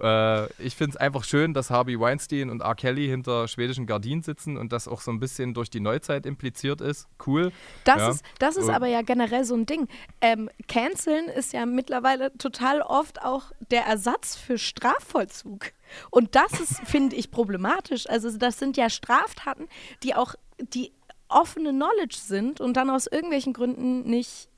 Äh, 0.00 0.48
ich 0.58 0.74
finde 0.76 0.90
es 0.92 0.96
einfach 0.96 1.24
schön, 1.24 1.54
dass 1.54 1.70
Harvey 1.70 1.98
Weinstein 1.98 2.50
und 2.50 2.62
R. 2.62 2.74
Kelly 2.74 3.06
hinter 3.06 3.48
schwedischen 3.48 3.86
Gardinen 3.86 4.22
sitzen 4.22 4.56
und 4.56 4.72
das 4.72 4.88
auch 4.88 5.00
so 5.00 5.10
ein 5.10 5.20
bisschen 5.20 5.54
durch 5.54 5.70
die 5.70 5.80
Neuzeit 5.80 6.26
impliziert 6.26 6.80
ist. 6.80 7.06
Cool. 7.26 7.52
Das 7.84 7.98
Ja. 7.98 8.10
ist, 8.10 8.24
das 8.38 8.56
ist 8.56 8.68
Und- 8.68 8.74
aber 8.74 8.86
ja 8.88 9.02
generell 9.02 9.44
so 9.44 9.54
ein 9.54 9.66
Ding. 9.66 9.88
Ähm, 10.20 10.50
Canceln 10.68 11.26
ist 11.28 11.52
ja 11.52 11.66
mittlerweile 11.66 12.36
total 12.38 12.82
oft 12.82 13.22
auch 13.22 13.52
der 13.70 13.84
Ersatz 13.86 14.36
für 14.36 14.58
Strafvollzug. 14.58 15.72
Und 16.10 16.34
das 16.34 16.52
ist, 16.60 16.80
finde 16.86 17.16
ich, 17.16 17.30
problematisch. 17.30 18.08
Also 18.08 18.36
das 18.36 18.58
sind 18.58 18.76
ja 18.76 18.88
Straftaten, 18.90 19.68
die 20.02 20.14
auch 20.14 20.34
die 20.58 20.92
offene 21.28 21.70
Knowledge 21.70 22.16
sind 22.20 22.60
und 22.60 22.76
dann 22.76 22.90
aus 22.90 23.06
irgendwelchen 23.06 23.52
Gründen 23.52 24.02
nicht 24.02 24.48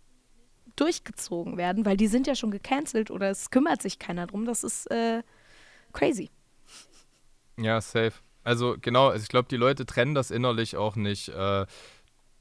durchgezogen 0.77 1.57
werden, 1.57 1.85
weil 1.85 1.97
die 1.97 2.07
sind 2.07 2.27
ja 2.27 2.35
schon 2.35 2.51
gecancelt 2.51 3.11
oder 3.11 3.31
es 3.31 3.51
kümmert 3.51 3.83
sich 3.83 3.99
keiner 3.99 4.27
drum. 4.27 4.45
Das 4.45 4.65
ist 4.65 4.91
äh, 4.91 5.23
crazy. 5.93 6.31
Ja, 7.59 7.81
safe. 7.81 8.15
Also 8.45 8.77
genau, 8.81 9.09
also 9.09 9.23
ich 9.23 9.29
glaube, 9.29 9.49
die 9.49 9.57
Leute 9.57 9.87
trennen 9.87 10.15
das 10.15 10.31
innerlich 10.31 10.77
auch 10.77 10.97
nicht. 10.97 11.29
Äh, 11.29 11.67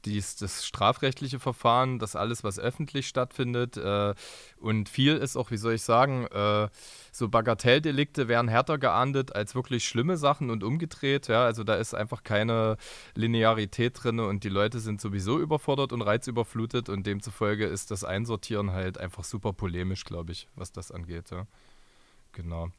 dies, 0.04 0.36
das 0.36 0.66
strafrechtliche 0.66 1.38
Verfahren, 1.38 1.98
das 1.98 2.16
alles, 2.16 2.44
was 2.44 2.58
öffentlich 2.58 3.08
stattfindet. 3.08 3.76
Äh, 3.76 4.14
und 4.58 4.88
viel 4.88 5.16
ist 5.16 5.36
auch, 5.36 5.50
wie 5.50 5.56
soll 5.56 5.74
ich 5.74 5.82
sagen, 5.82 6.26
äh, 6.26 6.68
so 7.12 7.28
Bagatelldelikte 7.28 8.28
werden 8.28 8.48
härter 8.48 8.78
geahndet 8.78 9.34
als 9.34 9.54
wirklich 9.54 9.84
schlimme 9.84 10.16
Sachen 10.16 10.50
und 10.50 10.64
umgedreht. 10.64 11.28
Ja, 11.28 11.44
also 11.44 11.64
da 11.64 11.74
ist 11.74 11.94
einfach 11.94 12.22
keine 12.22 12.76
Linearität 13.14 14.02
drin 14.02 14.20
und 14.20 14.44
die 14.44 14.48
Leute 14.48 14.80
sind 14.80 15.00
sowieso 15.00 15.38
überfordert 15.38 15.92
und 15.92 16.02
reizüberflutet 16.02 16.88
und 16.88 17.06
demzufolge 17.06 17.66
ist 17.66 17.90
das 17.90 18.04
Einsortieren 18.04 18.72
halt 18.72 18.98
einfach 18.98 19.24
super 19.24 19.52
polemisch, 19.52 20.04
glaube 20.04 20.32
ich, 20.32 20.48
was 20.54 20.72
das 20.72 20.90
angeht. 20.90 21.30
Ja. 21.30 21.46
Genau. 22.32 22.70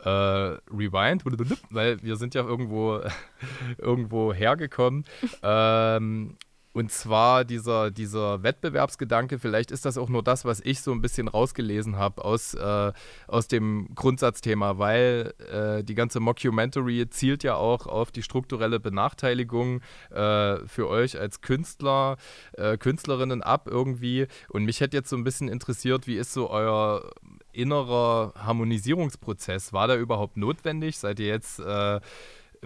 Äh, 0.00 0.08
Rewind, 0.08 1.24
weil 1.70 2.02
wir 2.02 2.16
sind 2.16 2.34
ja 2.34 2.42
irgendwo, 2.42 3.00
irgendwo 3.78 4.32
hergekommen. 4.32 5.04
ähm, 5.42 6.36
und 6.74 6.90
zwar 6.90 7.44
dieser, 7.44 7.92
dieser 7.92 8.42
Wettbewerbsgedanke, 8.42 9.38
vielleicht 9.38 9.70
ist 9.70 9.84
das 9.84 9.96
auch 9.96 10.08
nur 10.08 10.24
das, 10.24 10.44
was 10.44 10.60
ich 10.60 10.80
so 10.80 10.90
ein 10.90 11.00
bisschen 11.00 11.28
rausgelesen 11.28 11.96
habe 11.96 12.24
aus, 12.24 12.54
äh, 12.54 12.92
aus 13.28 13.46
dem 13.46 13.88
Grundsatzthema, 13.94 14.76
weil 14.76 15.34
äh, 15.52 15.84
die 15.84 15.94
ganze 15.94 16.18
Mockumentary 16.18 17.08
zielt 17.10 17.44
ja 17.44 17.54
auch 17.54 17.86
auf 17.86 18.10
die 18.10 18.24
strukturelle 18.24 18.80
Benachteiligung 18.80 19.82
äh, 20.10 20.66
für 20.66 20.88
euch 20.88 21.18
als 21.18 21.40
Künstler, 21.42 22.16
äh, 22.54 22.76
Künstlerinnen 22.76 23.40
ab 23.40 23.68
irgendwie. 23.70 24.26
Und 24.48 24.64
mich 24.64 24.80
hätte 24.80 24.96
jetzt 24.96 25.10
so 25.10 25.16
ein 25.16 25.22
bisschen 25.22 25.46
interessiert, 25.46 26.08
wie 26.08 26.16
ist 26.16 26.32
so 26.32 26.50
euer 26.50 27.08
innerer 27.52 28.34
Harmonisierungsprozess? 28.36 29.72
War 29.72 29.86
der 29.86 29.98
überhaupt 30.00 30.36
notwendig? 30.36 30.98
Seid 30.98 31.20
ihr 31.20 31.28
jetzt 31.28 31.60
äh, 31.60 32.00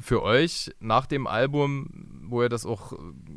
für 0.00 0.22
euch 0.22 0.70
nach 0.80 1.06
dem 1.06 1.26
Album, 1.26 1.88
wo 2.28 2.42
ihr 2.42 2.48
das 2.48 2.66
auch 2.66 2.92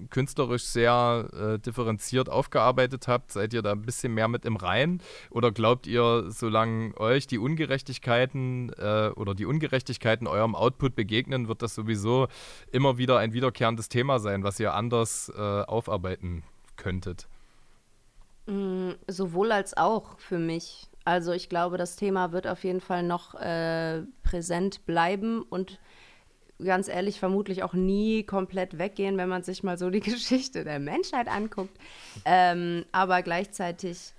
künstlerisch 0.09 0.63
sehr 0.63 1.27
äh, 1.33 1.59
differenziert 1.59 2.29
aufgearbeitet 2.29 3.07
habt, 3.07 3.31
seid 3.31 3.53
ihr 3.53 3.61
da 3.61 3.71
ein 3.71 3.81
bisschen 3.81 4.13
mehr 4.13 4.27
mit 4.27 4.45
im 4.45 4.55
Rein? 4.55 5.01
Oder 5.29 5.51
glaubt 5.51 5.87
ihr, 5.87 6.25
solange 6.29 6.97
euch 6.97 7.27
die 7.27 7.39
Ungerechtigkeiten 7.39 8.71
äh, 8.77 9.11
oder 9.15 9.33
die 9.33 9.45
Ungerechtigkeiten 9.45 10.27
eurem 10.27 10.55
Output 10.55 10.95
begegnen, 10.95 11.47
wird 11.47 11.61
das 11.61 11.75
sowieso 11.75 12.27
immer 12.71 12.97
wieder 12.97 13.17
ein 13.17 13.33
wiederkehrendes 13.33 13.89
Thema 13.89 14.19
sein, 14.19 14.43
was 14.43 14.59
ihr 14.59 14.73
anders 14.73 15.31
äh, 15.35 15.39
aufarbeiten 15.39 16.43
könntet? 16.75 17.27
Mm, 18.47 18.91
Sowohl 19.07 19.51
als 19.51 19.77
auch 19.77 20.19
für 20.19 20.39
mich. 20.39 20.87
Also 21.03 21.31
ich 21.31 21.49
glaube, 21.49 21.77
das 21.77 21.95
Thema 21.95 22.31
wird 22.31 22.45
auf 22.47 22.63
jeden 22.63 22.81
Fall 22.81 23.03
noch 23.03 23.33
äh, 23.35 24.03
präsent 24.23 24.85
bleiben 24.85 25.41
und 25.41 25.79
ganz 26.63 26.87
ehrlich 26.87 27.19
vermutlich 27.19 27.63
auch 27.63 27.73
nie 27.73 28.23
komplett 28.23 28.77
weggehen, 28.77 29.17
wenn 29.17 29.29
man 29.29 29.43
sich 29.43 29.63
mal 29.63 29.77
so 29.77 29.89
die 29.89 29.99
Geschichte 30.01 30.63
der 30.63 30.79
Menschheit 30.79 31.27
anguckt. 31.27 31.77
Ähm, 32.25 32.85
aber 32.91 33.21
gleichzeitig 33.21 34.13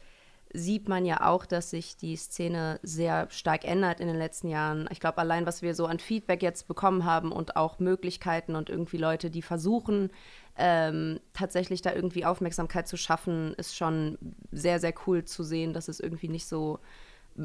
sieht 0.55 0.89
man 0.89 1.05
ja 1.05 1.27
auch, 1.27 1.47
dass 1.47 1.71
sich 1.71 1.97
die 1.97 2.17
Szene 2.17 2.79
sehr 2.83 3.29
stark 3.31 3.65
ändert 3.65 4.01
in 4.01 4.07
den 4.07 4.19
letzten 4.19 4.49
Jahren. 4.49 4.89
Ich 4.91 5.01
glaube, 5.01 5.19
allein 5.19 5.47
was 5.47 5.63
wir 5.63 5.75
so 5.75 5.87
an 5.87 5.99
Feedback 5.99 6.43
jetzt 6.43 6.69
bekommen 6.69 7.05
haben 7.05 7.33
und 7.33 7.57
auch 7.57 7.79
Möglichkeiten 7.79 8.55
und 8.55 8.69
irgendwie 8.69 8.99
Leute, 8.99 9.31
die 9.31 9.43
versuchen, 9.43 10.11
ähm, 10.59 11.21
tatsächlich 11.33 11.81
da 11.81 11.95
irgendwie 11.95 12.27
Aufmerksamkeit 12.27 12.87
zu 12.87 12.99
schaffen, 12.99 13.55
ist 13.55 13.77
schon 13.77 14.19
sehr, 14.51 14.79
sehr 14.79 14.93
cool 15.07 15.25
zu 15.25 15.43
sehen, 15.43 15.73
dass 15.73 15.89
es 15.89 16.01
irgendwie 16.01 16.29
nicht 16.29 16.47
so 16.47 16.81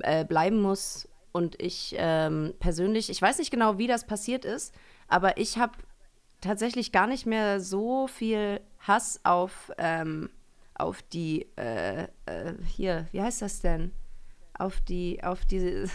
äh, 0.01 0.25
bleiben 0.25 0.61
muss. 0.61 1.07
Und 1.31 1.61
ich 1.61 1.95
ähm, 1.97 2.53
persönlich, 2.59 3.09
ich 3.09 3.21
weiß 3.21 3.39
nicht 3.39 3.51
genau, 3.51 3.77
wie 3.77 3.87
das 3.87 4.05
passiert 4.05 4.45
ist, 4.45 4.73
aber 5.07 5.37
ich 5.37 5.57
habe 5.57 5.73
tatsächlich 6.41 6.91
gar 6.91 7.07
nicht 7.07 7.25
mehr 7.25 7.59
so 7.59 8.07
viel 8.07 8.61
Hass 8.79 9.19
auf, 9.23 9.71
ähm, 9.77 10.29
auf 10.75 11.01
die, 11.01 11.47
äh, 11.57 12.03
äh, 12.25 12.53
hier, 12.65 13.07
wie 13.11 13.21
heißt 13.21 13.41
das 13.41 13.61
denn? 13.61 13.91
Auf 14.57 14.81
die, 14.81 15.23
auf 15.23 15.45
diese, 15.45 15.89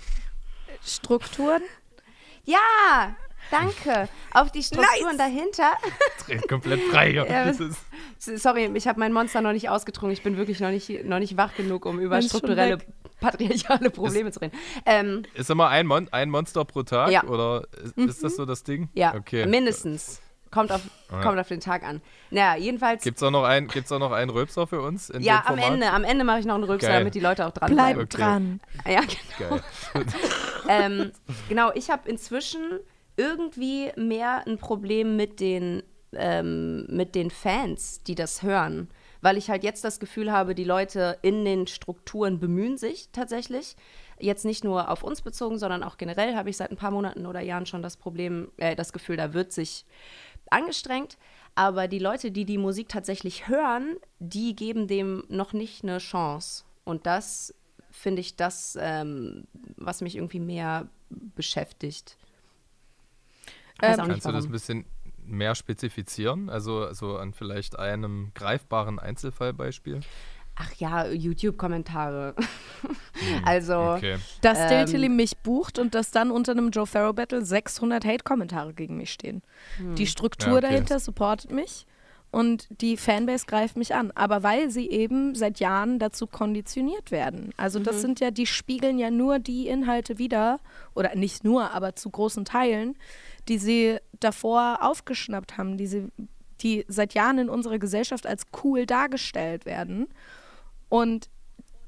Strukturen? 0.84 1.62
ja, 2.44 3.14
danke, 3.50 4.08
auf 4.32 4.50
die 4.50 4.62
Strukturen 4.62 5.18
dahinter. 5.18 5.72
Dreht 6.26 6.48
komplett 6.48 6.82
frei. 6.82 7.10
Ja. 7.10 7.52
Sorry, 8.18 8.70
ich 8.74 8.88
habe 8.88 9.00
mein 9.00 9.12
Monster 9.12 9.40
noch 9.40 9.52
nicht 9.52 9.68
ausgetrunken. 9.68 10.12
Ich 10.12 10.22
bin 10.22 10.36
wirklich 10.36 10.60
noch 10.60 10.70
nicht, 10.70 11.04
noch 11.04 11.18
nicht 11.18 11.36
wach 11.36 11.54
genug, 11.54 11.86
um 11.86 11.98
über 11.98 12.16
Mensch, 12.16 12.28
strukturelle. 12.28 12.78
Patriarchale 13.20 13.90
Probleme 13.90 14.30
zu 14.32 14.40
reden. 14.40 14.56
Ähm, 14.86 15.22
ist 15.34 15.50
immer 15.50 15.68
ein, 15.68 15.86
Mon 15.86 16.08
ein 16.12 16.30
Monster 16.30 16.64
pro 16.64 16.82
Tag? 16.82 17.10
Ja. 17.10 17.24
Oder 17.24 17.64
ist, 17.84 17.96
ist 17.96 18.24
das 18.24 18.36
so 18.36 18.44
das 18.46 18.62
Ding? 18.64 18.88
ja, 18.94 19.14
Okay. 19.14 19.46
mindestens. 19.46 20.20
Kommt 20.50 20.72
auf, 20.72 20.80
kommt 21.22 21.38
auf 21.38 21.46
den 21.46 21.60
Tag 21.60 21.84
an. 21.84 22.02
Naja, 22.32 22.56
jedenfalls. 22.56 23.04
Gibt 23.04 23.18
es 23.18 23.22
auch, 23.22 23.30
noch 23.30 23.44
ein- 23.44 23.68
gibt's 23.68 23.92
auch 23.92 24.00
noch 24.00 24.10
einen 24.10 24.30
Röpser 24.32 24.66
für 24.66 24.80
uns? 24.80 25.08
In 25.08 25.22
ja, 25.22 25.44
dem 25.48 25.52
am? 25.60 25.74
Ende. 25.74 25.92
Am 25.92 26.02
Ende 26.02 26.24
mache 26.24 26.40
ich 26.40 26.44
noch 26.44 26.56
einen 26.56 26.64
Rülpser, 26.64 26.88
Geil. 26.88 26.98
damit 26.98 27.14
die 27.14 27.20
Leute 27.20 27.46
auch 27.46 27.52
dran 27.52 27.72
Bleib 27.72 27.94
bleiben. 27.94 28.00
Okay. 28.00 28.16
dran. 28.16 28.60
Ja, 28.84 29.00
genau. 29.38 29.60
Geil. 29.94 30.06
ähm, 30.68 31.12
genau, 31.48 31.70
ich 31.76 31.88
habe 31.88 32.08
inzwischen 32.08 32.80
irgendwie 33.16 33.92
mehr 33.96 34.42
ein 34.46 34.58
Problem 34.58 35.14
mit 35.14 35.38
den, 35.38 35.84
ähm, 36.14 36.84
mit 36.88 37.14
den 37.14 37.30
Fans, 37.30 38.02
die 38.02 38.16
das 38.16 38.42
hören. 38.42 38.88
Weil 39.20 39.36
ich 39.36 39.50
halt 39.50 39.64
jetzt 39.64 39.84
das 39.84 40.00
Gefühl 40.00 40.32
habe, 40.32 40.54
die 40.54 40.64
Leute 40.64 41.18
in 41.22 41.44
den 41.44 41.66
Strukturen 41.66 42.40
bemühen 42.40 42.78
sich 42.78 43.10
tatsächlich. 43.12 43.76
Jetzt 44.18 44.44
nicht 44.44 44.64
nur 44.64 44.90
auf 44.90 45.02
uns 45.02 45.22
bezogen, 45.22 45.58
sondern 45.58 45.82
auch 45.82 45.96
generell 45.96 46.34
habe 46.34 46.50
ich 46.50 46.56
seit 46.56 46.70
ein 46.70 46.76
paar 46.76 46.90
Monaten 46.90 47.26
oder 47.26 47.40
Jahren 47.40 47.66
schon 47.66 47.82
das 47.82 47.96
Problem, 47.96 48.50
äh, 48.56 48.76
das 48.76 48.92
Gefühl, 48.92 49.16
da 49.16 49.32
wird 49.32 49.52
sich 49.52 49.84
angestrengt. 50.50 51.18
Aber 51.54 51.88
die 51.88 51.98
Leute, 51.98 52.30
die 52.30 52.44
die 52.44 52.58
Musik 52.58 52.88
tatsächlich 52.88 53.48
hören, 53.48 53.96
die 54.18 54.54
geben 54.54 54.86
dem 54.86 55.24
noch 55.28 55.52
nicht 55.52 55.82
eine 55.82 55.98
Chance. 55.98 56.64
Und 56.84 57.06
das 57.06 57.54
finde 57.90 58.20
ich 58.20 58.36
das, 58.36 58.78
ähm, 58.80 59.46
was 59.76 60.00
mich 60.00 60.16
irgendwie 60.16 60.40
mehr 60.40 60.88
beschäftigt. 61.10 62.16
Ähm, 63.82 63.90
nicht 63.90 64.08
Kannst 64.08 64.26
du 64.26 64.32
das 64.32 64.44
ein 64.46 64.52
bisschen 64.52 64.84
mehr 65.30 65.54
spezifizieren? 65.54 66.50
Also 66.50 66.92
so 66.92 67.16
an 67.16 67.32
vielleicht 67.32 67.78
einem 67.78 68.32
greifbaren 68.34 68.98
Einzelfallbeispiel? 68.98 70.00
Ach 70.56 70.72
ja, 70.74 71.06
YouTube-Kommentare. 71.06 72.34
also, 73.44 73.94
Okay. 73.94 74.16
Dass 74.42 74.58
Ähm, 74.58 74.68
Diltily 74.68 75.08
mich 75.08 75.38
bucht 75.38 75.78
und 75.78 75.94
dass 75.94 76.10
dann 76.10 76.30
unter 76.30 76.52
einem 76.52 76.70
Joe 76.70 76.86
Farrow 76.86 77.14
Battle 77.14 77.44
600 77.44 78.04
Hate-Kommentare 78.04 78.74
gegen 78.74 78.96
mich 78.96 79.12
stehen. 79.12 79.42
Die 79.96 80.06
Struktur 80.06 80.48
Ja, 80.48 80.58
okay. 80.58 80.68
dahinter 80.68 80.98
supportet 81.00 81.50
mich 81.50 81.86
und 82.30 82.68
die 82.80 82.96
Fanbase 82.96 83.46
greift 83.46 83.76
mich 83.76 83.94
an. 83.94 84.12
Aber 84.14 84.42
weil 84.42 84.70
sie 84.70 84.88
eben 84.90 85.34
seit 85.34 85.60
Jahren 85.60 85.98
dazu 85.98 86.26
konditioniert 86.26 87.10
werden. 87.10 87.52
Also 87.56 87.78
das 87.78 88.00
sind 88.02 88.20
ja, 88.20 88.30
die 88.30 88.46
spiegeln 88.46 88.98
ja 88.98 89.10
nur 89.10 89.38
die 89.38 89.66
Inhalte 89.66 90.18
wieder, 90.18 90.60
oder 90.94 91.14
nicht 91.16 91.42
nur, 91.42 91.72
aber 91.72 91.96
zu 91.96 92.10
großen 92.10 92.44
Teilen, 92.44 92.96
die 93.48 93.58
sie 93.58 93.98
davor 94.20 94.78
aufgeschnappt 94.82 95.58
haben, 95.58 95.76
die 95.76 95.86
sie 95.86 96.08
die 96.60 96.84
seit 96.88 97.14
Jahren 97.14 97.38
in 97.38 97.48
unserer 97.48 97.78
Gesellschaft 97.78 98.26
als 98.26 98.44
cool 98.62 98.86
dargestellt 98.86 99.64
werden. 99.64 100.08
Und 100.88 101.30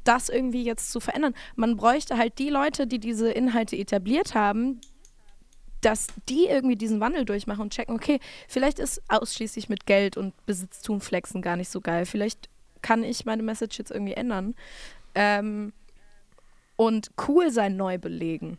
das 0.05 0.29
irgendwie 0.29 0.65
jetzt 0.65 0.91
zu 0.91 1.01
verändern. 1.01 1.35
Man 1.55 1.77
bräuchte 1.77 2.17
halt 2.17 2.39
die 2.39 2.49
Leute, 2.49 2.87
die 2.87 2.99
diese 2.99 3.31
Inhalte 3.31 3.77
etabliert 3.77 4.35
haben, 4.35 4.81
dass 5.81 6.09
die 6.29 6.47
irgendwie 6.47 6.77
diesen 6.77 7.01
Wandel 7.01 7.25
durchmachen 7.25 7.63
und 7.63 7.73
checken, 7.73 7.95
okay, 7.95 8.21
vielleicht 8.49 8.79
ist 8.79 9.03
ausschließlich 9.09 9.69
mit 9.69 9.87
Geld 9.87 10.17
und 10.17 10.35
Besitztum 10.47 11.01
flexen 11.01 11.43
gar 11.43 11.57
nicht 11.57 11.71
so 11.71 11.81
geil. 11.81 12.07
Vielleicht 12.07 12.49
kann 12.83 13.05
ich 13.05 13.25
meine 13.25 13.43
Message 13.43 13.79
jetzt 13.79 13.91
irgendwie 13.91 14.15
ändern. 14.15 14.55
Ähm, 15.15 15.73
und 16.77 17.11
cool 17.29 17.51
sein 17.51 17.77
neu 17.77 17.99
belegen. 17.99 18.59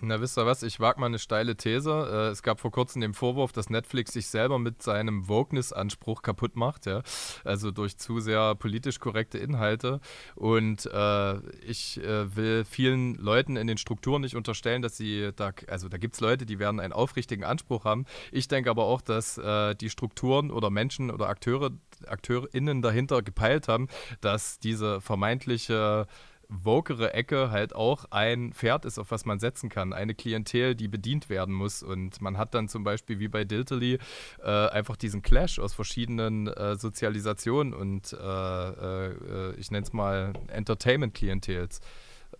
Na, 0.00 0.20
wisst 0.20 0.38
ihr 0.38 0.46
was? 0.46 0.62
Ich 0.62 0.78
wage 0.78 1.00
mal 1.00 1.06
eine 1.06 1.18
steile 1.18 1.56
These. 1.56 1.90
Äh, 1.90 2.30
es 2.30 2.44
gab 2.44 2.60
vor 2.60 2.70
kurzem 2.70 3.00
den 3.00 3.14
Vorwurf, 3.14 3.50
dass 3.50 3.68
Netflix 3.68 4.12
sich 4.12 4.28
selber 4.28 4.60
mit 4.60 4.80
seinem 4.80 5.26
Wokeness-Anspruch 5.26 6.22
kaputt 6.22 6.54
macht, 6.54 6.86
ja. 6.86 7.02
Also 7.42 7.72
durch 7.72 7.98
zu 7.98 8.20
sehr 8.20 8.54
politisch 8.54 9.00
korrekte 9.00 9.38
Inhalte. 9.38 10.00
Und 10.36 10.86
äh, 10.86 11.38
ich 11.66 12.00
äh, 12.00 12.36
will 12.36 12.64
vielen 12.64 13.16
Leuten 13.16 13.56
in 13.56 13.66
den 13.66 13.76
Strukturen 13.76 14.22
nicht 14.22 14.36
unterstellen, 14.36 14.82
dass 14.82 14.96
sie 14.96 15.30
da, 15.34 15.50
also 15.66 15.88
da 15.88 15.98
gibt 15.98 16.14
es 16.14 16.20
Leute, 16.20 16.46
die 16.46 16.60
werden 16.60 16.78
einen 16.78 16.92
aufrichtigen 16.92 17.42
Anspruch 17.42 17.84
haben. 17.84 18.04
Ich 18.30 18.46
denke 18.46 18.70
aber 18.70 18.84
auch, 18.84 19.00
dass 19.00 19.36
äh, 19.36 19.74
die 19.74 19.90
Strukturen 19.90 20.52
oder 20.52 20.70
Menschen 20.70 21.10
oder 21.10 21.28
Akteure, 21.28 21.72
AkteurInnen 22.06 22.82
dahinter 22.82 23.22
gepeilt 23.22 23.66
haben, 23.66 23.88
dass 24.20 24.60
diese 24.60 25.00
vermeintliche 25.00 26.06
wokere 26.48 27.12
Ecke 27.12 27.50
halt 27.50 27.74
auch 27.74 28.06
ein 28.10 28.52
Pferd 28.52 28.84
ist, 28.84 28.98
auf 28.98 29.10
was 29.10 29.26
man 29.26 29.38
setzen 29.38 29.68
kann. 29.68 29.92
Eine 29.92 30.14
Klientel, 30.14 30.74
die 30.74 30.88
bedient 30.88 31.28
werden 31.28 31.54
muss. 31.54 31.82
Und 31.82 32.20
man 32.20 32.38
hat 32.38 32.54
dann 32.54 32.68
zum 32.68 32.84
Beispiel 32.84 33.18
wie 33.18 33.28
bei 33.28 33.44
Diltily 33.44 33.98
äh, 34.42 34.50
einfach 34.68 34.96
diesen 34.96 35.22
Clash 35.22 35.58
aus 35.58 35.74
verschiedenen 35.74 36.48
äh, 36.48 36.76
Sozialisationen 36.76 37.74
und 37.74 38.12
äh, 38.12 39.06
äh, 39.06 39.54
ich 39.56 39.70
nenne 39.70 39.84
es 39.84 39.92
mal 39.92 40.32
Entertainment-Klientels. 40.48 41.80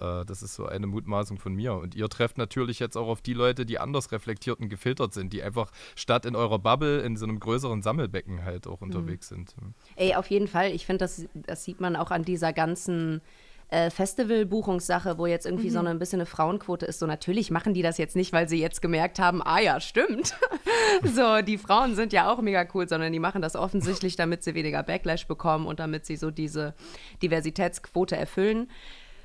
Äh, 0.01 0.25
das 0.25 0.43
ist 0.43 0.55
so 0.55 0.67
eine 0.67 0.87
Mutmaßung 0.87 1.39
von 1.39 1.55
mir. 1.55 1.75
Und 1.75 1.95
ihr 1.95 2.09
trefft 2.09 2.39
natürlich 2.39 2.79
jetzt 2.79 2.97
auch 2.97 3.09
auf 3.09 3.21
die 3.21 3.35
Leute, 3.35 3.67
die 3.67 3.79
anders 3.79 4.11
reflektiert 4.13 4.61
und 4.61 4.69
gefiltert 4.69 5.13
sind, 5.13 5.33
die 5.33 5.43
einfach 5.43 5.71
statt 5.97 6.25
in 6.25 6.35
eurer 6.35 6.59
Bubble 6.59 7.01
in 7.01 7.17
so 7.17 7.27
einem 7.27 7.41
größeren 7.41 7.83
Sammelbecken 7.83 8.45
halt 8.45 8.67
auch 8.67 8.81
unterwegs 8.81 9.29
sind. 9.29 9.55
ey, 9.97 10.15
auf 10.15 10.31
jeden 10.31 10.49
Fall. 10.49 10.73
Ich 10.73 10.87
finde, 10.87 11.05
das, 11.05 11.27
das 11.35 11.65
sieht 11.65 11.81
man 11.81 11.97
auch 11.97 12.11
an 12.11 12.25
dieser 12.25 12.53
ganzen 12.53 13.21
äh, 13.71 13.91
Festival-Buchungssache, 13.91 15.19
wo 15.19 15.27
jetzt 15.27 15.45
irgendwie 15.45 15.69
so 15.69 15.79
eine, 15.79 15.91
ein 15.91 15.99
bisschen 15.99 16.21
eine 16.21 16.27
Frauenquote 16.27 16.87
ist. 16.87 17.01
So, 17.01 17.07
natürlich 17.07 17.51
machen 17.51 17.75
die 17.75 17.83
das 17.83 17.99
jetzt 17.99 18.17
nicht, 18.17 18.33
weil 18.33 18.49
sie 18.49 18.59
jetzt 18.61 18.81
gemerkt 18.81 19.19
haben, 19.19 19.43
ah 19.43 19.61
ja, 19.61 19.79
stimmt. 19.81 20.35
so, 21.05 21.43
die 21.43 21.59
Frauen 21.59 21.95
sind 21.95 22.15
ja 22.15 22.31
auch 22.31 22.41
mega 22.41 22.67
cool, 22.73 22.89
sondern 22.89 23.13
die 23.13 23.19
machen 23.19 23.43
das 23.43 23.57
offensichtlich, 23.57 24.17
damit 24.17 24.43
sie 24.43 24.55
weniger 24.55 24.83
Backlash 24.83 25.27
bekommen 25.27 25.67
und 25.67 25.81
damit 25.81 26.07
sie 26.07 26.17
so 26.17 26.31
diese 26.31 26.75
Diversitätsquote 27.23 28.17
erfüllen. 28.17 28.71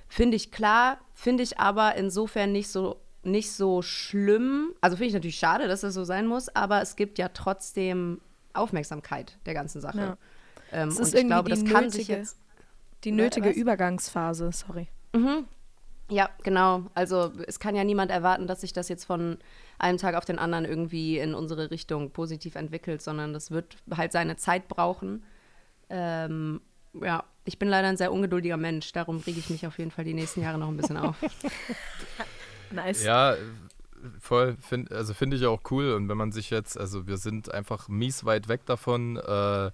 Finde 0.10 0.36
ich 0.36 0.52
klar, 0.52 1.00
finde 1.14 1.44
ich 1.44 1.60
aber 1.60 1.96
insofern 1.96 2.52
nicht 2.52 2.68
so, 2.68 2.98
nicht 3.24 3.54
so 3.54 3.82
schlimm. 3.82 4.74
Also 4.82 4.98
finde 4.98 5.08
ich 5.08 5.14
natürlich 5.14 5.38
schade, 5.38 5.70
dass 5.70 5.82
das 5.82 5.94
so 5.94 6.04
sein 6.04 6.28
muss, 6.28 6.54
aber 6.54 6.82
es 6.82 6.98
gibt 6.98 7.18
ja 7.18 7.30
trotzdem 7.30 8.20
Aufmerksamkeit 8.52 9.38
der 9.46 9.54
ganzen 9.54 9.80
Sache. 9.80 9.98
Ja. 9.98 10.18
Ähm, 10.74 10.90
und 10.90 11.14
ich 11.14 11.28
glaube, 11.28 11.50
das 11.50 11.64
kann 11.64 11.90
sich 11.90 12.10
jetzt. 12.10 12.38
Die 13.04 13.12
nötige 13.12 13.50
was? 13.50 13.56
Übergangsphase, 13.56 14.52
sorry. 14.52 14.88
Ja, 16.10 16.30
genau. 16.44 16.84
Also 16.94 17.32
es 17.48 17.60
kann 17.60 17.76
ja 17.76 17.84
niemand 17.84 18.12
erwarten, 18.12 18.48
dass 18.48 18.62
sich 18.62 18.74
das 18.74 18.90
jetzt 18.90 19.06
von 19.06 19.38
einem 19.80 19.98
Tag 19.98 20.16
auf 20.16 20.26
den 20.26 20.40
anderen 20.40 20.66
irgendwie 20.66 21.18
in 21.18 21.34
unsere 21.34 21.72
Richtung 21.72 22.12
positiv 22.12 22.56
entwickelt, 22.56 23.02
sondern 23.02 23.34
das 23.34 23.52
wird 23.52 23.78
halt 23.96 24.12
seine 24.12 24.36
Zeit 24.36 24.68
brauchen. 24.68 25.24
Ähm, 25.90 26.62
ja, 27.02 27.24
ich 27.46 27.60
bin 27.60 27.68
leider 27.70 27.88
ein 27.88 27.98
sehr 27.98 28.12
ungeduldiger 28.12 28.58
Mensch, 28.58 28.92
darum 28.92 29.18
rege 29.18 29.40
ich 29.40 29.50
mich 29.50 29.66
auf 29.66 29.78
jeden 29.80 29.92
Fall 29.92 30.06
die 30.06 30.14
nächsten 30.14 30.42
Jahre 30.42 30.58
noch 30.58 30.68
ein 30.68 30.78
bisschen 30.78 30.98
auf. 30.98 31.16
Nice. 32.74 33.04
Ja, 33.04 33.36
voll. 34.20 34.58
Find, 34.60 34.92
also 34.92 35.14
finde 35.14 35.38
ich 35.38 35.46
auch 35.46 35.62
cool. 35.72 35.94
Und 35.94 36.10
wenn 36.10 36.18
man 36.18 36.32
sich 36.32 36.50
jetzt, 36.50 36.76
also 36.78 37.08
wir 37.08 37.18
sind 37.18 37.54
einfach 37.54 37.88
mies 37.88 38.26
weit 38.26 38.48
weg 38.48 38.66
davon, 38.66 39.18
äh, 39.18 39.72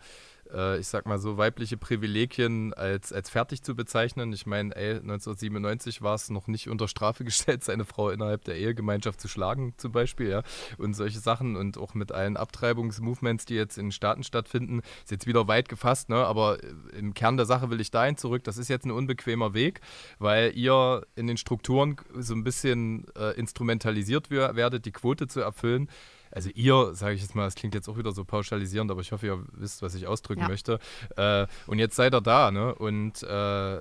ich 0.80 0.88
sag 0.88 1.06
mal 1.06 1.20
so, 1.20 1.38
weibliche 1.38 1.78
Privilegien 1.78 2.74
als, 2.74 3.14
als 3.14 3.30
fertig 3.30 3.62
zu 3.62 3.76
bezeichnen. 3.76 4.34
Ich 4.34 4.46
meine, 4.46 4.76
ey, 4.76 4.96
1997 4.96 6.02
war 6.02 6.16
es 6.16 6.30
noch 6.30 6.48
nicht 6.48 6.70
unter 6.70 6.88
Strafe 6.88 7.24
gestellt, 7.26 7.64
seine 7.64 7.86
Frau 7.86 8.10
innerhalb 8.10 8.44
der 8.46 8.56
Ehegemeinschaft 8.58 9.22
zu 9.22 9.28
schlagen, 9.28 9.74
zum 9.78 9.92
Beispiel, 9.92 10.30
ja. 10.30 10.44
Und 10.78 10.94
solche 10.96 11.20
Sachen 11.20 11.56
und 11.56 11.78
auch 11.78 11.94
mit 11.94 12.12
allen 12.12 12.38
Abtreibungsmovements, 12.38 13.46
die 13.46 13.56
jetzt 13.56 13.78
in 13.78 13.88
den 13.88 13.92
Staaten 13.92 14.24
stattfinden, 14.24 14.82
ist 15.04 15.12
jetzt 15.12 15.28
wieder 15.28 15.48
weit 15.48 15.70
gefasst, 15.70 16.10
ne? 16.10 16.18
Aber 16.18 16.58
im 16.98 17.14
Kern 17.14 17.38
der 17.38 17.46
Sache 17.46 17.70
will 17.70 17.80
ich 17.82 17.92
dahin 17.92 18.18
zurück. 18.18 18.44
Das 18.44 18.58
ist 18.58 18.68
jetzt 18.70 18.86
ein 18.86 18.92
unbequemer 18.92 19.54
Weg, 19.54 19.82
weil 20.18 20.52
ihr 20.58 21.06
in 21.16 21.28
den 21.28 21.38
Strukturen 21.38 21.98
so 22.18 22.34
ein 22.34 22.44
bisschen 22.44 23.06
äh, 23.16 23.32
instrumentalisiert 23.38 24.30
wer- 24.30 24.56
werdet, 24.56 24.86
die 24.86 24.92
Quote 24.92 25.28
zu 25.28 25.42
erfüllen. 25.42 25.90
Also 26.32 26.50
ihr, 26.54 26.94
sage 26.94 27.16
ich 27.16 27.22
jetzt 27.22 27.36
mal, 27.36 27.46
das 27.46 27.56
klingt 27.56 27.74
jetzt 27.76 27.88
auch 27.90 27.98
wieder 27.98 28.12
so 28.12 28.24
pauschalisierend, 28.24 28.92
aber 28.92 29.02
ich 29.02 29.12
hoffe, 29.12 29.26
ihr 29.26 29.44
wisst, 29.54 29.82
was 29.82 29.96
ich 29.96 30.08
ausdrücken 30.08 30.42
Ja. 30.42 30.48
möchte. 30.48 30.80
Äh, 31.16 31.48
und 31.68 31.80
jetzt 31.80 31.96
seid 31.96 32.14
ihr 32.14 32.22
da, 32.22 32.52
ne? 32.52 32.76
Und 32.76 33.24
äh, 33.24 33.80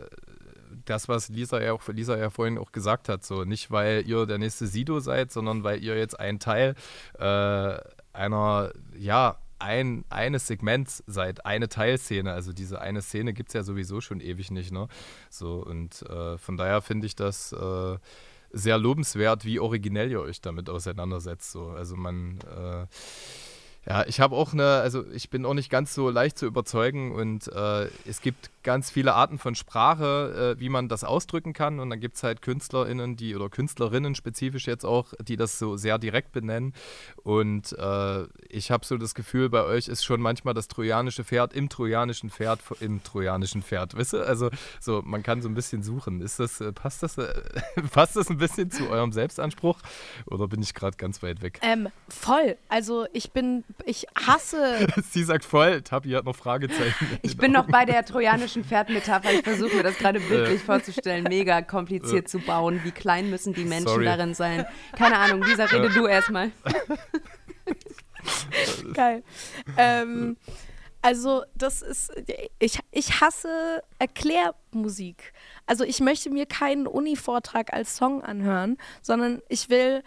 das, 0.84 1.08
was 1.08 1.28
Lisa 1.28 1.60
ja 1.60 1.72
auch 1.72 1.86
Lisa 1.88 2.16
ja 2.16 2.30
vorhin 2.30 2.58
auch 2.58 2.72
gesagt 2.72 3.08
hat, 3.08 3.24
so 3.24 3.44
nicht 3.44 3.70
weil 3.70 4.04
ihr 4.06 4.26
der 4.26 4.38
nächste 4.38 4.66
Sido 4.66 5.00
seid, 5.00 5.30
sondern 5.32 5.64
weil 5.64 5.82
ihr 5.82 5.96
jetzt 5.96 6.18
ein 6.18 6.38
Teil 6.38 6.74
äh, 7.18 7.78
einer, 8.12 8.72
ja, 8.96 9.36
ein, 9.60 10.04
eines 10.08 10.46
Segments 10.46 11.02
seid, 11.06 11.44
eine 11.44 11.68
Teilszene. 11.68 12.32
Also 12.32 12.52
diese 12.52 12.80
eine 12.80 13.02
Szene 13.02 13.32
gibt 13.32 13.48
es 13.50 13.54
ja 13.54 13.62
sowieso 13.64 14.00
schon 14.00 14.20
ewig 14.20 14.50
nicht, 14.50 14.72
ne? 14.72 14.88
So, 15.30 15.54
und 15.64 16.02
äh, 16.02 16.38
von 16.38 16.56
daher 16.56 16.80
finde 16.80 17.06
ich 17.06 17.16
das 17.16 17.52
äh, 17.52 17.96
sehr 18.50 18.78
lobenswert, 18.78 19.44
wie 19.44 19.60
originell 19.60 20.10
ihr 20.10 20.20
euch 20.20 20.40
damit 20.40 20.68
auseinandersetzt. 20.70 21.52
So. 21.52 21.68
Also 21.70 21.96
man 21.96 22.38
äh, 22.40 22.86
ja, 23.86 24.06
ich 24.06 24.20
habe 24.20 24.36
auch 24.36 24.52
eine, 24.52 24.80
also 24.80 25.04
ich 25.12 25.30
bin 25.30 25.46
auch 25.46 25.54
nicht 25.54 25.70
ganz 25.70 25.94
so 25.94 26.10
leicht 26.10 26.38
zu 26.38 26.46
überzeugen 26.46 27.12
und 27.12 27.48
äh, 27.48 27.88
es 28.06 28.20
gibt 28.20 28.50
ganz 28.62 28.90
viele 28.90 29.14
Arten 29.14 29.38
von 29.38 29.54
Sprache, 29.54 30.56
äh, 30.56 30.60
wie 30.60 30.68
man 30.68 30.88
das 30.88 31.04
ausdrücken 31.04 31.52
kann 31.52 31.80
und 31.80 31.90
dann 31.90 32.00
gibt 32.00 32.16
es 32.16 32.22
halt 32.22 32.42
KünstlerInnen, 32.42 33.16
die 33.16 33.34
oder 33.34 33.48
Künstlerinnen 33.48 34.14
spezifisch 34.14 34.66
jetzt 34.66 34.84
auch, 34.84 35.14
die 35.20 35.36
das 35.36 35.58
so 35.58 35.76
sehr 35.76 35.98
direkt 35.98 36.32
benennen 36.32 36.74
und 37.22 37.72
äh, 37.78 38.24
ich 38.48 38.70
habe 38.70 38.84
so 38.84 38.96
das 38.98 39.14
Gefühl, 39.14 39.48
bei 39.48 39.64
euch 39.64 39.88
ist 39.88 40.04
schon 40.04 40.20
manchmal 40.20 40.54
das 40.54 40.68
trojanische 40.68 41.24
Pferd 41.24 41.52
im 41.54 41.68
trojanischen 41.68 42.30
Pferd 42.30 42.60
im 42.80 43.02
trojanischen 43.02 43.62
Pferd, 43.62 43.96
wisst 43.96 44.14
ihr? 44.14 44.26
Also 44.26 44.50
so, 44.80 45.02
man 45.04 45.22
kann 45.22 45.42
so 45.42 45.48
ein 45.48 45.54
bisschen 45.54 45.82
suchen. 45.82 46.20
Ist 46.20 46.40
das, 46.40 46.60
äh, 46.60 46.72
passt 46.72 47.02
das, 47.02 47.18
äh, 47.18 47.32
passt 47.92 48.16
das 48.16 48.30
ein 48.30 48.38
bisschen 48.38 48.70
zu 48.70 48.88
eurem 48.88 49.12
Selbstanspruch 49.12 49.78
oder 50.26 50.48
bin 50.48 50.62
ich 50.62 50.74
gerade 50.74 50.96
ganz 50.96 51.22
weit 51.22 51.42
weg? 51.42 51.60
Ähm, 51.62 51.88
voll. 52.08 52.56
Also 52.68 53.06
ich 53.12 53.32
bin, 53.32 53.64
ich 53.84 54.06
hasse. 54.14 54.86
Sie 55.10 55.22
sagt 55.22 55.44
voll, 55.44 55.82
Tabi 55.82 56.10
hat 56.10 56.24
noch 56.24 56.36
Fragezeichen. 56.36 57.18
Ich 57.22 57.36
bin 57.36 57.52
noch 57.52 57.66
bei 57.66 57.84
der 57.84 58.04
trojanischen 58.04 58.64
Pferdmetapher. 58.64 59.32
Ich 59.32 59.42
versuche 59.42 59.76
mir 59.76 59.82
das 59.82 59.98
gerade 59.98 60.26
wirklich 60.28 60.62
vorzustellen. 60.62 61.24
Mega 61.24 61.62
kompliziert 61.62 62.28
zu 62.28 62.38
bauen. 62.38 62.80
Wie 62.84 62.90
klein 62.90 63.30
müssen 63.30 63.54
die 63.54 63.64
Menschen 63.64 63.88
Sorry. 63.88 64.04
darin 64.04 64.34
sein? 64.34 64.66
Keine 64.96 65.18
Ahnung, 65.18 65.42
Lisa, 65.42 65.64
rede 65.64 65.90
du 65.90 66.06
erstmal. 66.06 66.50
Geil. 68.94 69.22
Ähm, 69.76 70.36
also, 71.00 71.44
das 71.54 71.82
ist. 71.82 72.10
Ich, 72.58 72.78
ich 72.90 73.20
hasse 73.20 73.82
Erklärmusik. 73.98 75.32
Also, 75.66 75.84
ich 75.84 76.00
möchte 76.00 76.30
mir 76.30 76.46
keinen 76.46 76.86
Uni-Vortrag 76.86 77.72
als 77.72 77.96
Song 77.96 78.22
anhören, 78.22 78.76
sondern 79.02 79.40
ich 79.48 79.70
will. 79.70 80.02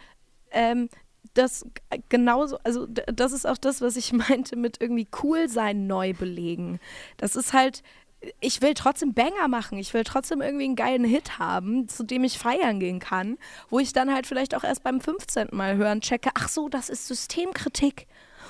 Ähm, 0.52 0.90
das 1.34 1.66
genauso, 2.10 2.58
also 2.64 2.88
das 2.88 3.32
ist 3.32 3.48
auch 3.48 3.58
das, 3.58 3.82
was 3.82 3.96
ich 3.96 4.14
meinte 4.30 4.56
mit 4.56 4.82
irgendwie 4.82 5.08
cool 5.24 5.50
sein 5.50 5.88
neu 5.88 6.14
belegen. 6.14 6.80
Das 7.18 7.36
ist 7.36 7.54
halt, 7.54 7.84
ich 8.40 8.62
will 8.62 8.74
trotzdem 8.74 9.14
Banger 9.14 9.48
machen, 9.48 9.78
ich 9.78 9.94
will 9.94 10.04
trotzdem 10.04 10.42
irgendwie 10.42 10.66
einen 10.66 10.76
geilen 10.76 11.04
Hit 11.04 11.40
haben, 11.40 11.88
zu 11.88 12.04
dem 12.04 12.24
ich 12.24 12.38
feiern 12.38 12.80
gehen 12.80 13.00
kann, 13.00 13.38
wo 13.70 13.80
ich 13.80 13.94
dann 13.94 14.14
halt 14.14 14.28
vielleicht 14.28 14.56
auch 14.56 14.64
erst 14.64 14.84
beim 14.84 15.02
15. 15.02 15.50
Mal 15.52 15.78
hören 15.78 16.02
checke, 16.02 16.30
ach 16.36 16.50
so, 16.50 16.70
das 16.70 16.90
ist 16.90 17.08
Systemkritik. 17.08 18.08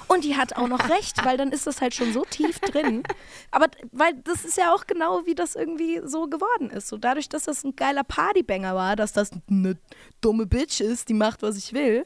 Und 0.08 0.26
die 0.26 0.36
hat 0.36 0.58
auch 0.58 0.68
noch 0.68 0.90
recht, 0.90 1.24
weil 1.24 1.38
dann 1.38 1.54
ist 1.54 1.68
das 1.68 1.80
halt 1.80 1.96
schon 1.96 2.12
so 2.12 2.26
tief 2.30 2.60
drin. 2.60 3.04
Aber 3.50 3.68
weil 3.94 4.14
das 4.26 4.44
ist 4.44 4.58
ja 4.58 4.74
auch 4.74 4.86
genau, 4.86 5.26
wie 5.26 5.36
das 5.36 5.56
irgendwie 5.56 6.02
so 6.04 6.28
geworden 6.28 6.70
ist. 6.70 6.90
So 6.90 6.98
dadurch, 6.98 7.30
dass 7.30 7.44
das 7.44 7.64
ein 7.64 7.78
geiler 7.78 8.04
Partybanger 8.04 8.76
war, 8.76 8.98
dass 8.98 9.14
das 9.14 9.32
eine 9.50 9.78
dumme 10.20 10.48
Bitch 10.48 10.82
ist, 10.82 11.08
die 11.08 11.14
macht, 11.14 11.44
was 11.44 11.56
ich 11.56 11.72
will, 11.72 12.04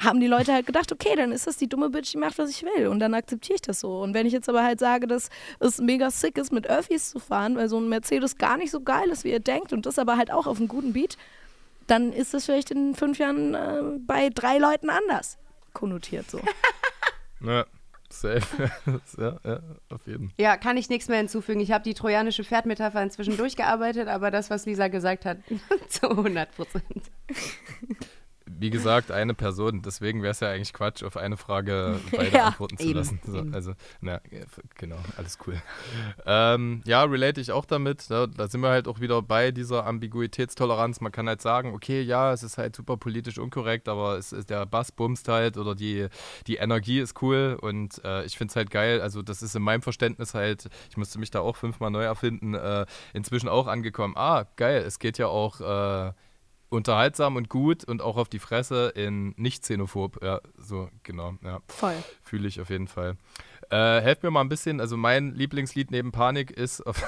haben 0.00 0.20
die 0.20 0.26
Leute 0.26 0.52
halt 0.52 0.66
gedacht, 0.66 0.92
okay, 0.92 1.16
dann 1.16 1.32
ist 1.32 1.46
das 1.46 1.56
die 1.56 1.68
dumme 1.68 1.90
Bitch, 1.90 2.12
die 2.12 2.18
macht, 2.18 2.38
was 2.38 2.50
ich 2.50 2.62
will. 2.62 2.86
Und 2.86 3.00
dann 3.00 3.14
akzeptiere 3.14 3.56
ich 3.56 3.62
das 3.62 3.80
so. 3.80 4.00
Und 4.00 4.14
wenn 4.14 4.26
ich 4.26 4.32
jetzt 4.32 4.48
aber 4.48 4.62
halt 4.62 4.78
sage, 4.78 5.06
dass 5.06 5.28
es 5.58 5.78
mega 5.78 6.10
sick 6.10 6.38
ist, 6.38 6.52
mit 6.52 6.68
Öffis 6.68 7.10
zu 7.10 7.18
fahren, 7.18 7.56
weil 7.56 7.68
so 7.68 7.80
ein 7.80 7.88
Mercedes 7.88 8.38
gar 8.38 8.56
nicht 8.56 8.70
so 8.70 8.80
geil 8.80 9.08
ist, 9.08 9.24
wie 9.24 9.32
ihr 9.32 9.40
denkt, 9.40 9.72
und 9.72 9.86
das 9.86 9.98
aber 9.98 10.16
halt 10.16 10.30
auch 10.30 10.46
auf 10.46 10.58
einem 10.58 10.68
guten 10.68 10.92
Beat, 10.92 11.18
dann 11.88 12.12
ist 12.12 12.34
das 12.34 12.44
vielleicht 12.44 12.70
in 12.70 12.94
fünf 12.94 13.18
Jahren 13.18 13.54
äh, 13.54 13.82
bei 14.06 14.30
drei 14.30 14.58
Leuten 14.58 14.90
anders 14.90 15.38
konnotiert 15.72 16.30
so. 16.30 16.40
Ja, 17.40 17.66
safe. 18.10 18.68
ja, 19.16 19.38
ja, 19.44 19.60
auf 19.90 20.04
jeden. 20.06 20.32
Ja, 20.38 20.56
kann 20.56 20.76
ich 20.76 20.88
nichts 20.88 21.06
mehr 21.06 21.18
hinzufügen. 21.18 21.60
Ich 21.60 21.70
habe 21.70 21.84
die 21.84 21.94
trojanische 21.94 22.42
Pferdmetapher 22.42 23.00
inzwischen 23.00 23.36
durchgearbeitet, 23.36 24.08
aber 24.08 24.32
das, 24.32 24.50
was 24.50 24.66
Lisa 24.66 24.88
gesagt 24.88 25.24
hat, 25.24 25.38
zu 25.88 26.10
100 26.10 26.52
Prozent. 26.52 27.12
Wie 28.58 28.70
gesagt, 28.70 29.10
eine 29.10 29.34
Person, 29.34 29.82
deswegen 29.82 30.22
wäre 30.22 30.32
es 30.32 30.40
ja 30.40 30.50
eigentlich 30.50 30.72
Quatsch, 30.72 31.02
auf 31.02 31.16
eine 31.16 31.36
Frage 31.36 32.00
beide 32.16 32.36
Ja, 32.36 32.46
antworten 32.46 32.76
zu 32.76 32.88
eben, 32.88 32.98
lassen. 32.98 33.20
So, 33.24 33.44
also, 33.52 33.74
na, 34.00 34.20
f- 34.30 34.60
genau, 34.76 34.98
alles 35.16 35.38
cool. 35.46 35.60
Ähm, 36.26 36.82
ja, 36.84 37.04
relate 37.04 37.40
ich 37.40 37.52
auch 37.52 37.64
damit. 37.64 38.10
Da, 38.10 38.26
da 38.26 38.48
sind 38.48 38.60
wir 38.60 38.70
halt 38.70 38.88
auch 38.88 39.00
wieder 39.00 39.22
bei 39.22 39.50
dieser 39.50 39.86
Ambiguitätstoleranz. 39.86 41.00
Man 41.00 41.12
kann 41.12 41.28
halt 41.28 41.40
sagen, 41.40 41.72
okay, 41.74 42.02
ja, 42.02 42.32
es 42.32 42.42
ist 42.42 42.58
halt 42.58 42.74
super 42.76 42.96
politisch 42.96 43.38
unkorrekt, 43.38 43.88
aber 43.88 44.16
es 44.18 44.32
ist 44.32 44.50
der 44.50 44.66
Bass 44.66 44.92
bumst 44.92 45.28
halt 45.28 45.56
oder 45.56 45.74
die, 45.74 46.08
die 46.46 46.56
Energie 46.56 47.00
ist 47.00 47.20
cool 47.22 47.56
und 47.60 48.02
äh, 48.04 48.24
ich 48.24 48.36
finde 48.36 48.50
es 48.52 48.56
halt 48.56 48.70
geil. 48.70 49.00
Also, 49.00 49.22
das 49.22 49.42
ist 49.42 49.54
in 49.54 49.62
meinem 49.62 49.82
Verständnis 49.82 50.34
halt, 50.34 50.68
ich 50.90 50.96
musste 50.96 51.18
mich 51.18 51.30
da 51.30 51.40
auch 51.40 51.56
fünfmal 51.56 51.90
neu 51.90 52.02
erfinden, 52.04 52.54
äh, 52.54 52.86
inzwischen 53.14 53.48
auch 53.48 53.66
angekommen. 53.66 54.14
Ah, 54.16 54.46
geil, 54.56 54.82
es 54.86 54.98
geht 54.98 55.18
ja 55.18 55.26
auch. 55.28 55.60
Äh, 55.60 56.12
unterhaltsam 56.70 57.36
und 57.36 57.48
gut 57.48 57.84
und 57.84 58.02
auch 58.02 58.16
auf 58.16 58.28
die 58.28 58.38
Fresse 58.38 58.92
in 58.94 59.34
nicht 59.36 59.62
xenophob. 59.62 60.22
Ja, 60.22 60.40
so, 60.56 60.88
genau, 61.02 61.34
ja. 61.42 61.60
Voll. 61.68 61.96
Fühle 62.22 62.48
ich 62.48 62.60
auf 62.60 62.70
jeden 62.70 62.88
Fall. 62.88 63.16
Äh, 63.70 64.00
helft 64.00 64.22
mir 64.22 64.30
mal 64.30 64.40
ein 64.40 64.48
bisschen. 64.48 64.80
Also 64.80 64.96
mein 64.96 65.34
Lieblingslied 65.34 65.90
neben 65.90 66.12
Panik 66.12 66.50
ist 66.50 66.80
auf, 66.86 67.02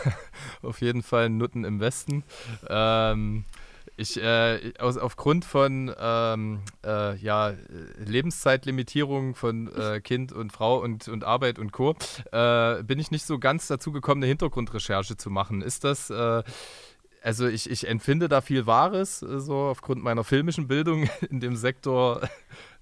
auf 0.63 0.81
jeden 0.81 1.03
Fall 1.03 1.31
Nutten 1.31 1.65
im 1.65 1.81
Westen. 1.81 2.25
Ähm, 2.69 3.45
ich, 3.97 4.17
äh, 4.23 4.73
aus, 4.79 4.97
aufgrund 4.97 5.45
von 5.45 5.95
ähm, 5.99 6.61
äh, 6.85 7.17
ja, 7.17 7.53
Lebenszeitlimitierung 7.99 9.35
von 9.35 9.71
äh, 9.75 10.01
Kind 10.05 10.33
und 10.33 10.53
Frau 10.53 10.79
und, 10.81 11.09
und 11.09 11.25
Arbeit 11.25 11.59
und 11.59 11.73
Co. 11.73 11.97
Äh, 12.33 12.83
bin 12.83 12.99
ich 12.99 13.11
nicht 13.11 13.27
so 13.27 13.39
ganz 13.39 13.67
dazu 13.67 13.93
gekommen, 13.93 14.23
eine 14.23 14.29
Hintergrundrecherche 14.29 15.17
zu 15.17 15.31
machen. 15.31 15.61
Ist 15.61 15.85
das, 15.85 16.09
äh, 16.11 16.43
also 17.23 17.47
ich, 17.47 17.71
ich 17.71 17.89
empfinde 17.89 18.29
da 18.29 18.41
viel 18.41 18.67
Wahres, 18.67 19.23
äh, 19.23 19.41
so 19.41 19.57
aufgrund 19.57 20.03
meiner 20.03 20.25
filmischen 20.25 20.69
Bildung 20.69 21.09
in 21.31 21.41
dem 21.41 21.57
Sektor 21.57 22.23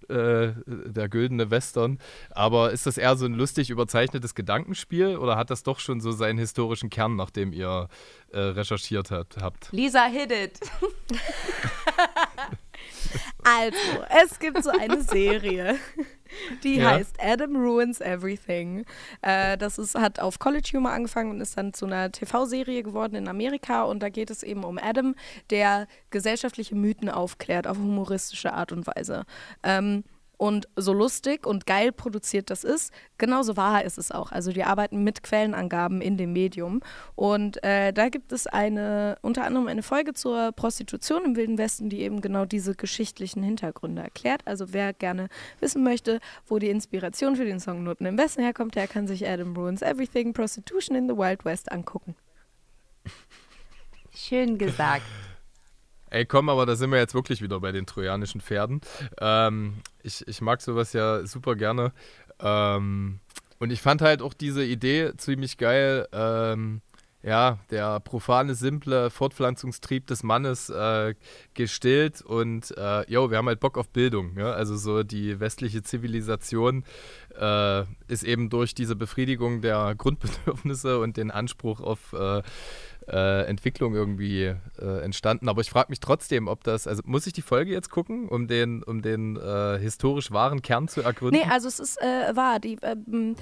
äh, 0.09 0.53
der 0.67 1.09
güldene 1.09 1.51
Western. 1.51 1.99
Aber 2.31 2.73
ist 2.73 2.87
das 2.87 2.99
eher 2.99 3.17
so 3.17 3.27
ein 3.27 3.35
lustig 3.35 3.71
überzeichnetes 3.71 4.35
Gedankenspiel 4.35 5.17
oder 5.17 5.37
hat 5.37 5.51
das 5.51 5.63
doch 5.63 5.81
schon 5.81 6.01
so 6.01 6.13
seinen 6.13 6.39
historischen 6.39 6.91
Kern, 6.91 7.17
nachdem 7.17 7.53
ihr 7.53 7.89
äh, 8.33 8.39
recherchiert 8.39 9.11
habt? 9.11 9.37
habt? 9.43 9.69
Lisa 9.73 10.05
hit 10.05 10.33
it. 10.33 10.61
Also, 13.43 14.05
es 14.23 14.39
gibt 14.39 14.63
so 14.63 14.71
eine 14.71 15.03
Serie, 15.03 15.77
die 16.65 16.77
Ja. 16.77 16.91
heißt 16.91 17.17
Adam 17.21 17.57
Ruins 17.57 18.01
Everything. 18.01 18.85
Äh, 19.23 19.57
das 19.59 19.79
ist, 19.79 19.95
hat 19.95 20.21
auf 20.21 20.39
College 20.39 20.71
Humor 20.75 20.93
angefangen 20.93 21.31
und 21.31 21.41
ist 21.41 21.57
dann 21.57 21.73
zu 21.75 21.87
einer 21.87 22.11
TV-Serie 22.13 22.83
geworden 22.83 23.15
in 23.15 23.29
Amerika. 23.29 23.83
Und 23.83 24.03
da 24.03 24.09
geht 24.09 24.31
es 24.31 24.43
eben 24.43 24.65
um 24.65 24.79
Adam, 24.79 25.15
der 25.51 25.87
gesellschaftliche 26.11 26.75
Mythen 26.75 27.09
aufklärt 27.09 27.67
auf 27.67 27.79
humoristische 27.79 28.53
Art 28.53 28.73
und 28.73 28.87
Weise. 28.87 29.25
Ähm, 29.63 30.05
und 30.39 30.69
so 30.77 30.93
lustig 30.93 31.47
und 31.47 31.67
geil 31.67 31.93
produziert 31.93 32.49
das 32.49 32.65
ist, 32.65 32.93
genauso 33.19 33.57
wahr 33.57 33.85
ist 33.85 33.99
es 33.99 34.11
auch. 34.11 34.33
Also 34.33 34.53
die 34.53 34.65
arbeiten 34.65 35.03
mit 35.05 35.23
Quellenangaben 35.23 36.01
in 36.01 36.17
dem 36.17 36.33
Medium. 36.33 36.81
Und 37.17 37.63
äh, 37.65 37.93
da 37.93 38.09
gibt 38.09 38.33
es 38.33 38.47
eine, 38.47 39.19
unter 39.21 39.45
anderem 39.45 39.67
eine 39.67 39.83
Folge 39.83 40.15
zur 40.15 40.53
Prostitution 40.53 41.25
im 41.25 41.37
Wilden 41.37 41.59
Westen, 41.59 41.91
die 41.91 42.01
eben 42.01 42.21
genau 42.21 42.45
diese 42.45 42.75
geschichtlichen 42.75 43.43
Hintergründe 43.43 44.01
erklärt. 44.01 44.43
Also 44.47 44.73
wer 44.73 44.93
gerne 44.93 45.29
wissen 45.61 45.83
möchte, 45.83 46.21
wo 46.47 46.59
die 46.59 46.71
Inspiration 46.71 47.35
für 47.37 47.45
den 47.45 47.59
Song 47.59 47.83
Noten 47.83 48.07
im 48.07 48.17
Westen 48.17 48.41
herkommt, 48.43 48.77
der 48.77 48.87
kann 48.87 49.09
sich 49.09 49.29
Adam 49.29 49.55
Ruins 49.57 49.83
Everything 49.83 50.33
Prostitution 50.33 50.97
in 50.97 51.09
the 51.09 51.17
Wild 51.17 51.45
West 51.45 51.73
angucken. 51.73 52.15
Schön 54.15 54.57
gesagt. 54.57 55.03
Ey, 56.11 56.25
komm, 56.25 56.49
aber 56.49 56.65
da 56.65 56.75
sind 56.75 56.91
wir 56.91 56.99
jetzt 56.99 57.15
wirklich 57.15 57.43
wieder 57.43 57.61
bei 57.61 57.73
den 57.73 57.85
trojanischen 57.85 58.41
Pferden. 58.41 58.81
Ähm, 59.21 59.75
ich, 60.09 60.27
ich 60.27 60.41
mag 60.41 60.61
sowas 60.61 60.93
ja 60.93 61.25
super 61.25 61.55
gerne. 61.55 61.93
Ähm, 62.41 63.21
Und 63.61 63.73
ich 63.73 63.81
fand 63.81 64.03
halt 64.03 64.23
auch 64.23 64.35
diese 64.35 64.65
Idee 64.65 65.13
ziemlich 65.17 65.59
geil. 65.59 66.07
Ähm, 66.13 66.81
ja, 67.25 67.59
der 67.71 67.99
profane, 67.99 68.55
simple 68.55 69.11
Fortpflanzungstrieb 69.11 70.07
des 70.07 70.23
Mannes 70.23 70.71
äh, 70.71 71.15
gestillt 71.55 72.23
und 72.23 72.71
äh, 72.79 73.05
wir 73.09 73.37
haben 73.37 73.49
halt 73.49 73.59
Bock 73.59 73.77
auf 73.77 73.89
Bildung. 73.89 74.39
Ja? 74.39 74.53
Also 74.53 74.77
so 74.77 75.03
die 75.03 75.41
westliche 75.41 75.83
Zivilisation 75.83 76.85
äh, 77.37 77.83
ist 78.07 78.23
eben 78.23 78.51
durch 78.51 78.73
diese 78.75 78.95
Befriedigung 78.95 79.61
der 79.61 79.97
Grundbedürfnisse 79.97 81.01
und 81.01 81.17
den 81.17 81.33
Anspruch 81.33 81.81
auf 81.81 82.15
äh, 83.09 83.45
Entwicklung 83.47 83.95
irgendwie 83.95 84.55
äh, 84.81 85.03
entstanden. 85.03 85.49
Aber 85.49 85.61
ich 85.61 85.71
frage 85.71 85.91
mich 85.91 86.01
trotzdem, 86.01 86.49
ob 86.49 86.65
das, 86.65 86.87
also 86.87 87.03
muss 87.05 87.27
ich 87.27 87.33
die 87.33 87.43
Folge 87.43 87.73
jetzt 87.73 87.91
gucken, 87.91 88.29
um 88.29 88.47
den, 88.47 88.83
um 88.83 89.03
den 89.03 89.37
äh, 89.37 89.79
historisch 89.79 90.31
wahren 90.31 90.63
Kern 90.63 90.89
zu 90.89 91.03
ergründen? 91.03 91.41
Nee, 91.41 91.51
also 91.51 91.69
es 91.69 91.81
ist 91.81 92.01
äh, 92.01 92.37
wahr. 92.37 92.61
Die, 92.61 92.79
ähm, 92.83 93.37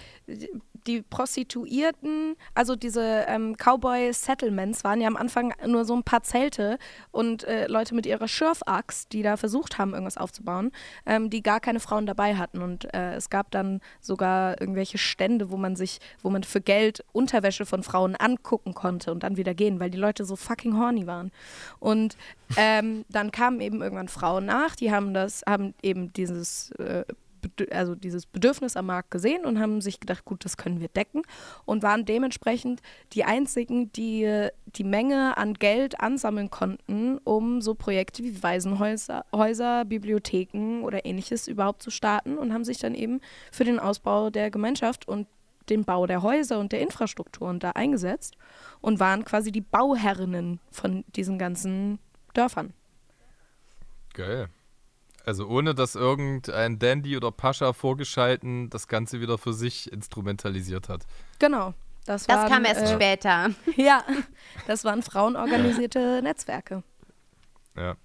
die- 0.87 1.03
Prostituierten, 1.03 2.37
also 2.55 2.77
diese 2.77 3.25
ähm, 3.29 3.57
Cowboy-Settlements 3.57 4.85
waren 4.85 5.01
ja 5.01 5.09
am 5.09 5.17
Anfang 5.17 5.53
nur 5.67 5.85
so 5.85 5.95
ein 5.95 6.03
paar 6.03 6.23
Zelte 6.23 6.79
und 7.11 7.45
äh, 7.45 7.67
Leute 7.67 7.95
mit 7.95 8.07
ihrer 8.07 8.29
Schürfaxt, 8.29 9.13
die 9.13 9.23
da 9.23 9.37
versucht 9.37 9.79
haben, 9.79 9.93
irgendwas 9.93 10.17
aufzubauen, 10.17 10.73
ähm, 11.05 11.31
die 11.31 11.43
gar 11.43 11.61
keine 11.61 11.81
Frauen 11.81 12.07
dabei 12.07 12.37
hatten. 12.37 12.63
Und 12.63 12.93
äh, 12.95 13.15
es 13.15 13.31
gab 13.31 13.51
dann 13.51 13.81
sogar 14.01 14.61
irgendwelche 14.61 14.99
Stände, 14.99 15.51
wo 15.51 15.57
man 15.57 15.77
sich, 15.77 15.99
wo 16.23 16.31
man 16.31 16.43
für 16.45 16.61
Geld 16.61 17.05
Unterwäsche 17.13 17.67
von 17.67 17.83
Frauen 17.83 18.17
angucken 18.17 18.75
konnte 18.75 19.13
und 19.13 19.23
dann 19.23 19.37
wieder 19.37 19.55
gehen, 19.55 19.81
weil 19.81 19.91
die 19.91 19.99
Leute 19.99 20.25
so 20.25 20.37
fucking 20.37 20.77
horny 20.79 21.07
waren. 21.07 21.33
Und 21.81 22.17
ähm, 22.57 23.05
dann 23.09 23.31
kamen 23.31 23.61
eben 23.61 23.83
irgendwann 23.83 24.09
Frauen 24.09 24.47
nach, 24.47 24.77
die 24.77 24.93
haben 24.93 25.15
das, 25.15 25.43
haben 25.47 25.75
eben 25.83 26.13
dieses 26.13 26.71
äh, 26.73 27.05
also 27.71 27.95
dieses 27.95 28.27
Bedürfnis 28.27 28.77
am 28.77 28.87
Markt 28.87 29.11
gesehen 29.11 29.45
und 29.45 29.61
haben 29.61 29.81
sich 29.81 30.01
gedacht, 30.01 30.25
gut, 30.25 30.45
das 30.45 30.57
können 30.57 30.81
wir 30.81 30.89
decken 30.89 31.23
und 31.65 31.83
waren 31.83 32.05
dementsprechend 32.05 32.83
die 33.13 33.25
einzigen, 33.25 33.93
die 33.93 34.49
die 34.67 34.85
Menge 34.85 35.37
an 35.37 35.55
Geld 35.55 36.01
ansammeln 36.01 36.51
konnten, 36.51 37.19
um 37.19 37.61
so 37.61 37.75
Projekte 37.75 38.23
wie 38.23 38.43
Waisenhäuser, 38.43 39.25
Häuser, 39.33 39.85
Bibliotheken 39.85 40.83
oder 40.83 41.05
ähnliches 41.05 41.49
überhaupt 41.49 41.83
zu 41.83 41.91
starten 41.91 42.39
und 42.39 42.53
haben 42.53 42.65
sich 42.65 42.79
dann 42.79 42.95
eben 42.95 43.21
für 43.51 43.65
den 43.65 43.79
Ausbau 43.79 44.31
der 44.31 44.51
Gemeinschaft 44.51 45.09
und 45.09 45.27
den 45.69 45.85
Bau 45.85 46.07
der 46.07 46.23
Häuser 46.23 46.59
und 46.59 46.73
der 46.73 46.81
Infrastrukturen 46.81 47.59
da 47.59 47.71
eingesetzt 47.71 48.37
und 48.81 49.01
waren 49.01 49.25
quasi 49.25 49.51
die 49.51 49.61
Bauherrinnen 49.61 50.61
von 50.71 51.05
diesen 51.15 51.39
ganzen 51.39 51.99
Dörfern. 52.35 52.73
Geil. 54.15 54.49
Also 55.27 55.49
ohne 55.49 55.75
dass 55.75 55.97
irgendein 55.97 56.79
Dandy 56.79 57.17
oder 57.17 57.33
Pascha 57.33 57.73
vorgeschalten 57.73 58.71
das 58.71 58.87
Ganze 58.87 59.21
wieder 59.21 59.39
für 59.39 59.53
sich 59.53 59.93
instrumentalisiert 59.93 60.89
hat. 60.89 61.05
Genau. 61.41 61.75
Das, 62.05 62.27
Das 62.29 62.39
waren, 62.39 62.49
kam 62.49 62.65
erst 62.65 62.83
äh, 62.83 62.95
später. 62.95 63.51
Ja, 63.77 64.05
das 64.69 64.85
waren 64.85 65.03
frauenorganisierte 65.03 66.21
Netzwerke. 66.23 66.85
Ja. 67.77 67.97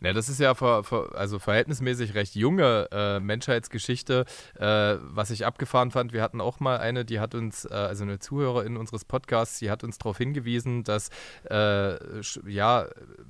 Ja, 0.00 0.12
das 0.12 0.28
ist 0.28 0.40
ja 0.40 0.54
ver, 0.54 0.84
ver, 0.84 1.10
also 1.14 1.38
verhältnismäßig 1.38 2.14
recht 2.14 2.34
junge 2.34 2.88
äh, 2.92 3.20
Menschheitsgeschichte. 3.20 4.24
Äh, 4.58 4.96
was 5.00 5.30
ich 5.30 5.46
abgefahren 5.46 5.90
fand, 5.90 6.12
wir 6.12 6.22
hatten 6.22 6.40
auch 6.40 6.60
mal 6.60 6.78
eine, 6.78 7.04
die 7.04 7.18
hat 7.18 7.34
uns, 7.34 7.64
äh, 7.64 7.74
also 7.74 8.04
eine 8.04 8.18
Zuhörerin 8.18 8.76
unseres 8.76 9.04
Podcasts, 9.04 9.58
die 9.58 9.70
hat 9.70 9.84
uns 9.84 9.98
darauf 9.98 10.18
hingewiesen, 10.18 10.84
dass 10.84 11.08
äh, 11.50 11.96
ja, 12.46 12.86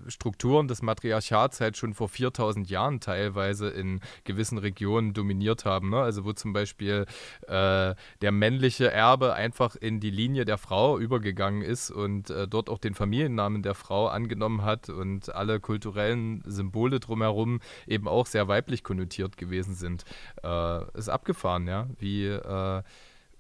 Strukturen 0.09 0.69
des 0.69 0.83
Matriarchats 0.83 1.61
halt 1.61 1.77
schon 1.77 1.95
vor 1.95 2.09
4000 2.09 2.69
Jahren 2.69 3.01
teilweise 3.01 3.69
in 3.69 4.01
gewissen 4.25 4.59
Regionen 4.59 5.15
dominiert 5.15 5.65
haben. 5.65 5.91
Ne? 5.91 5.99
Also 5.99 6.25
wo 6.25 6.33
zum 6.33 6.53
Beispiel 6.53 7.07
äh, 7.47 7.95
der 8.21 8.33
männliche 8.33 8.91
Erbe 8.91 9.35
einfach 9.35 9.77
in 9.77 10.01
die 10.01 10.11
Linie 10.11 10.45
der 10.45 10.59
Frau 10.59 10.99
übergegangen 10.99 11.63
ist 11.63 11.91
und 11.91 12.31
äh, 12.31 12.49
dort 12.49 12.69
auch 12.69 12.79
den 12.79 12.95
Familiennamen 12.95 13.63
der 13.63 13.75
Frau 13.75 14.09
angenommen 14.09 14.63
hat 14.63 14.89
und 14.89 15.35
alle 15.35 15.61
kulturellen 15.61 16.43
Symbole 16.57 17.01
drumherum 17.01 17.61
eben 17.87 18.09
auch 18.09 18.27
sehr 18.27 18.49
weiblich 18.49 18.83
konnotiert 18.83 19.37
gewesen 19.37 19.75
sind. 19.75 20.05
Äh, 20.43 20.99
ist 20.99 21.09
abgefahren, 21.09 21.69
ja, 21.69 21.87
wie 21.99 22.27
äh, 22.27 22.83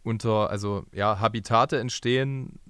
unter, 0.04 0.50
also 0.50 0.84
ja, 0.92 1.18
Habitate 1.18 1.80
entstehen 1.80 2.60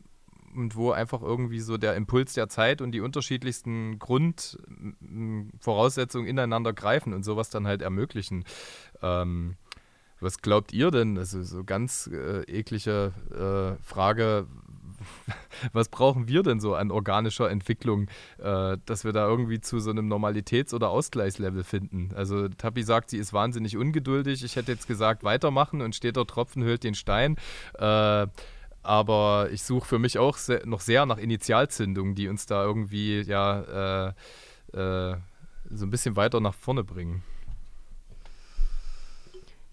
und 0.57 0.75
wo 0.75 0.93
einfach 0.93 1.21
irgendwie 1.23 1.61
so 1.61 1.77
der 1.77 1.95
Impuls 1.97 2.33
der 2.33 2.49
Zeit 2.49 2.81
und 2.81 2.93
die 2.93 3.01
unterschiedlichsten 3.01 3.99
Grundvoraussetzungen 3.99 6.27
ineinander 6.27 6.73
greifen 6.73 7.13
und 7.13 7.25
sowas 7.25 7.51
dann 7.51 7.67
halt 7.67 7.83
ermöglichen. 7.83 8.45
Ähm, 9.03 9.57
was 10.19 10.41
glaubt 10.41 10.73
ihr 10.73 10.91
denn? 10.91 11.19
Also 11.19 11.43
so 11.43 11.63
ganz 11.63 12.09
äh, 12.11 12.41
eklige 12.45 13.13
äh, 13.31 13.75
Frage. 13.85 14.47
Was 15.73 15.89
brauchen 15.89 16.29
wir 16.29 16.43
denn 16.43 16.61
so 16.61 16.75
an 16.75 16.91
organischer 16.91 17.51
Entwicklung, 17.51 18.09
äh, 18.39 18.77
dass 18.87 19.05
wir 19.05 19.13
da 19.13 19.27
irgendwie 19.27 19.61
zu 19.61 19.81
so 19.81 19.91
einem 19.91 20.09
Normalitäts- 20.13 20.75
oder 20.75 20.91
Ausgleichslevel 20.91 21.65
finden? 21.65 22.11
Also 22.15 22.49
Tappi 22.49 22.83
sagt, 22.83 23.11
sie 23.11 23.19
ist 23.19 23.33
wahnsinnig 23.33 23.77
ungeduldig. 23.77 24.45
Ich 24.45 24.57
hätte 24.57 24.73
jetzt 24.73 24.87
gesagt, 24.87 25.25
weitermachen 25.25 25.83
und 25.83 25.95
steht 25.95 26.17
der 26.17 26.27
Tropfen 26.27 26.63
hüllt 26.63 26.85
den 26.85 26.95
Stein. 26.95 27.37
Äh, 27.79 28.27
aber 28.83 29.49
ich 29.51 29.65
suche 29.65 29.87
für 29.87 29.99
mich 29.99 30.19
auch 30.19 30.37
se 30.37 30.63
noch 30.65 30.81
sehr 30.81 31.07
nach 31.07 31.19
Initialzündungen, 31.19 32.15
die 32.15 32.29
uns 32.29 32.47
da 32.47 32.63
irgendwie 32.63 33.21
ja 33.23 34.13
äh, 34.73 35.11
äh, 35.13 35.17
so 35.71 35.87
ein 35.87 35.91
bisschen 35.91 36.15
weiter 36.15 36.41
nach 36.41 36.55
vorne 36.55 36.85
bringen. 36.85 37.25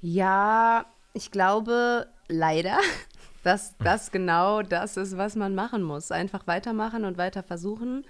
Ja, 0.01 0.85
ich 1.13 1.29
glaube 1.31 2.07
leider, 2.27 2.79
dass 3.43 3.77
das 3.77 4.11
genau 4.11 4.61
das 4.61 4.97
ist, 4.97 5.17
was 5.17 5.35
man 5.35 5.53
machen 5.53 5.83
muss. 5.83 6.11
Einfach 6.11 6.47
weitermachen 6.47 7.05
und 7.05 7.17
weiter 7.17 7.43
versuchen, 7.43 8.05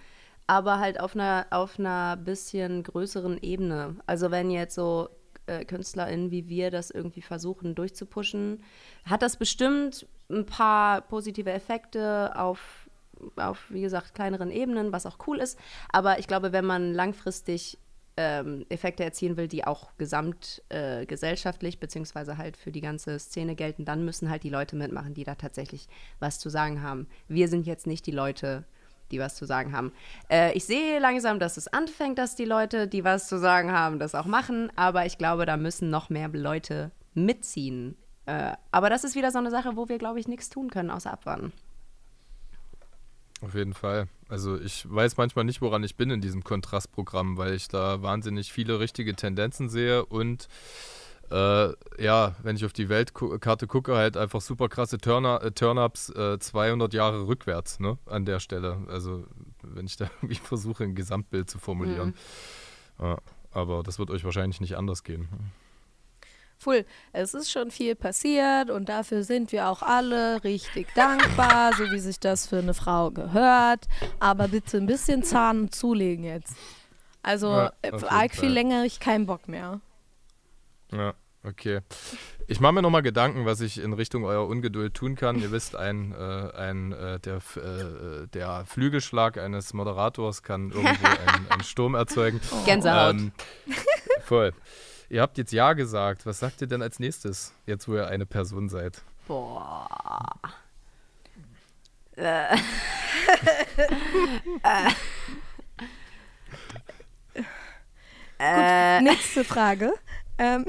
aber 0.48 0.80
halt 0.80 1.00
auf 1.00 1.16
einer, 1.16 1.48
auf 1.50 1.80
einer 1.80 2.16
bisschen 2.18 2.84
größeren 2.84 3.40
Ebene. 3.42 3.98
Also 4.06 4.32
wenn 4.32 4.52
jetzt 4.52 4.76
so 4.76 5.10
äh, 5.48 5.66
KünstlerInnen 5.66 6.32
wie 6.32 6.48
wir 6.48 6.72
das 6.72 6.92
irgendwie 6.92 7.22
versuchen 7.22 7.76
durchzupushen, 7.76 8.64
hat 9.06 9.22
das 9.22 9.38
bestimmt 9.38 10.08
ein 10.30 10.46
paar 10.46 11.02
positive 11.02 11.52
Effekte 11.52 12.32
auf, 12.36 12.90
auf, 13.36 13.66
wie 13.70 13.82
gesagt, 13.82 14.14
kleineren 14.14 14.52
Ebenen, 14.52 14.94
was 14.94 15.06
auch 15.06 15.18
cool 15.28 15.40
ist. 15.40 15.60
Aber 15.92 16.20
ich 16.20 16.28
glaube, 16.28 16.54
wenn 16.54 16.66
man 16.66 16.94
langfristig 16.94 17.78
ähm, 18.18 18.66
Effekte 18.70 19.04
erzielen 19.04 19.38
will, 19.38 19.48
die 19.48 19.66
auch 19.66 19.92
gesamtgesellschaftlich 19.98 21.76
äh, 21.76 21.80
beziehungsweise 21.80 22.38
halt 22.38 22.58
für 22.58 22.72
die 22.72 22.82
ganze 22.82 23.18
Szene 23.20 23.56
gelten, 23.56 23.86
dann 23.86 24.06
müssen 24.06 24.30
halt 24.30 24.44
die 24.44 24.50
Leute 24.50 24.76
mitmachen, 24.76 25.14
die 25.14 25.24
da 25.24 25.36
tatsächlich 25.36 25.88
was 26.20 26.40
zu 26.40 26.50
sagen 26.50 26.82
haben. 26.82 27.08
Wir 27.28 27.48
sind 27.48 27.66
jetzt 27.66 27.88
nicht 27.88 28.06
die 28.06 28.12
Leute, 28.12 28.66
die 29.12 29.20
was 29.20 29.36
zu 29.36 29.46
sagen 29.46 29.74
haben. 29.74 29.92
Äh, 30.30 30.54
ich 30.54 30.66
sehe 30.66 31.00
langsam, 31.00 31.40
dass 31.40 31.58
es 31.58 31.68
anfängt, 31.68 32.18
dass 32.18 32.36
die 32.36 32.46
Leute, 32.46 32.88
die 32.88 33.04
was 33.04 33.28
zu 33.28 33.40
sagen 33.40 33.72
haben, 33.72 34.00
das 34.00 34.16
auch 34.16 34.26
machen, 34.26 34.72
aber 34.76 35.06
ich 35.06 35.18
glaube, 35.18 35.46
da 35.46 35.58
müssen 35.58 35.90
noch 35.90 36.10
mehr 36.10 36.30
Leute 36.30 36.92
mitziehen. 37.14 37.96
Äh, 38.26 38.54
aber 38.72 38.90
das 38.90 39.04
ist 39.04 39.16
wieder 39.16 39.32
so 39.32 39.40
eine 39.40 39.52
Sache, 39.52 39.76
wo 39.76 39.90
wir, 39.90 39.98
glaube 39.98 40.20
ich, 40.20 40.28
nichts 40.28 40.50
tun 40.50 40.70
können, 40.70 40.90
außer 40.90 41.12
abwarten. 41.12 41.52
Auf 43.42 43.56
jeden 43.56 43.74
Fall. 43.74 44.08
Also 44.34 44.60
ich 44.60 44.92
weiß 44.92 45.18
manchmal 45.18 45.46
nicht, 45.46 45.62
woran 45.62 45.84
ich 45.84 45.96
bin 45.96 46.10
in 46.10 46.20
diesem 46.20 46.44
Kontrastprogramm, 46.44 47.38
weil 47.38 47.54
ich 47.54 47.68
da 47.68 48.02
wahnsinnig 48.02 48.52
viele 48.52 48.80
richtige 48.80 49.16
Tendenzen 49.16 49.70
sehe 49.70 50.04
und 50.08 50.48
äh, 51.30 51.68
ja, 52.04 52.36
wenn 52.42 52.56
ich 52.56 52.66
auf 52.66 52.74
die 52.74 52.90
Weltkarte 52.90 53.68
gucke, 53.68 53.96
halt 53.96 54.18
einfach 54.18 54.42
super 54.42 54.70
krasse 54.70 54.96
äh, 54.96 55.52
Turn-ups 55.52 56.10
äh, 56.10 56.40
200 56.40 56.96
Jahre 56.96 57.28
rückwärts 57.28 57.80
ne, 57.80 58.00
an 58.08 58.26
der 58.26 58.40
Stelle. 58.40 58.80
Also 58.88 59.24
wenn 59.62 59.86
ich 59.86 59.98
da 59.98 60.10
irgendwie 60.24 60.42
versuche, 60.42 60.84
ein 60.84 60.96
Gesamtbild 60.96 61.48
zu 61.48 61.60
formulieren. 61.60 62.16
Ja, 63.00 63.20
aber 63.52 63.84
das 63.84 64.00
wird 64.00 64.10
euch 64.10 64.24
wahrscheinlich 64.24 64.60
nicht 64.62 64.78
anders 64.78 65.04
gehen. 65.04 65.30
Full, 66.64 66.86
es 67.12 67.34
ist 67.34 67.52
schon 67.52 67.72
viel 67.72 67.94
passiert 67.96 68.70
und 68.70 68.88
dafür 68.88 69.24
sind 69.24 69.52
wir 69.52 69.68
auch 69.68 69.82
alle 69.82 70.44
richtig 70.46 70.88
dankbar, 70.96 71.74
so 71.74 71.92
wie 71.92 72.00
sich 72.00 72.20
das 72.22 72.48
für 72.48 72.60
eine 72.60 72.74
Frau 72.74 73.12
gehört. 73.12 73.86
Aber 74.20 74.48
bitte 74.48 74.78
ein 74.78 74.86
bisschen 74.86 75.24
Zahn 75.24 75.72
zulegen 75.72 76.24
jetzt. 76.24 76.56
Also, 77.22 77.52
Ja, 77.52 77.74
äh, 77.82 77.92
arg 78.08 78.34
viel 78.34 78.50
länger 78.50 78.86
ich 78.86 79.00
keinen 79.00 79.26
Bock 79.26 79.48
mehr. 79.48 79.82
Ja, 80.92 81.14
okay. 81.44 81.82
Ich 82.48 82.60
mache 82.60 82.74
mir 82.74 82.82
nochmal 82.82 83.02
Gedanken, 83.02 83.46
was 83.46 83.62
ich 83.62 83.80
in 83.82 83.94
Richtung 83.94 84.26
eurer 84.26 84.48
Ungeduld 84.48 84.94
tun 84.94 85.16
kann. 85.16 85.40
Ihr 85.40 85.52
wisst, 85.52 85.76
ein, 85.76 86.14
äh, 86.14 86.58
ein, 86.58 86.92
äh, 86.92 87.20
der, 87.20 87.38
äh, 87.56 88.28
der 88.34 88.66
Flügelschlag 88.66 89.38
eines 89.38 89.74
Moderators 89.74 90.44
kann 90.44 90.72
irgendwo 90.72 91.08
einen, 91.34 91.50
einen 91.50 91.64
Sturm 91.64 91.96
erzeugen. 91.96 92.40
Gänsehaut. 92.66 93.16
Ähm, 93.16 93.32
voll. 94.24 94.54
Ihr 95.10 95.22
habt 95.22 95.38
jetzt 95.38 95.52
Ja 95.52 95.74
gesagt. 95.74 96.26
Was 96.26 96.40
sagt 96.40 96.62
ihr 96.62 96.68
denn 96.68 96.82
als 96.82 97.00
nächstes, 97.00 97.54
jetzt 97.66 97.88
wo 97.88 97.96
ihr 97.96 98.08
eine 98.08 98.26
Person 98.26 98.70
seid? 98.70 99.02
Boah. 99.28 100.40
Gut, 108.38 109.04
nächste 109.04 109.44
Frage. 109.44 109.94
ähm, 110.38 110.66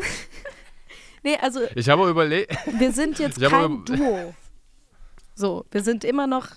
Nee, 1.25 1.39
also 1.41 1.61
Ich 1.75 1.89
habe 1.89 2.09
überlegt, 2.09 2.55
wir 2.79 2.93
sind 2.93 3.19
jetzt 3.19 3.41
kein 3.41 3.83
Duo. 3.87 4.35
So, 5.35 5.65
wir 5.71 5.83
sind 5.83 6.05
immer 6.05 6.27
noch 6.27 6.49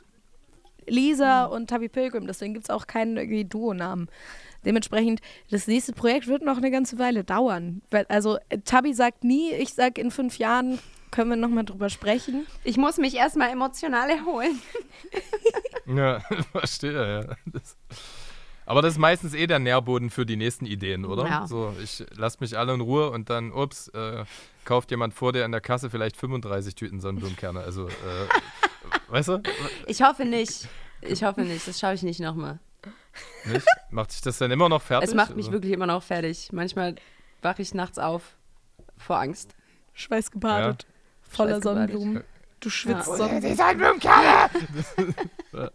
Lisa 0.85 1.45
und 1.45 1.69
Tabby 1.69 1.87
Pilgrim, 1.87 2.27
deswegen 2.27 2.53
gibt 2.53 2.65
es 2.65 2.69
auch 2.69 2.85
keinen 2.85 3.15
irgendwie 3.15 3.45
Duo-Namen. 3.45 4.09
Dementsprechend, 4.67 5.21
das 5.49 5.65
nächste 5.65 5.93
Projekt 5.93 6.27
wird 6.27 6.43
noch 6.43 6.57
eine 6.57 6.69
ganze 6.69 6.99
Weile 6.99 7.23
dauern. 7.23 7.81
Also, 8.09 8.37
Tabby 8.65 8.93
sagt 8.93 9.23
nie, 9.23 9.51
ich 9.53 9.73
sag 9.73 9.97
in 9.97 10.11
fünf 10.11 10.37
Jahren 10.37 10.77
können 11.09 11.29
wir 11.29 11.37
nochmal 11.37 11.63
drüber 11.63 11.89
sprechen. 11.89 12.45
Ich 12.65 12.75
muss 12.75 12.97
mich 12.97 13.15
erstmal 13.15 13.49
emotional 13.49 14.09
erholen. 14.09 14.59
Ja, 15.87 16.19
verstehe, 16.51 17.21
ja. 17.21 17.35
Das, 17.45 17.77
aber 18.65 18.81
das 18.81 18.95
ist 18.95 18.99
meistens 18.99 19.33
eh 19.33 19.47
der 19.47 19.59
Nährboden 19.59 20.09
für 20.09 20.25
die 20.25 20.35
nächsten 20.35 20.65
Ideen, 20.65 21.05
oder? 21.05 21.25
Ja. 21.25 21.47
So, 21.47 21.73
ich 21.81 22.03
lasse 22.13 22.39
mich 22.41 22.57
alle 22.57 22.73
in 22.73 22.81
Ruhe 22.81 23.09
und 23.09 23.29
dann, 23.29 23.53
ups, 23.53 23.87
äh, 23.93 24.25
kauft 24.65 24.91
jemand 24.91 25.13
vor 25.13 25.31
dir 25.31 25.45
an 25.45 25.53
der 25.53 25.61
Kasse 25.61 25.89
vielleicht 25.89 26.17
35 26.17 26.75
Tüten 26.75 26.99
Sonnenblumenkerne. 26.99 27.61
Also, 27.61 27.87
äh, 27.87 27.91
weißt 29.07 29.29
du? 29.29 29.43
Ich 29.85 30.01
hoffe 30.01 30.25
nicht. 30.25 30.67
Ich 30.99 31.23
hoffe 31.23 31.41
nicht. 31.41 31.65
Das 31.65 31.79
schaue 31.79 31.93
ich 31.93 32.03
nicht 32.03 32.19
nochmal. 32.19 32.59
Nicht? 33.45 33.65
Macht 33.91 34.11
sich 34.11 34.21
das 34.21 34.37
dann 34.37 34.51
immer 34.51 34.69
noch 34.69 34.81
fertig? 34.81 35.09
Es 35.09 35.15
macht 35.15 35.35
mich 35.35 35.45
Also, 35.45 35.53
wirklich 35.53 35.73
immer 35.73 35.87
noch 35.87 36.03
fertig. 36.03 36.49
Manchmal 36.51 36.95
wache 37.41 37.61
ich 37.61 37.73
nachts 37.73 37.99
auf 37.99 38.35
vor 38.97 39.19
Angst. 39.19 39.55
Schweißgebadet, 39.93 40.85
voller 41.21 41.55
Schweißgebadet. 41.61 41.91
Sonnenblumen. 41.91 42.23
Du 42.59 42.69
schwitzt 42.69 43.07
Ja. 43.07 43.15
Sonnenblumen. 43.17 43.99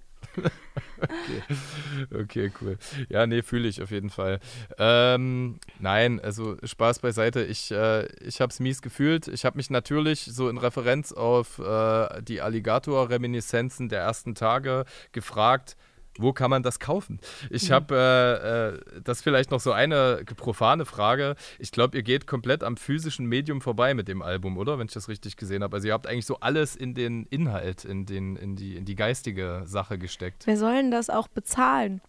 Okay, 2.14 2.53
cool. 2.61 2.78
Ja, 3.09 3.26
nee, 3.26 3.43
fühle 3.43 3.68
ich 3.68 3.82
auf 3.82 3.90
jeden 3.90 4.11
Fall. 4.11 4.38
Ähm, 4.78 5.59
nein, 5.78 6.20
also 6.20 6.57
Spaß 6.62 7.01
beiseite. 7.01 7.43
Ich, 7.43 7.70
äh, 7.72 8.07
ich 8.24 8.40
habe 8.40 8.51
es 8.51 8.61
mies 8.61 8.82
gefühlt. 8.82 9.28
Ich 9.28 9.45
habe 9.45 9.57
mich 9.57 9.68
natürlich 9.68 10.24
so 10.24 10.49
in 10.49 10.59
Referenz 10.59 11.12
auf 11.12 11.59
äh, 11.59 12.22
die 12.22 12.40
Alligator-Reminiszenzen 12.40 13.88
der 13.88 14.01
ersten 14.01 14.34
Tage 14.34 14.84
gefragt, 15.12 15.76
wo 16.19 16.33
kann 16.33 16.51
man 16.51 16.63
das 16.63 16.79
kaufen? 16.79 17.21
Ich 17.51 17.71
habe 17.71 17.95
äh, 17.97 18.97
äh, 18.97 19.01
das 19.03 19.23
vielleicht 19.23 19.51
noch 19.51 19.61
so 19.61 19.73
eine 19.73 20.23
profane 20.37 20.85
Frage. 20.85 21.37
Ich 21.59 21.73
glaube, 21.73 21.97
ihr 21.97 22.03
geht 22.03 22.27
komplett 22.27 22.63
am 22.63 22.77
physischen 22.77 23.27
Medium 23.27 23.61
vorbei 23.61 23.95
mit 23.95 24.09
dem 24.09 24.23
Album, 24.23 24.59
oder? 24.59 24.79
Wenn 24.79 24.87
ich 24.87 24.93
das 24.93 25.09
richtig 25.09 25.37
gesehen 25.37 25.63
habe. 25.63 25.77
Also 25.77 25.89
ihr 25.89 25.95
habt 25.95 26.07
eigentlich 26.07 26.27
so 26.27 26.39
alles 26.41 26.77
in 26.77 26.95
den 26.95 27.27
Inhalt, 27.31 27.85
in, 27.85 28.05
den, 28.07 28.37
in, 28.37 28.57
die, 28.57 28.77
in 28.77 28.85
die 28.85 28.95
geistige 28.95 29.63
Sache 29.65 29.99
gesteckt. 29.99 30.47
Wer 30.47 30.57
soll 30.57 30.75
denn 30.75 30.91
das 30.91 31.09
auch 31.11 31.29
bezahlen? 31.29 32.01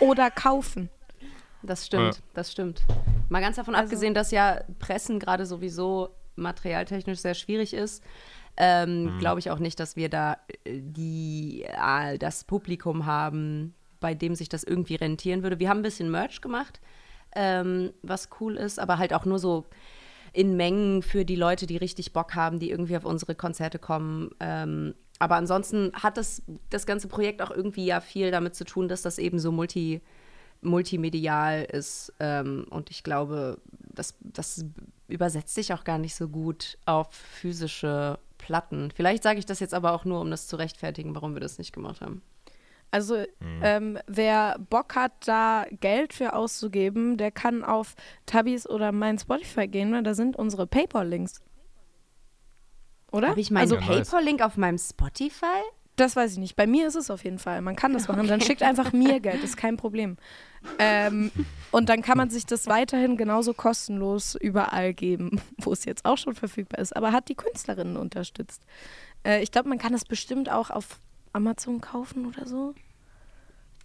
Oder 0.00 0.30
kaufen? 0.30 0.88
Das 1.62 1.86
stimmt, 1.86 2.16
Ja. 2.16 2.20
das 2.34 2.52
stimmt. 2.52 2.82
Mal 3.28 3.40
ganz 3.40 3.56
davon 3.56 3.74
abgesehen, 3.74 4.14
dass 4.14 4.30
ja 4.30 4.60
Pressen 4.78 5.18
gerade 5.18 5.46
sowieso 5.46 6.10
materialtechnisch 6.36 7.20
sehr 7.20 7.34
schwierig 7.34 7.74
ist, 7.74 8.02
ähm, 8.56 9.18
glaube 9.18 9.40
ich 9.40 9.50
auch 9.50 9.58
nicht, 9.58 9.80
dass 9.80 9.96
wir 9.96 10.08
da 10.08 10.36
äh, 10.64 10.80
die, 10.80 11.64
äh, 11.64 12.18
das 12.18 12.44
Publikum 12.44 13.06
haben, 13.06 13.74
bei 14.00 14.14
dem 14.14 14.34
sich 14.34 14.48
das 14.48 14.64
irgendwie 14.64 14.94
rentieren 14.96 15.42
würde. 15.42 15.58
Wir 15.58 15.68
haben 15.68 15.78
ein 15.78 15.82
bisschen 15.82 16.10
Merch 16.10 16.40
gemacht, 16.40 16.80
ähm, 17.34 17.92
was 18.02 18.28
cool 18.40 18.56
ist, 18.56 18.78
aber 18.78 18.98
halt 18.98 19.14
auch 19.14 19.24
nur 19.24 19.38
so 19.38 19.64
in 20.32 20.56
Mengen 20.56 21.02
für 21.02 21.24
die 21.24 21.36
Leute, 21.36 21.66
die 21.66 21.76
richtig 21.76 22.12
Bock 22.12 22.34
haben, 22.34 22.58
die 22.58 22.70
irgendwie 22.70 22.96
auf 22.96 23.04
unsere 23.04 23.34
Konzerte 23.34 23.78
kommen. 23.78 24.30
Ähm, 24.40 24.94
aber 25.20 25.36
ansonsten 25.36 25.92
hat 25.94 26.16
das, 26.16 26.42
das 26.70 26.86
ganze 26.86 27.08
Projekt 27.08 27.40
auch 27.40 27.50
irgendwie 27.50 27.86
ja 27.86 28.00
viel 28.00 28.30
damit 28.30 28.54
zu 28.54 28.64
tun, 28.64 28.88
dass 28.88 29.02
das 29.02 29.18
eben 29.18 29.38
so 29.38 29.52
multi, 29.52 30.02
multimedial 30.64 31.64
ist. 31.64 32.12
Ähm, 32.20 32.66
und 32.70 32.90
ich 32.90 33.02
glaube, 33.02 33.58
das, 33.94 34.14
das 34.20 34.64
übersetzt 35.08 35.54
sich 35.54 35.72
auch 35.72 35.84
gar 35.84 35.98
nicht 35.98 36.14
so 36.14 36.28
gut 36.28 36.78
auf 36.86 37.12
physische 37.12 38.18
Platten. 38.38 38.90
Vielleicht 38.94 39.22
sage 39.22 39.38
ich 39.38 39.46
das 39.46 39.60
jetzt 39.60 39.74
aber 39.74 39.92
auch 39.92 40.04
nur, 40.04 40.20
um 40.20 40.30
das 40.30 40.48
zu 40.48 40.56
rechtfertigen, 40.56 41.14
warum 41.14 41.34
wir 41.34 41.40
das 41.40 41.58
nicht 41.58 41.72
gemacht 41.72 42.00
haben. 42.00 42.22
Also, 42.90 43.24
ähm, 43.60 43.98
wer 44.06 44.56
Bock 44.70 44.94
hat, 44.94 45.12
da 45.26 45.66
Geld 45.80 46.12
für 46.12 46.32
auszugeben, 46.32 47.16
der 47.16 47.32
kann 47.32 47.64
auf 47.64 47.96
Tabis 48.24 48.68
oder 48.68 48.92
mein 48.92 49.18
Spotify 49.18 49.66
gehen, 49.66 49.92
weil 49.92 50.04
da 50.04 50.14
sind 50.14 50.36
unsere 50.36 50.68
PayPal-Links. 50.68 51.42
Oder? 53.10 53.30
Habe 53.30 53.40
ich 53.40 53.50
meinen 53.50 53.62
also. 53.62 53.76
PayPal-Link 53.78 54.42
auf 54.42 54.56
meinem 54.56 54.78
Spotify? 54.78 55.62
das 55.96 56.16
weiß 56.16 56.32
ich 56.32 56.38
nicht. 56.38 56.56
Bei 56.56 56.66
mir 56.66 56.86
ist 56.86 56.96
es 56.96 57.10
auf 57.10 57.24
jeden 57.24 57.38
Fall. 57.38 57.60
Man 57.62 57.76
kann 57.76 57.92
das 57.92 58.08
machen. 58.08 58.26
Dann 58.26 58.40
schickt 58.40 58.62
einfach 58.62 58.92
mir 58.92 59.20
Geld, 59.20 59.42
ist 59.42 59.56
kein 59.56 59.76
Problem. 59.76 60.16
Ähm, 60.78 61.30
und 61.70 61.88
dann 61.88 62.02
kann 62.02 62.16
man 62.16 62.30
sich 62.30 62.46
das 62.46 62.66
weiterhin 62.66 63.16
genauso 63.16 63.54
kostenlos 63.54 64.34
überall 64.34 64.94
geben, 64.94 65.40
wo 65.58 65.72
es 65.72 65.84
jetzt 65.84 66.04
auch 66.04 66.18
schon 66.18 66.34
verfügbar 66.34 66.80
ist. 66.80 66.96
Aber 66.96 67.12
hat 67.12 67.28
die 67.28 67.34
Künstlerinnen 67.34 67.96
unterstützt. 67.96 68.62
Äh, 69.24 69.42
ich 69.42 69.50
glaube, 69.50 69.68
man 69.68 69.78
kann 69.78 69.92
das 69.92 70.04
bestimmt 70.04 70.50
auch 70.50 70.70
auf 70.70 70.98
Amazon 71.32 71.80
kaufen 71.80 72.26
oder 72.26 72.46
so. 72.46 72.74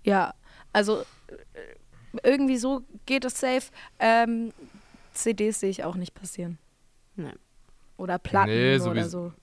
Ja, 0.03 0.33
also 0.71 1.01
äh, 1.27 2.23
irgendwie 2.23 2.57
so 2.57 2.83
geht 3.05 3.25
es 3.25 3.39
safe. 3.39 3.71
Ähm, 3.99 4.53
CDs 5.13 5.59
sehe 5.59 5.69
ich 5.69 5.83
auch 5.83 5.95
nicht 5.95 6.13
passieren. 6.13 6.57
Nee. 7.15 7.33
Oder 7.97 8.17
Platten 8.17 8.51
Nee, 8.51 8.79
oder 8.79 9.09
so. 9.09 9.33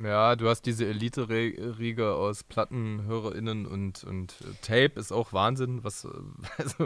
Ja, 0.00 0.36
du 0.36 0.48
hast 0.48 0.62
diese 0.62 0.86
Elite-Riege 0.86 2.14
aus 2.14 2.44
PlattenhörerInnen 2.44 3.66
und, 3.66 4.02
und 4.04 4.34
äh, 4.40 4.54
Tape 4.62 4.98
ist 4.98 5.12
auch 5.12 5.34
Wahnsinn, 5.34 5.84
was, 5.84 6.06
äh, 6.06 6.08
also, 6.56 6.84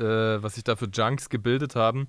äh, 0.00 0.42
was 0.42 0.54
sich 0.54 0.62
da 0.62 0.76
für 0.76 0.86
Junks 0.86 1.28
gebildet 1.30 1.74
haben 1.74 2.06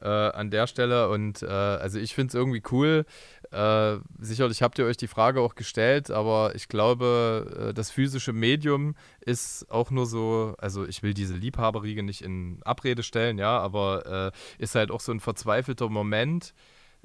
äh, 0.00 0.06
an 0.06 0.50
der 0.50 0.68
Stelle. 0.68 1.08
Und 1.08 1.42
äh, 1.42 1.46
also 1.46 1.98
ich 1.98 2.14
finde 2.14 2.28
es 2.28 2.34
irgendwie 2.34 2.62
cool. 2.70 3.06
Äh, 3.50 3.96
sicherlich 4.20 4.62
habt 4.62 4.78
ihr 4.78 4.86
euch 4.86 4.96
die 4.96 5.08
Frage 5.08 5.40
auch 5.40 5.56
gestellt, 5.56 6.12
aber 6.12 6.54
ich 6.54 6.68
glaube, 6.68 7.72
das 7.74 7.90
physische 7.90 8.32
Medium 8.32 8.94
ist 9.20 9.68
auch 9.70 9.90
nur 9.90 10.06
so, 10.06 10.54
also 10.58 10.86
ich 10.86 11.02
will 11.02 11.12
diese 11.12 11.34
Liebhaberriege 11.34 12.02
nicht 12.04 12.22
in 12.22 12.60
Abrede 12.62 13.02
stellen, 13.02 13.38
ja, 13.38 13.58
aber 13.58 14.32
ist 14.58 14.74
halt 14.74 14.90
auch 14.90 15.00
so 15.00 15.12
ein 15.12 15.20
verzweifelter 15.20 15.88
Moment 15.88 16.52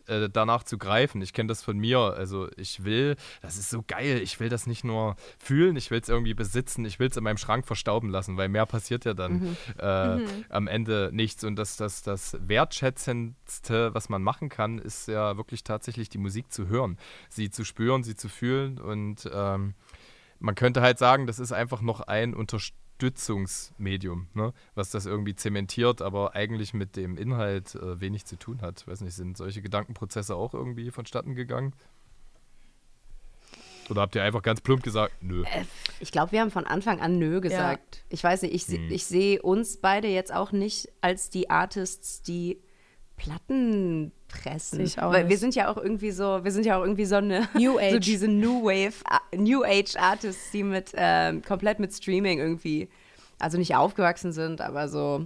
äh, 0.08 0.30
danach 0.30 0.64
zu 0.64 0.78
greifen. 0.78 1.22
Ich 1.22 1.34
kenne 1.34 1.48
das 1.48 1.64
von 1.64 1.78
mir. 1.78 2.00
Also 2.00 2.50
ich 2.58 2.84
will, 2.84 3.16
das 3.42 3.58
ist 3.58 3.70
so 3.70 3.84
geil, 3.86 4.20
ich 4.22 4.40
will 4.40 4.50
das 4.50 4.68
nicht 4.68 4.84
nur 4.84 5.16
fühlen, 5.38 5.76
ich 5.76 5.92
will 5.92 6.00
es 6.00 6.10
irgendwie 6.10 6.34
besitzen, 6.34 6.86
ich 6.86 7.00
will 7.00 7.10
es 7.10 7.18
in 7.18 7.24
meinem 7.24 7.38
Schrank 7.38 7.66
verstauben 7.66 8.10
lassen, 8.10 8.38
weil 8.38 8.50
mehr 8.50 8.66
passiert 8.66 9.06
ja 9.06 9.14
dann 9.14 9.58
äh, 9.78 10.20
am 10.50 10.68
Ende 10.68 11.10
nichts. 11.14 11.44
Und 11.44 11.56
das, 11.56 11.78
das, 11.78 12.04
das 12.04 12.38
Wertschätzendste, 12.40 13.94
was 13.94 14.10
man 14.10 14.24
machen 14.24 14.50
kann, 14.50 14.80
ist 14.80 15.08
ja 15.08 15.38
wirklich 15.38 15.64
tatsächlich 15.64 16.10
die 16.10 16.18
Musik 16.18 16.52
zu 16.52 16.68
hören, 16.68 16.98
sie 17.30 17.50
zu 17.50 17.64
spüren, 17.64 18.04
sie 18.04 18.16
zu 18.16 18.30
fühlen. 18.30 18.80
Und 18.80 19.30
ähm, 19.34 19.76
man 20.40 20.56
könnte 20.56 20.82
halt 20.82 21.00
sagen, 21.00 21.28
das 21.28 21.40
ist 21.40 21.54
einfach 21.54 21.82
noch 21.82 22.02
ein 22.02 22.34
Unterstützungsmedium, 23.04 24.28
ne? 24.34 24.54
was 24.76 24.90
das 24.92 25.06
irgendwie 25.06 25.36
zementiert, 25.36 26.02
aber 26.02 26.36
eigentlich 26.36 26.74
mit 26.74 26.96
dem 26.96 27.18
Inhalt 27.18 27.76
äh, 27.76 28.00
wenig 28.00 28.26
zu 28.26 28.38
tun 28.38 28.62
hat. 28.62 28.88
Weiß 28.88 29.02
nicht, 29.02 29.14
sind 29.16 29.38
solche 29.38 29.62
Gedankenprozesse 29.62 30.36
auch 30.36 30.54
irgendwie 30.54 30.92
vonstatten 30.92 31.36
gegangen? 31.36 31.74
Oder 33.90 34.02
habt 34.02 34.16
ihr 34.16 34.24
einfach 34.24 34.42
ganz 34.42 34.62
plump 34.62 34.82
gesagt, 34.82 35.22
nö? 35.22 35.44
Ich 36.00 36.12
glaube, 36.14 36.32
wir 36.32 36.40
haben 36.40 36.52
von 36.52 36.66
Anfang 36.66 37.02
an 37.02 37.20
Nö 37.20 37.42
gesagt. 37.42 38.04
Ich 38.10 38.24
weiß 38.24 38.44
nicht, 38.44 38.54
ich, 38.54 38.66
se- 38.66 38.78
ich 38.78 39.06
sehe 39.06 39.42
uns 39.42 39.76
beide 39.78 40.08
jetzt 40.08 40.34
auch 40.34 40.54
nicht 40.54 40.88
als 41.02 41.30
die 41.30 41.50
Artists, 41.50 42.22
die 42.22 42.62
Platten 43.18 44.12
pressen. 44.28 44.82
Ich 44.82 45.00
auch 45.00 45.12
Weil 45.12 45.30
wir 45.30 45.38
sind 45.38 45.56
ja 45.56 45.72
auch 45.72 45.78
irgendwie 45.78 46.12
so, 46.12 46.44
wir 46.44 46.52
sind 46.52 46.66
ja 46.66 46.78
auch 46.78 46.84
irgendwie 46.84 47.06
so 47.06 47.16
eine 47.16 47.48
New 47.54 47.74
so 47.74 47.80
Age. 47.80 48.06
diese 48.06 48.28
New 48.28 48.64
Wave, 48.64 48.94
äh, 49.32 49.38
New 49.38 49.64
Age 49.64 49.96
Artists, 49.98 50.52
die 50.52 50.64
mit 50.64 50.92
ähm, 50.96 51.42
komplett 51.42 51.80
mit 51.80 51.94
Streaming 51.94 52.40
irgendwie, 52.40 52.90
also 53.40 53.58
nicht 53.58 53.76
aufgewachsen 53.76 54.32
sind, 54.32 54.62
aber 54.62 54.88
so, 54.90 55.26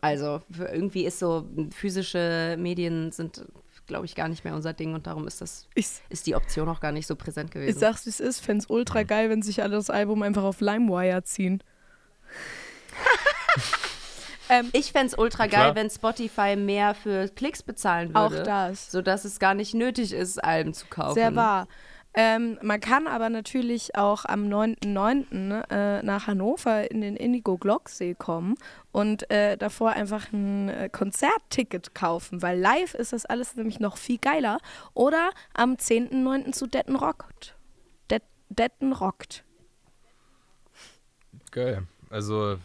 also 0.00 0.40
für 0.50 0.68
irgendwie 0.68 1.04
ist 1.04 1.18
so 1.18 1.46
physische 1.70 2.56
Medien 2.58 3.12
sind, 3.12 3.44
glaube 3.86 4.06
ich, 4.06 4.14
gar 4.14 4.28
nicht 4.28 4.42
mehr 4.42 4.54
unser 4.54 4.72
Ding 4.72 4.94
und 4.94 5.06
darum 5.06 5.26
ist 5.26 5.42
das 5.42 5.68
Ich, 5.74 5.86
ist 6.08 6.26
die 6.26 6.34
Option 6.34 6.66
auch 6.70 6.80
gar 6.80 6.92
nicht 6.92 7.06
so 7.06 7.14
präsent 7.14 7.50
gewesen. 7.50 7.70
ich 7.70 7.76
sag's, 7.78 8.06
wie 8.06 8.10
es 8.10 8.20
ist. 8.20 8.40
Fände 8.40 8.64
es 8.64 8.70
ultra 8.70 9.02
geil, 9.02 9.28
wenn 9.28 9.42
sich 9.42 9.62
alle 9.62 9.76
das 9.76 9.90
Album 9.90 10.22
einfach 10.22 10.44
auf 10.44 10.62
LimeWire 10.62 11.22
ziehen. 11.24 11.62
ähm, 14.48 14.70
Ich 14.72 14.92
fände 14.92 15.08
es 15.08 15.18
ultra 15.18 15.48
Klar. 15.48 15.66
geil, 15.66 15.74
wenn 15.74 15.90
Spotify 15.90 16.56
mehr 16.56 16.94
für 16.94 17.28
Klicks 17.28 17.62
bezahlen 17.62 18.14
auch 18.14 18.30
würde. 18.30 18.44
das. 18.44 18.90
Sodass 18.90 19.24
es 19.24 19.38
gar 19.38 19.54
nicht 19.54 19.74
nötig 19.74 20.12
ist, 20.12 20.42
Alben 20.42 20.74
zu 20.74 20.86
kaufen. 20.86 21.14
Sehr 21.14 21.34
wahr. 21.36 21.68
Ähm, 22.18 22.58
man 22.62 22.80
kann 22.80 23.06
aber 23.06 23.28
natürlich 23.28 23.94
auch 23.94 24.24
am 24.24 24.44
9.9. 24.44 25.70
Äh, 25.70 26.02
nach 26.02 26.26
Hannover 26.26 26.90
in 26.90 27.02
den 27.02 27.14
Indigo 27.14 27.58
Glocksee 27.58 28.14
kommen 28.14 28.54
und 28.90 29.30
äh, 29.30 29.58
davor 29.58 29.90
einfach 29.90 30.32
ein 30.32 30.70
äh, 30.70 30.88
Konzertticket 30.90 31.94
kaufen, 31.94 32.40
weil 32.40 32.58
live 32.58 32.94
ist 32.94 33.12
das 33.12 33.26
alles 33.26 33.54
nämlich 33.56 33.80
noch 33.80 33.98
viel 33.98 34.16
geiler. 34.16 34.60
Oder 34.94 35.28
am 35.52 35.74
10.9. 35.74 36.52
zu 36.52 36.66
Detten 36.66 36.96
Rockt. 36.96 37.54
Det 38.10 38.22
Detten 38.48 38.94
Rockt. 38.94 39.44
Geil. 41.50 41.82
Also 42.08 42.56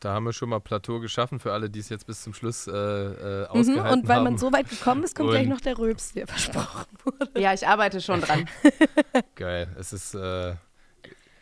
da 0.00 0.14
haben 0.14 0.24
wir 0.24 0.32
schon 0.32 0.48
mal 0.48 0.60
Plateau 0.60 1.00
geschaffen 1.00 1.38
für 1.40 1.52
alle, 1.52 1.70
die 1.70 1.78
es 1.80 1.88
jetzt 1.88 2.06
bis 2.06 2.22
zum 2.22 2.34
Schluss 2.34 2.66
äh, 2.66 2.72
äh, 2.72 3.40
Mhm, 3.42 3.46
ausgehalten 3.60 4.00
und 4.00 4.08
weil 4.08 4.16
haben. 4.16 4.24
man 4.24 4.38
so 4.38 4.52
weit 4.52 4.68
gekommen 4.68 5.02
ist, 5.04 5.14
kommt 5.16 5.30
gleich 5.30 5.44
Und- 5.44 5.48
noch 5.50 5.60
der 5.60 5.78
Röps, 5.78 6.12
der 6.12 6.26
versprochen 6.26 6.86
wurde. 7.04 7.40
Ja, 7.40 7.52
ich 7.52 7.66
arbeite 7.66 8.00
schon 8.00 8.20
dran. 8.20 8.48
Geil. 9.36 9.68
Es 9.78 9.92
ist, 9.92 10.14
äh, 10.14 10.54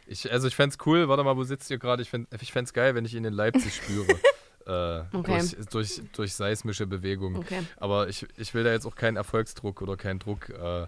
ich, 0.07 0.31
also 0.31 0.47
ich 0.49 0.55
fände 0.57 0.77
es 0.79 0.87
cool, 0.87 1.09
warte 1.09 1.25
mal, 1.25 1.37
wo 1.37 1.45
sitzt 1.45 1.71
ihr 1.71 1.79
gerade? 1.79 2.03
Ich 2.03 2.11
fände 2.11 2.29
ich 2.41 2.53
fänd's 2.53 2.73
geil, 2.73 2.95
wenn 2.95 3.05
ich 3.05 3.15
ihn 3.15 3.25
in 3.25 3.33
Leipzig 3.35 3.75
spüre. 3.75 4.07
Äh, 4.67 5.03
Okay. 5.13 5.41
durch, 5.43 5.57
durch, 5.71 6.03
durch 6.15 6.35
seismische 6.35 6.87
Bewegung. 6.87 7.37
Okay. 7.37 7.61
Aber 7.77 8.09
ich, 8.09 8.27
ich 8.39 8.55
will 8.55 8.65
da 8.65 8.71
jetzt 8.73 8.87
auch 8.87 8.95
keinen 8.95 9.19
Erfolgsdruck 9.19 9.83
oder 9.83 9.99
keinen 9.99 10.21
Druck 10.21 10.49
äh, 10.49 10.87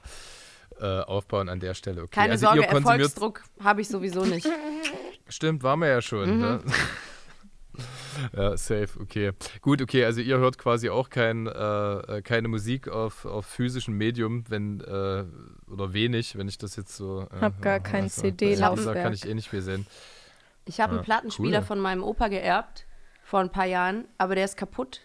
äh, 0.81 1.01
aufbauen 1.03 1.51
an 1.51 1.61
der 1.61 1.75
Stelle. 1.75 2.05
Okay, 2.05 2.11
Keine 2.15 2.33
also 2.33 2.47
Sorge, 2.47 2.67
Erfolgsdruck 2.67 3.43
habe 3.63 3.83
ich 3.83 3.89
sowieso 3.89 4.25
nicht. 4.25 4.49
Stimmt, 5.29 5.63
waren 5.63 5.81
wir 5.81 5.89
ja 5.89 6.01
schon. 6.01 6.39
Ne? 6.41 6.61
ja, 8.37 8.57
safe, 8.57 8.89
okay. 9.01 9.33
Gut, 9.61 9.83
okay, 9.83 10.05
also 10.05 10.21
ihr 10.21 10.39
hört 10.39 10.59
quasi 10.59 10.89
auch 10.91 11.11
kein, 11.11 11.47
äh, 11.47 11.51
äh, 11.51 12.23
keine 12.23 12.49
Musik 12.49 12.89
auf, 12.89 13.25
auf 13.25 13.47
physischem 13.47 13.97
Medium, 13.97 14.45
wenn, 14.49 14.81
äh, 14.81 15.25
oder 15.71 15.93
wenig, 15.93 16.37
wenn 16.37 16.49
ich 16.49 16.59
das 16.59 16.77
jetzt 16.77 16.97
so. 16.97 17.23
Äh, 17.23 17.41
Hab 17.41 17.63
gar 17.63 17.81
kein 17.81 18.05
also, 18.05 18.23
CD-Laufwerk. 18.23 18.95
Da 18.95 19.03
kann 19.03 19.13
ich 19.13 19.27
eh 19.27 19.35
nicht 19.35 19.49
viel 19.49 19.63
sehen. 19.63 19.87
Ich 20.65 20.81
habe 20.81 20.93
Ah, 20.93 20.97
einen 20.97 21.05
Plattenspieler 21.05 21.61
cool. 21.61 21.65
von 21.65 21.81
meinem 21.81 22.03
Opa 22.03 22.29
geerbt 22.29 22.87
vor 23.23 23.41
ein 23.41 23.51
paar 23.51 23.67
Jahren, 23.67 24.07
aber 24.19 24.35
der 24.35 24.45
ist 24.45 24.57
kaputt. 24.57 25.01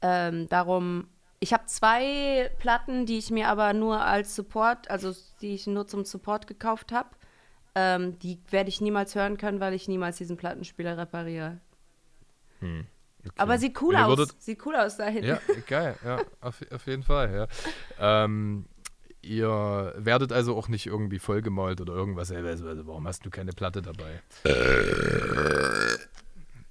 Ähm, 0.00 0.48
darum, 0.48 1.08
ich 1.40 1.52
habe 1.52 1.66
zwei 1.66 2.50
Platten, 2.58 3.06
die 3.06 3.18
ich 3.18 3.30
mir 3.30 3.48
aber 3.48 3.72
nur 3.72 4.00
als 4.00 4.34
Support, 4.34 4.90
also 4.90 5.12
die 5.40 5.54
ich 5.54 5.66
nur 5.66 5.86
zum 5.86 6.04
Support 6.04 6.46
gekauft 6.46 6.92
habe. 6.92 7.10
Ähm, 7.74 8.18
die 8.20 8.40
werde 8.50 8.68
ich 8.70 8.80
niemals 8.80 9.14
hören 9.14 9.36
können, 9.36 9.60
weil 9.60 9.74
ich 9.74 9.88
niemals 9.88 10.16
diesen 10.16 10.36
Plattenspieler 10.36 10.96
repariere. 10.98 11.60
Okay. 12.60 12.84
Aber 13.36 13.58
sieht 13.58 13.80
cool 13.82 13.96
aus. 13.96 14.08
würdet- 14.08 14.40
Sieht 14.42 14.64
cool 14.66 14.76
aus 14.76 14.96
da 14.96 15.06
hinten. 15.06 15.28
Ja, 15.28 15.40
geil, 15.66 15.96
ja, 16.04 16.18
auf, 16.40 16.60
auf 16.72 16.86
jeden 16.86 17.02
Fall, 17.02 17.48
ja. 17.98 18.24
Ähm, 18.24 18.66
ihr 19.22 19.92
werdet 19.96 20.32
also 20.32 20.56
auch 20.56 20.68
nicht 20.68 20.86
irgendwie 20.86 21.18
vollgemalt 21.18 21.80
oder 21.80 21.92
irgendwas. 21.94 22.30
Ey, 22.30 22.46
also, 22.46 22.66
also, 22.68 22.86
warum 22.86 23.06
hast 23.06 23.26
du 23.26 23.30
keine 23.30 23.52
Platte 23.52 23.82
dabei? 23.82 24.22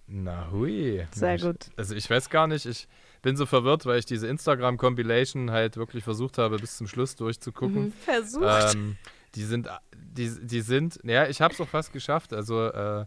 Na 0.08 0.50
hui. 0.52 1.06
Sehr 1.14 1.36
Ich- 1.36 1.42
gut. 1.42 1.66
Also 1.76 1.94
ich 1.96 2.10
weiß 2.10 2.30
gar 2.30 2.48
nicht, 2.48 2.66
ich 2.66 2.88
bin 3.22 3.36
so 3.36 3.46
verwirrt, 3.46 3.86
weil 3.86 4.00
ich 4.00 4.06
diese 4.06 4.28
Instagram-Compilation 4.28 5.52
halt 5.52 5.76
wirklich 5.76 6.04
versucht 6.04 6.38
habe, 6.38 6.58
bis 6.58 6.78
zum 6.78 6.88
Schluss 6.88 7.16
durchzugucken. 7.16 7.92
Versucht. 7.92 8.74
Ähm, 8.76 8.96
die 9.36 9.44
sind, 9.44 9.68
die, 9.94 10.32
die 10.42 10.62
sind, 10.62 11.00
ja, 11.04 11.28
ich 11.28 11.42
habe 11.42 11.54
es 11.54 11.60
auch 11.60 11.68
fast 11.68 11.92
geschafft. 11.92 12.32
Also 12.34 12.68
äh, 12.68 13.06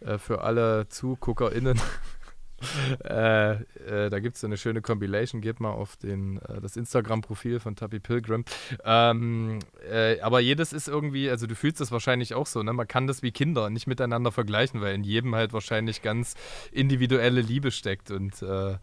äh, 0.00 0.18
für 0.18 0.42
alle 0.42 0.88
ZuguckerInnen, 0.88 1.80
äh, 3.04 3.52
äh, 3.52 4.10
da 4.10 4.18
gibt 4.18 4.36
es 4.36 4.44
eine 4.44 4.56
schöne 4.56 4.80
Compilation. 4.80 5.40
Geht 5.40 5.60
mal 5.60 5.70
auf 5.72 5.96
den, 5.96 6.38
äh, 6.42 6.60
das 6.60 6.76
Instagram-Profil 6.76 7.60
von 7.60 7.76
Tappy 7.76 8.00
Pilgrim. 8.00 8.44
Ähm, 8.84 9.58
äh, 9.90 10.20
aber 10.20 10.40
jedes 10.40 10.72
ist 10.72 10.88
irgendwie, 10.88 11.28
also 11.30 11.46
du 11.46 11.54
fühlst 11.54 11.80
das 11.80 11.92
wahrscheinlich 11.92 12.34
auch 12.34 12.46
so, 12.46 12.62
ne? 12.62 12.72
Man 12.72 12.88
kann 12.88 13.06
das 13.06 13.22
wie 13.22 13.30
Kinder 13.32 13.68
nicht 13.70 13.86
miteinander 13.86 14.32
vergleichen, 14.32 14.80
weil 14.80 14.94
in 14.94 15.04
jedem 15.04 15.34
halt 15.34 15.52
wahrscheinlich 15.52 16.02
ganz 16.02 16.34
individuelle 16.72 17.40
Liebe 17.40 17.70
steckt 17.70 18.10
und 18.10 18.40
äh, 18.42 18.76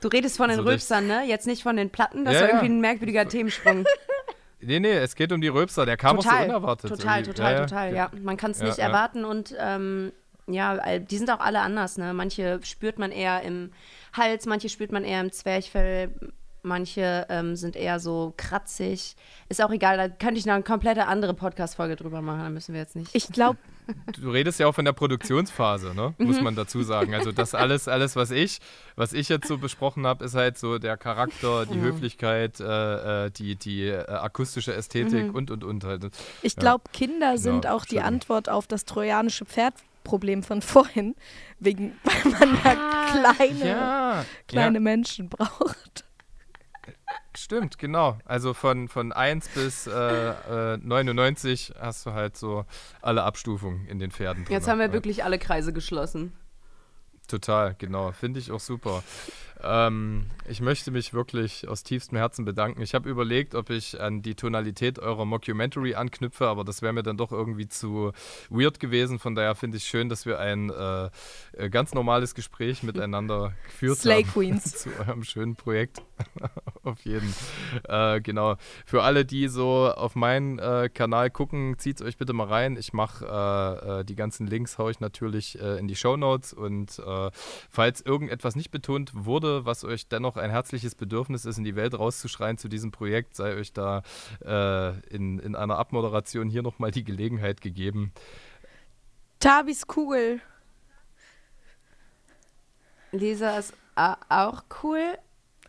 Du 0.00 0.08
redest 0.08 0.36
von 0.36 0.48
den 0.48 0.58
So 0.58 0.64
Rülpsern, 0.64 1.06
ne? 1.06 1.24
Jetzt 1.26 1.46
nicht 1.46 1.62
von 1.62 1.76
den 1.76 1.90
Platten. 1.90 2.24
Das 2.24 2.34
Ja, 2.34 2.40
war 2.42 2.48
irgendwie 2.48 2.66
ein 2.66 2.80
merkwürdiger 2.80 3.26
Themensprung. 3.26 3.84
Nee, 4.66 4.80
nee, 4.80 4.92
es 4.92 5.14
geht 5.14 5.32
um 5.32 5.40
die 5.40 5.48
Röpser. 5.48 5.86
Der 5.86 5.96
kam 5.96 6.18
auch 6.18 6.22
so 6.22 6.28
total, 6.30 6.44
unerwartet. 6.48 6.90
total, 6.90 7.18
irgendwie. 7.20 7.32
total, 7.32 7.52
Ja, 7.52 7.58
ja. 7.60 7.66
total. 7.66 7.94
Ja, 7.94 8.10
man 8.22 8.36
kann 8.36 8.50
es 8.52 8.60
Ja, 8.60 8.66
nicht 8.66 8.78
ja. 8.78 8.86
erwarten 8.86 9.24
und 9.24 9.54
ähm, 9.58 10.12
ja, 10.46 10.98
die 10.98 11.16
sind 11.16 11.30
auch 11.30 11.40
alle 11.40 11.60
anders. 11.60 11.96
Ne? 11.98 12.12
Manche 12.12 12.60
spürt 12.64 12.98
man 12.98 13.10
eher 13.12 13.42
im 13.42 13.70
Hals, 14.12 14.46
manche 14.46 14.68
spürt 14.68 14.92
man 14.92 15.04
eher 15.04 15.20
im 15.20 15.32
Zwerchfell, 15.32 16.10
manche 16.64 17.26
ähm, 17.28 17.56
sind 17.56 17.76
eher 17.76 18.00
so 18.00 18.34
kratzig. 18.36 19.16
Ist 19.48 19.62
auch 19.62 19.70
egal, 19.70 19.96
da 19.96 20.08
könnte 20.08 20.38
ich 20.38 20.46
noch 20.46 20.54
eine 20.54 20.62
komplette 20.64 21.06
andere 21.06 21.34
Podcast-Folge 21.34 21.96
drüber 21.96 22.22
machen, 22.22 22.40
da 22.40 22.48
müssen 22.50 22.72
wir 22.74 22.80
jetzt 22.80 22.96
nicht. 22.96 23.10
Ich 23.14 23.28
glaube, 23.28 23.58
Du 24.18 24.30
redest 24.30 24.58
ja 24.58 24.66
auch 24.66 24.74
von 24.74 24.86
der 24.86 24.94
Produktionsphase, 24.94 25.94
ne? 25.94 26.14
Muss 26.16 26.38
Mhm. 26.38 26.44
man 26.44 26.56
dazu 26.56 26.82
sagen. 26.82 27.14
Also 27.14 27.32
das 27.32 27.54
alles, 27.54 27.86
alles, 27.86 28.16
was 28.16 28.30
ich, 28.30 28.60
was 28.96 29.12
ich 29.12 29.28
jetzt 29.28 29.46
so 29.46 29.58
besprochen 29.58 30.06
habe, 30.06 30.24
ist 30.24 30.34
halt 30.34 30.56
so 30.56 30.78
der 30.78 30.96
Charakter, 30.96 31.66
Mhm. 31.66 31.70
die 31.70 31.80
Höflichkeit, 31.82 32.60
äh, 32.60 33.26
äh, 33.26 33.30
die, 33.30 33.56
die 33.56 33.88
äh, 33.88 34.06
akustische 34.08 34.72
Ästhetik 34.74 35.26
Mhm. 35.28 35.34
und 35.34 35.50
und 35.50 35.64
und 35.64 35.84
halt. 35.84 36.06
ich 36.40 36.54
Ja. 36.54 36.60
glaube, 36.60 36.84
Kinder 36.94 37.36
sind 37.36 37.66
auch 37.66 37.84
die. 37.84 38.00
Antwort 38.00 38.48
auf 38.48 38.66
das 38.66 38.86
trojanische 38.86 39.44
Pferdproblem 39.44 40.42
von 40.42 40.62
vorhin, 40.62 41.14
wegen, 41.60 41.92
weil 42.04 42.32
man 42.32 42.58
ja 42.64 43.34
kleine, 43.34 43.68
Ja, 43.68 44.24
kleine 44.48 44.76
ja, 44.78 44.80
Menschen 44.80 45.28
braucht. 45.28 46.06
Stimmt, 47.38 47.78
genau. 47.78 48.18
Also 48.24 48.54
von, 48.54 48.88
von 48.88 49.12
1 49.12 49.48
bis 49.48 49.86
äh, 49.86 50.74
äh, 50.74 50.76
99 50.78 51.74
hast 51.78 52.06
du 52.06 52.12
halt 52.12 52.36
so 52.36 52.64
alle 53.02 53.22
Abstufungen 53.22 53.86
in 53.86 53.98
den 53.98 54.10
Pferden 54.10 54.44
drin. 54.44 54.52
jetzt 54.52 54.68
haben 54.68 54.78
wir 54.78 54.86
ja. 54.86 54.92
wirklich 54.92 55.24
alle 55.24 55.38
Kreise 55.38 55.72
geschlossen. 55.72 56.32
Total, 57.28 57.74
genau. 57.78 58.12
Finde 58.12 58.38
ich 58.38 58.50
auch 58.50 58.60
super. 58.60 59.02
Ähm, 59.64 60.26
ich 60.46 60.60
möchte 60.60 60.90
mich 60.90 61.14
wirklich 61.14 61.66
aus 61.68 61.82
tiefstem 61.82 62.18
Herzen 62.18 62.44
bedanken. 62.44 62.82
Ich 62.82 62.94
habe 62.94 63.08
überlegt, 63.08 63.54
ob 63.54 63.70
ich 63.70 64.00
an 64.00 64.20
die 64.20 64.34
Tonalität 64.34 64.98
eurer 64.98 65.24
Mockumentary 65.24 65.94
anknüpfe, 65.94 66.46
aber 66.46 66.64
das 66.64 66.82
wäre 66.82 66.92
mir 66.92 67.02
dann 67.02 67.16
doch 67.16 67.32
irgendwie 67.32 67.66
zu 67.66 68.12
weird 68.50 68.78
gewesen. 68.78 69.18
Von 69.18 69.34
daher 69.34 69.54
finde 69.54 69.78
ich 69.78 69.84
schön, 69.84 70.08
dass 70.08 70.26
wir 70.26 70.38
ein 70.38 70.70
äh, 70.70 71.10
äh, 71.52 71.70
ganz 71.70 71.94
normales 71.94 72.34
Gespräch 72.34 72.82
miteinander 72.82 73.54
geführt 73.64 73.98
Slay 73.98 74.22
haben 74.22 74.32
Queens. 74.32 74.64
zu 74.76 74.90
eurem 74.98 75.24
schönen 75.24 75.56
Projekt. 75.56 76.02
auf 76.82 77.00
jeden. 77.04 77.34
Äh, 77.88 78.20
genau. 78.20 78.56
Für 78.84 79.02
alle, 79.02 79.24
die 79.24 79.48
so 79.48 79.90
auf 79.90 80.14
meinen 80.14 80.58
äh, 80.58 80.90
Kanal 80.92 81.30
gucken, 81.30 81.78
zieht 81.78 82.02
euch 82.02 82.18
bitte 82.18 82.32
mal 82.32 82.48
rein. 82.48 82.76
Ich 82.76 82.92
mache 82.92 83.24
äh, 83.24 84.00
äh, 84.00 84.04
die 84.04 84.14
ganzen 84.14 84.46
Links, 84.46 84.78
haue 84.78 84.90
ich 84.90 85.00
natürlich 85.00 85.58
in 85.58 85.88
die 85.88 85.96
Show 85.96 86.16
Notes 86.16 86.52
und 86.52 87.00
falls 87.70 88.00
irgendetwas 88.00 88.56
nicht 88.56 88.70
betont 88.70 89.12
wurde, 89.14 89.53
was 89.64 89.84
euch 89.84 90.08
dennoch 90.08 90.36
ein 90.36 90.50
herzliches 90.50 90.94
Bedürfnis 90.94 91.44
ist, 91.44 91.58
in 91.58 91.64
die 91.64 91.76
Welt 91.76 91.98
rauszuschreien 91.98 92.58
zu 92.58 92.68
diesem 92.68 92.90
Projekt, 92.90 93.36
sei 93.36 93.54
euch 93.54 93.72
da 93.72 94.02
äh, 94.44 94.98
in, 95.08 95.38
in 95.38 95.54
einer 95.54 95.78
Abmoderation 95.78 96.48
hier 96.48 96.62
nochmal 96.62 96.90
die 96.90 97.04
Gelegenheit 97.04 97.60
gegeben. 97.60 98.12
Tabis 99.40 99.86
Kugel. 99.86 100.40
Lisa 103.12 103.58
ist 103.58 103.74
a- 103.94 104.16
auch 104.28 104.64
cool. 104.82 105.18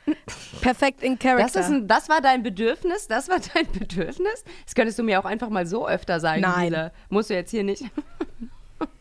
Perfekt 0.62 1.02
in 1.04 1.18
Character. 1.18 1.46
Das, 1.46 1.56
ist 1.68 1.72
ein, 1.72 1.88
das 1.88 2.10
war 2.10 2.22
dein 2.22 2.44
Bedürfnis? 2.44 3.08
Das 3.08 3.28
war 3.28 3.40
dein 3.54 3.72
Bedürfnis? 3.72 4.44
Das 4.66 4.76
könntest 4.76 5.00
du 5.00 5.04
mir 5.04 5.20
auch 5.20 5.26
einfach 5.26 5.50
mal 5.50 5.66
so 5.66 5.88
öfter 5.88 6.20
sagen, 6.20 6.42
Nein. 6.42 6.66
Lila. 6.72 6.92
Musst 7.10 7.30
du 7.30 7.34
jetzt 7.34 7.52
hier 7.52 7.64
nicht. 7.64 7.84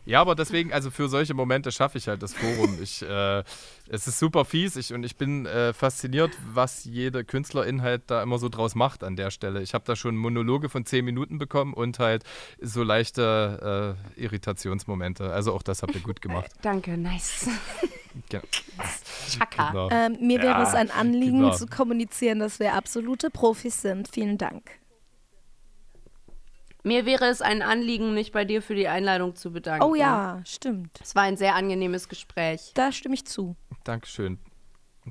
Ja, 0.05 0.21
aber 0.21 0.35
deswegen, 0.35 0.71
also 0.71 0.91
für 0.91 1.09
solche 1.09 1.33
Momente 1.33 1.71
schaffe 1.71 1.97
ich 1.97 2.07
halt 2.07 2.21
das 2.23 2.33
Forum. 2.33 2.77
Ich, 2.81 3.01
äh, 3.01 3.43
es 3.89 4.07
ist 4.07 4.19
super 4.19 4.45
fies 4.45 4.75
ich, 4.75 4.93
und 4.93 5.03
ich 5.03 5.15
bin 5.17 5.45
äh, 5.47 5.73
fasziniert, 5.73 6.31
was 6.53 6.85
jede 6.85 7.25
Künstlerin 7.25 7.81
halt 7.81 8.03
da 8.07 8.21
immer 8.23 8.37
so 8.37 8.47
draus 8.49 8.75
macht 8.75 9.03
an 9.03 9.15
der 9.15 9.31
Stelle. 9.31 9.61
Ich 9.63 9.73
habe 9.73 9.83
da 9.85 9.95
schon 9.95 10.15
Monologe 10.15 10.69
von 10.69 10.85
zehn 10.85 11.03
Minuten 11.03 11.39
bekommen 11.39 11.73
und 11.73 11.99
halt 11.99 12.23
so 12.61 12.83
leichte 12.83 13.97
äh, 14.17 14.21
Irritationsmomente. 14.21 15.31
Also 15.33 15.53
auch 15.53 15.63
das 15.63 15.81
habt 15.81 15.95
ihr 15.95 16.01
gut 16.01 16.21
gemacht. 16.21 16.51
Danke, 16.61 16.97
nice. 16.97 17.49
Ge- 18.29 18.41
Chaka. 19.29 19.71
Genau. 19.71 19.89
ähm, 19.91 20.17
mir 20.21 20.37
wäre 20.39 20.61
Ja, 20.61 20.63
es 20.63 20.73
ein 20.75 20.91
Anliegen 20.91 21.39
genau. 21.39 21.55
zu 21.55 21.65
kommunizieren, 21.67 22.39
dass 22.39 22.59
wir 22.59 22.73
absolute 22.75 23.29
Profis 23.29 23.81
sind. 23.81 24.07
Vielen 24.07 24.37
Dank. 24.37 24.63
Mir 26.85 27.07
wäre 27.07 27.25
es 27.25 27.41
ein 27.41 27.63
Anliegen, 27.63 28.13
mich 28.13 28.31
bei 28.31 28.45
dir 28.45 28.61
für 28.61 28.75
die 28.75 28.87
Einladung 28.87 29.35
zu 29.35 29.51
bedanken. 29.51 29.83
Oh 29.83 29.95
ja, 29.95 30.43
stimmt. 30.45 30.99
Es 31.01 31.15
war 31.15 31.23
ein 31.23 31.35
sehr 31.35 31.55
angenehmes 31.55 32.09
Gespräch. 32.09 32.73
Da 32.75 32.91
stimme 32.91 33.15
ich 33.15 33.25
zu. 33.25 33.55
Dankeschön. 33.83 34.37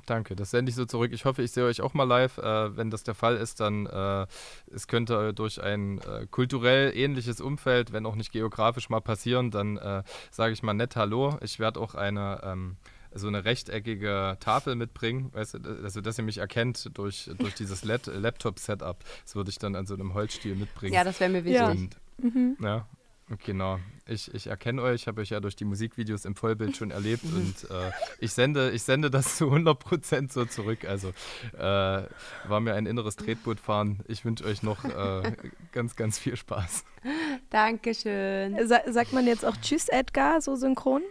Danke, 0.05 0.37
das 0.37 0.51
sende 0.51 0.69
ich 0.69 0.75
so 0.75 0.85
zurück. 0.85 1.11
Ich 1.13 1.25
hoffe, 1.25 1.43
ich 1.43 1.51
sehe 1.51 1.65
euch 1.65 1.81
auch 1.81 1.93
mal 1.93 2.05
live. 2.05 2.37
Äh, 2.37 2.77
wenn 2.77 2.91
das 2.91 3.03
der 3.03 3.13
Fall 3.13 3.35
ist, 3.35 3.59
dann 3.59 3.87
äh, 3.87 4.25
es 4.73 4.87
könnte 4.87 5.33
durch 5.33 5.61
ein 5.61 5.99
äh, 5.99 6.27
kulturell 6.31 6.95
ähnliches 6.95 7.41
Umfeld, 7.41 7.91
wenn 7.91 8.05
auch 8.05 8.15
nicht 8.15 8.31
geografisch 8.31 8.89
mal 8.89 9.01
passieren, 9.01 9.51
dann 9.51 9.75
äh, 9.75 10.03
sage 10.31 10.53
ich 10.53 10.63
mal 10.63 10.73
nett 10.73 10.95
Hallo. 10.95 11.37
Ich 11.41 11.59
werde 11.59 11.81
auch 11.81 11.93
eine 11.93 12.39
ähm, 12.45 12.77
so 13.15 13.27
eine 13.27 13.45
rechteckige 13.45 14.37
Tafel 14.39 14.75
mitbringen, 14.75 15.31
weißt 15.33 15.55
du, 15.55 15.59
also 15.83 16.01
dass 16.01 16.17
ihr 16.17 16.23
mich 16.23 16.37
erkennt 16.39 16.89
durch, 16.97 17.29
durch 17.37 17.53
dieses 17.59 17.83
Let- 17.85 18.07
Laptop-Setup. 18.07 18.97
Das 19.23 19.35
würde 19.35 19.49
ich 19.49 19.57
dann 19.57 19.75
an 19.75 19.85
so 19.85 19.93
einem 19.93 20.13
Holzstiel 20.13 20.55
mitbringen. 20.55 20.93
Ja, 20.93 21.03
das 21.03 21.19
wäre 21.19 21.29
mir 21.31 21.43
wichtig. 21.45 21.59
Ja. 21.61 21.69
Und, 21.71 21.97
ja, 22.61 22.87
genau. 23.45 23.79
Ich, 24.07 24.31
ich 24.35 24.47
erkenne 24.47 24.81
euch, 24.83 25.07
habe 25.07 25.21
euch 25.21 25.29
ja 25.29 25.39
durch 25.39 25.55
die 25.55 25.65
Musikvideos 25.65 26.25
im 26.25 26.35
Vollbild 26.35 26.77
schon 26.77 26.91
erlebt 26.91 27.23
und 27.35 27.69
äh, 27.71 27.91
ich, 28.19 28.33
sende, 28.33 28.69
ich 28.71 28.83
sende 28.83 29.09
das 29.09 29.37
zu 29.37 29.45
100% 29.45 30.31
so 30.31 30.45
zurück. 30.45 30.85
Also 30.85 31.09
äh, 31.57 31.61
war 31.61 32.59
mir 32.59 32.75
ein 32.75 32.85
inneres 32.85 33.15
Tretboot 33.15 33.59
fahren. 33.59 33.99
Ich 34.07 34.25
wünsche 34.25 34.43
euch 34.45 34.61
noch 34.61 34.83
äh, 34.83 35.31
ganz, 35.71 35.95
ganz 35.95 36.19
viel 36.19 36.35
Spaß. 36.35 36.83
Dankeschön. 37.49 38.67
Sa 38.67 38.81
sagt 38.91 39.13
man 39.13 39.25
jetzt 39.25 39.45
auch 39.45 39.57
Tschüss, 39.57 39.89
Edgar, 39.89 40.41
so 40.41 40.55
synchron? 40.55 41.01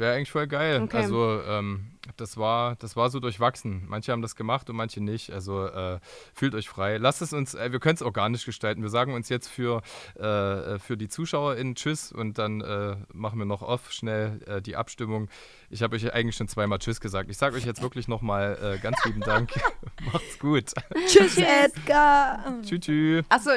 Wäre 0.00 0.16
eigentlich 0.16 0.30
voll 0.30 0.46
geil. 0.46 0.80
Okay. 0.82 0.96
Also 0.96 1.42
ähm, 1.46 1.90
das 2.16 2.38
war, 2.38 2.74
das 2.76 2.96
war 2.96 3.10
so 3.10 3.20
durchwachsen. 3.20 3.84
Manche 3.86 4.12
haben 4.12 4.22
das 4.22 4.34
gemacht 4.34 4.70
und 4.70 4.76
manche 4.76 5.02
nicht. 5.02 5.30
Also 5.30 5.66
äh, 5.66 6.00
fühlt 6.32 6.54
euch 6.54 6.70
frei. 6.70 6.96
Lasst 6.96 7.20
es 7.20 7.34
uns, 7.34 7.54
äh, 7.54 7.70
wir 7.70 7.80
können 7.80 7.96
es 7.96 8.02
organisch 8.02 8.46
gestalten. 8.46 8.80
Wir 8.80 8.88
sagen 8.88 9.12
uns 9.12 9.28
jetzt 9.28 9.48
für, 9.48 9.82
äh, 10.14 10.78
für 10.78 10.96
die 10.96 11.08
ZuschauerInnen 11.08 11.74
Tschüss 11.74 12.12
und 12.12 12.38
dann 12.38 12.62
äh, 12.62 12.96
machen 13.12 13.38
wir 13.38 13.44
noch 13.44 13.60
off 13.60 13.92
schnell 13.92 14.40
äh, 14.46 14.62
die 14.62 14.74
Abstimmung. 14.74 15.28
Ich 15.68 15.82
habe 15.82 15.96
euch 15.96 16.14
eigentlich 16.14 16.36
schon 16.36 16.48
zweimal 16.48 16.78
Tschüss 16.78 17.02
gesagt. 17.02 17.28
Ich 17.28 17.36
sage 17.36 17.56
euch 17.56 17.66
jetzt 17.66 17.82
wirklich 17.82 18.08
nochmal 18.08 18.76
äh, 18.78 18.78
ganz 18.78 19.04
lieben 19.04 19.20
Dank. 19.20 19.52
Macht's 20.12 20.38
gut. 20.38 20.72
Tschüss, 21.08 21.36
Edgar. 21.36 22.54
Tschüss. 22.62 22.80
tschüss. 22.80 23.26
Achso, 23.28 23.50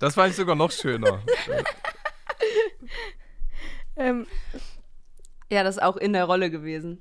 Das 0.00 0.14
fand 0.14 0.30
ich 0.30 0.36
sogar 0.36 0.56
noch 0.56 0.72
schöner. 0.72 1.22
Ähm, 4.00 4.28
ja, 5.50 5.64
das 5.64 5.76
ist 5.76 5.82
auch 5.82 5.96
in 5.96 6.12
der 6.12 6.24
Rolle 6.24 6.50
gewesen. 6.50 7.00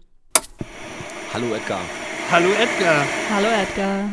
Hallo 1.32 1.54
Edgar. 1.54 1.82
Hallo 2.32 2.50
Edgar. 2.54 3.06
hallo, 3.30 3.48
Edgar. 3.48 4.10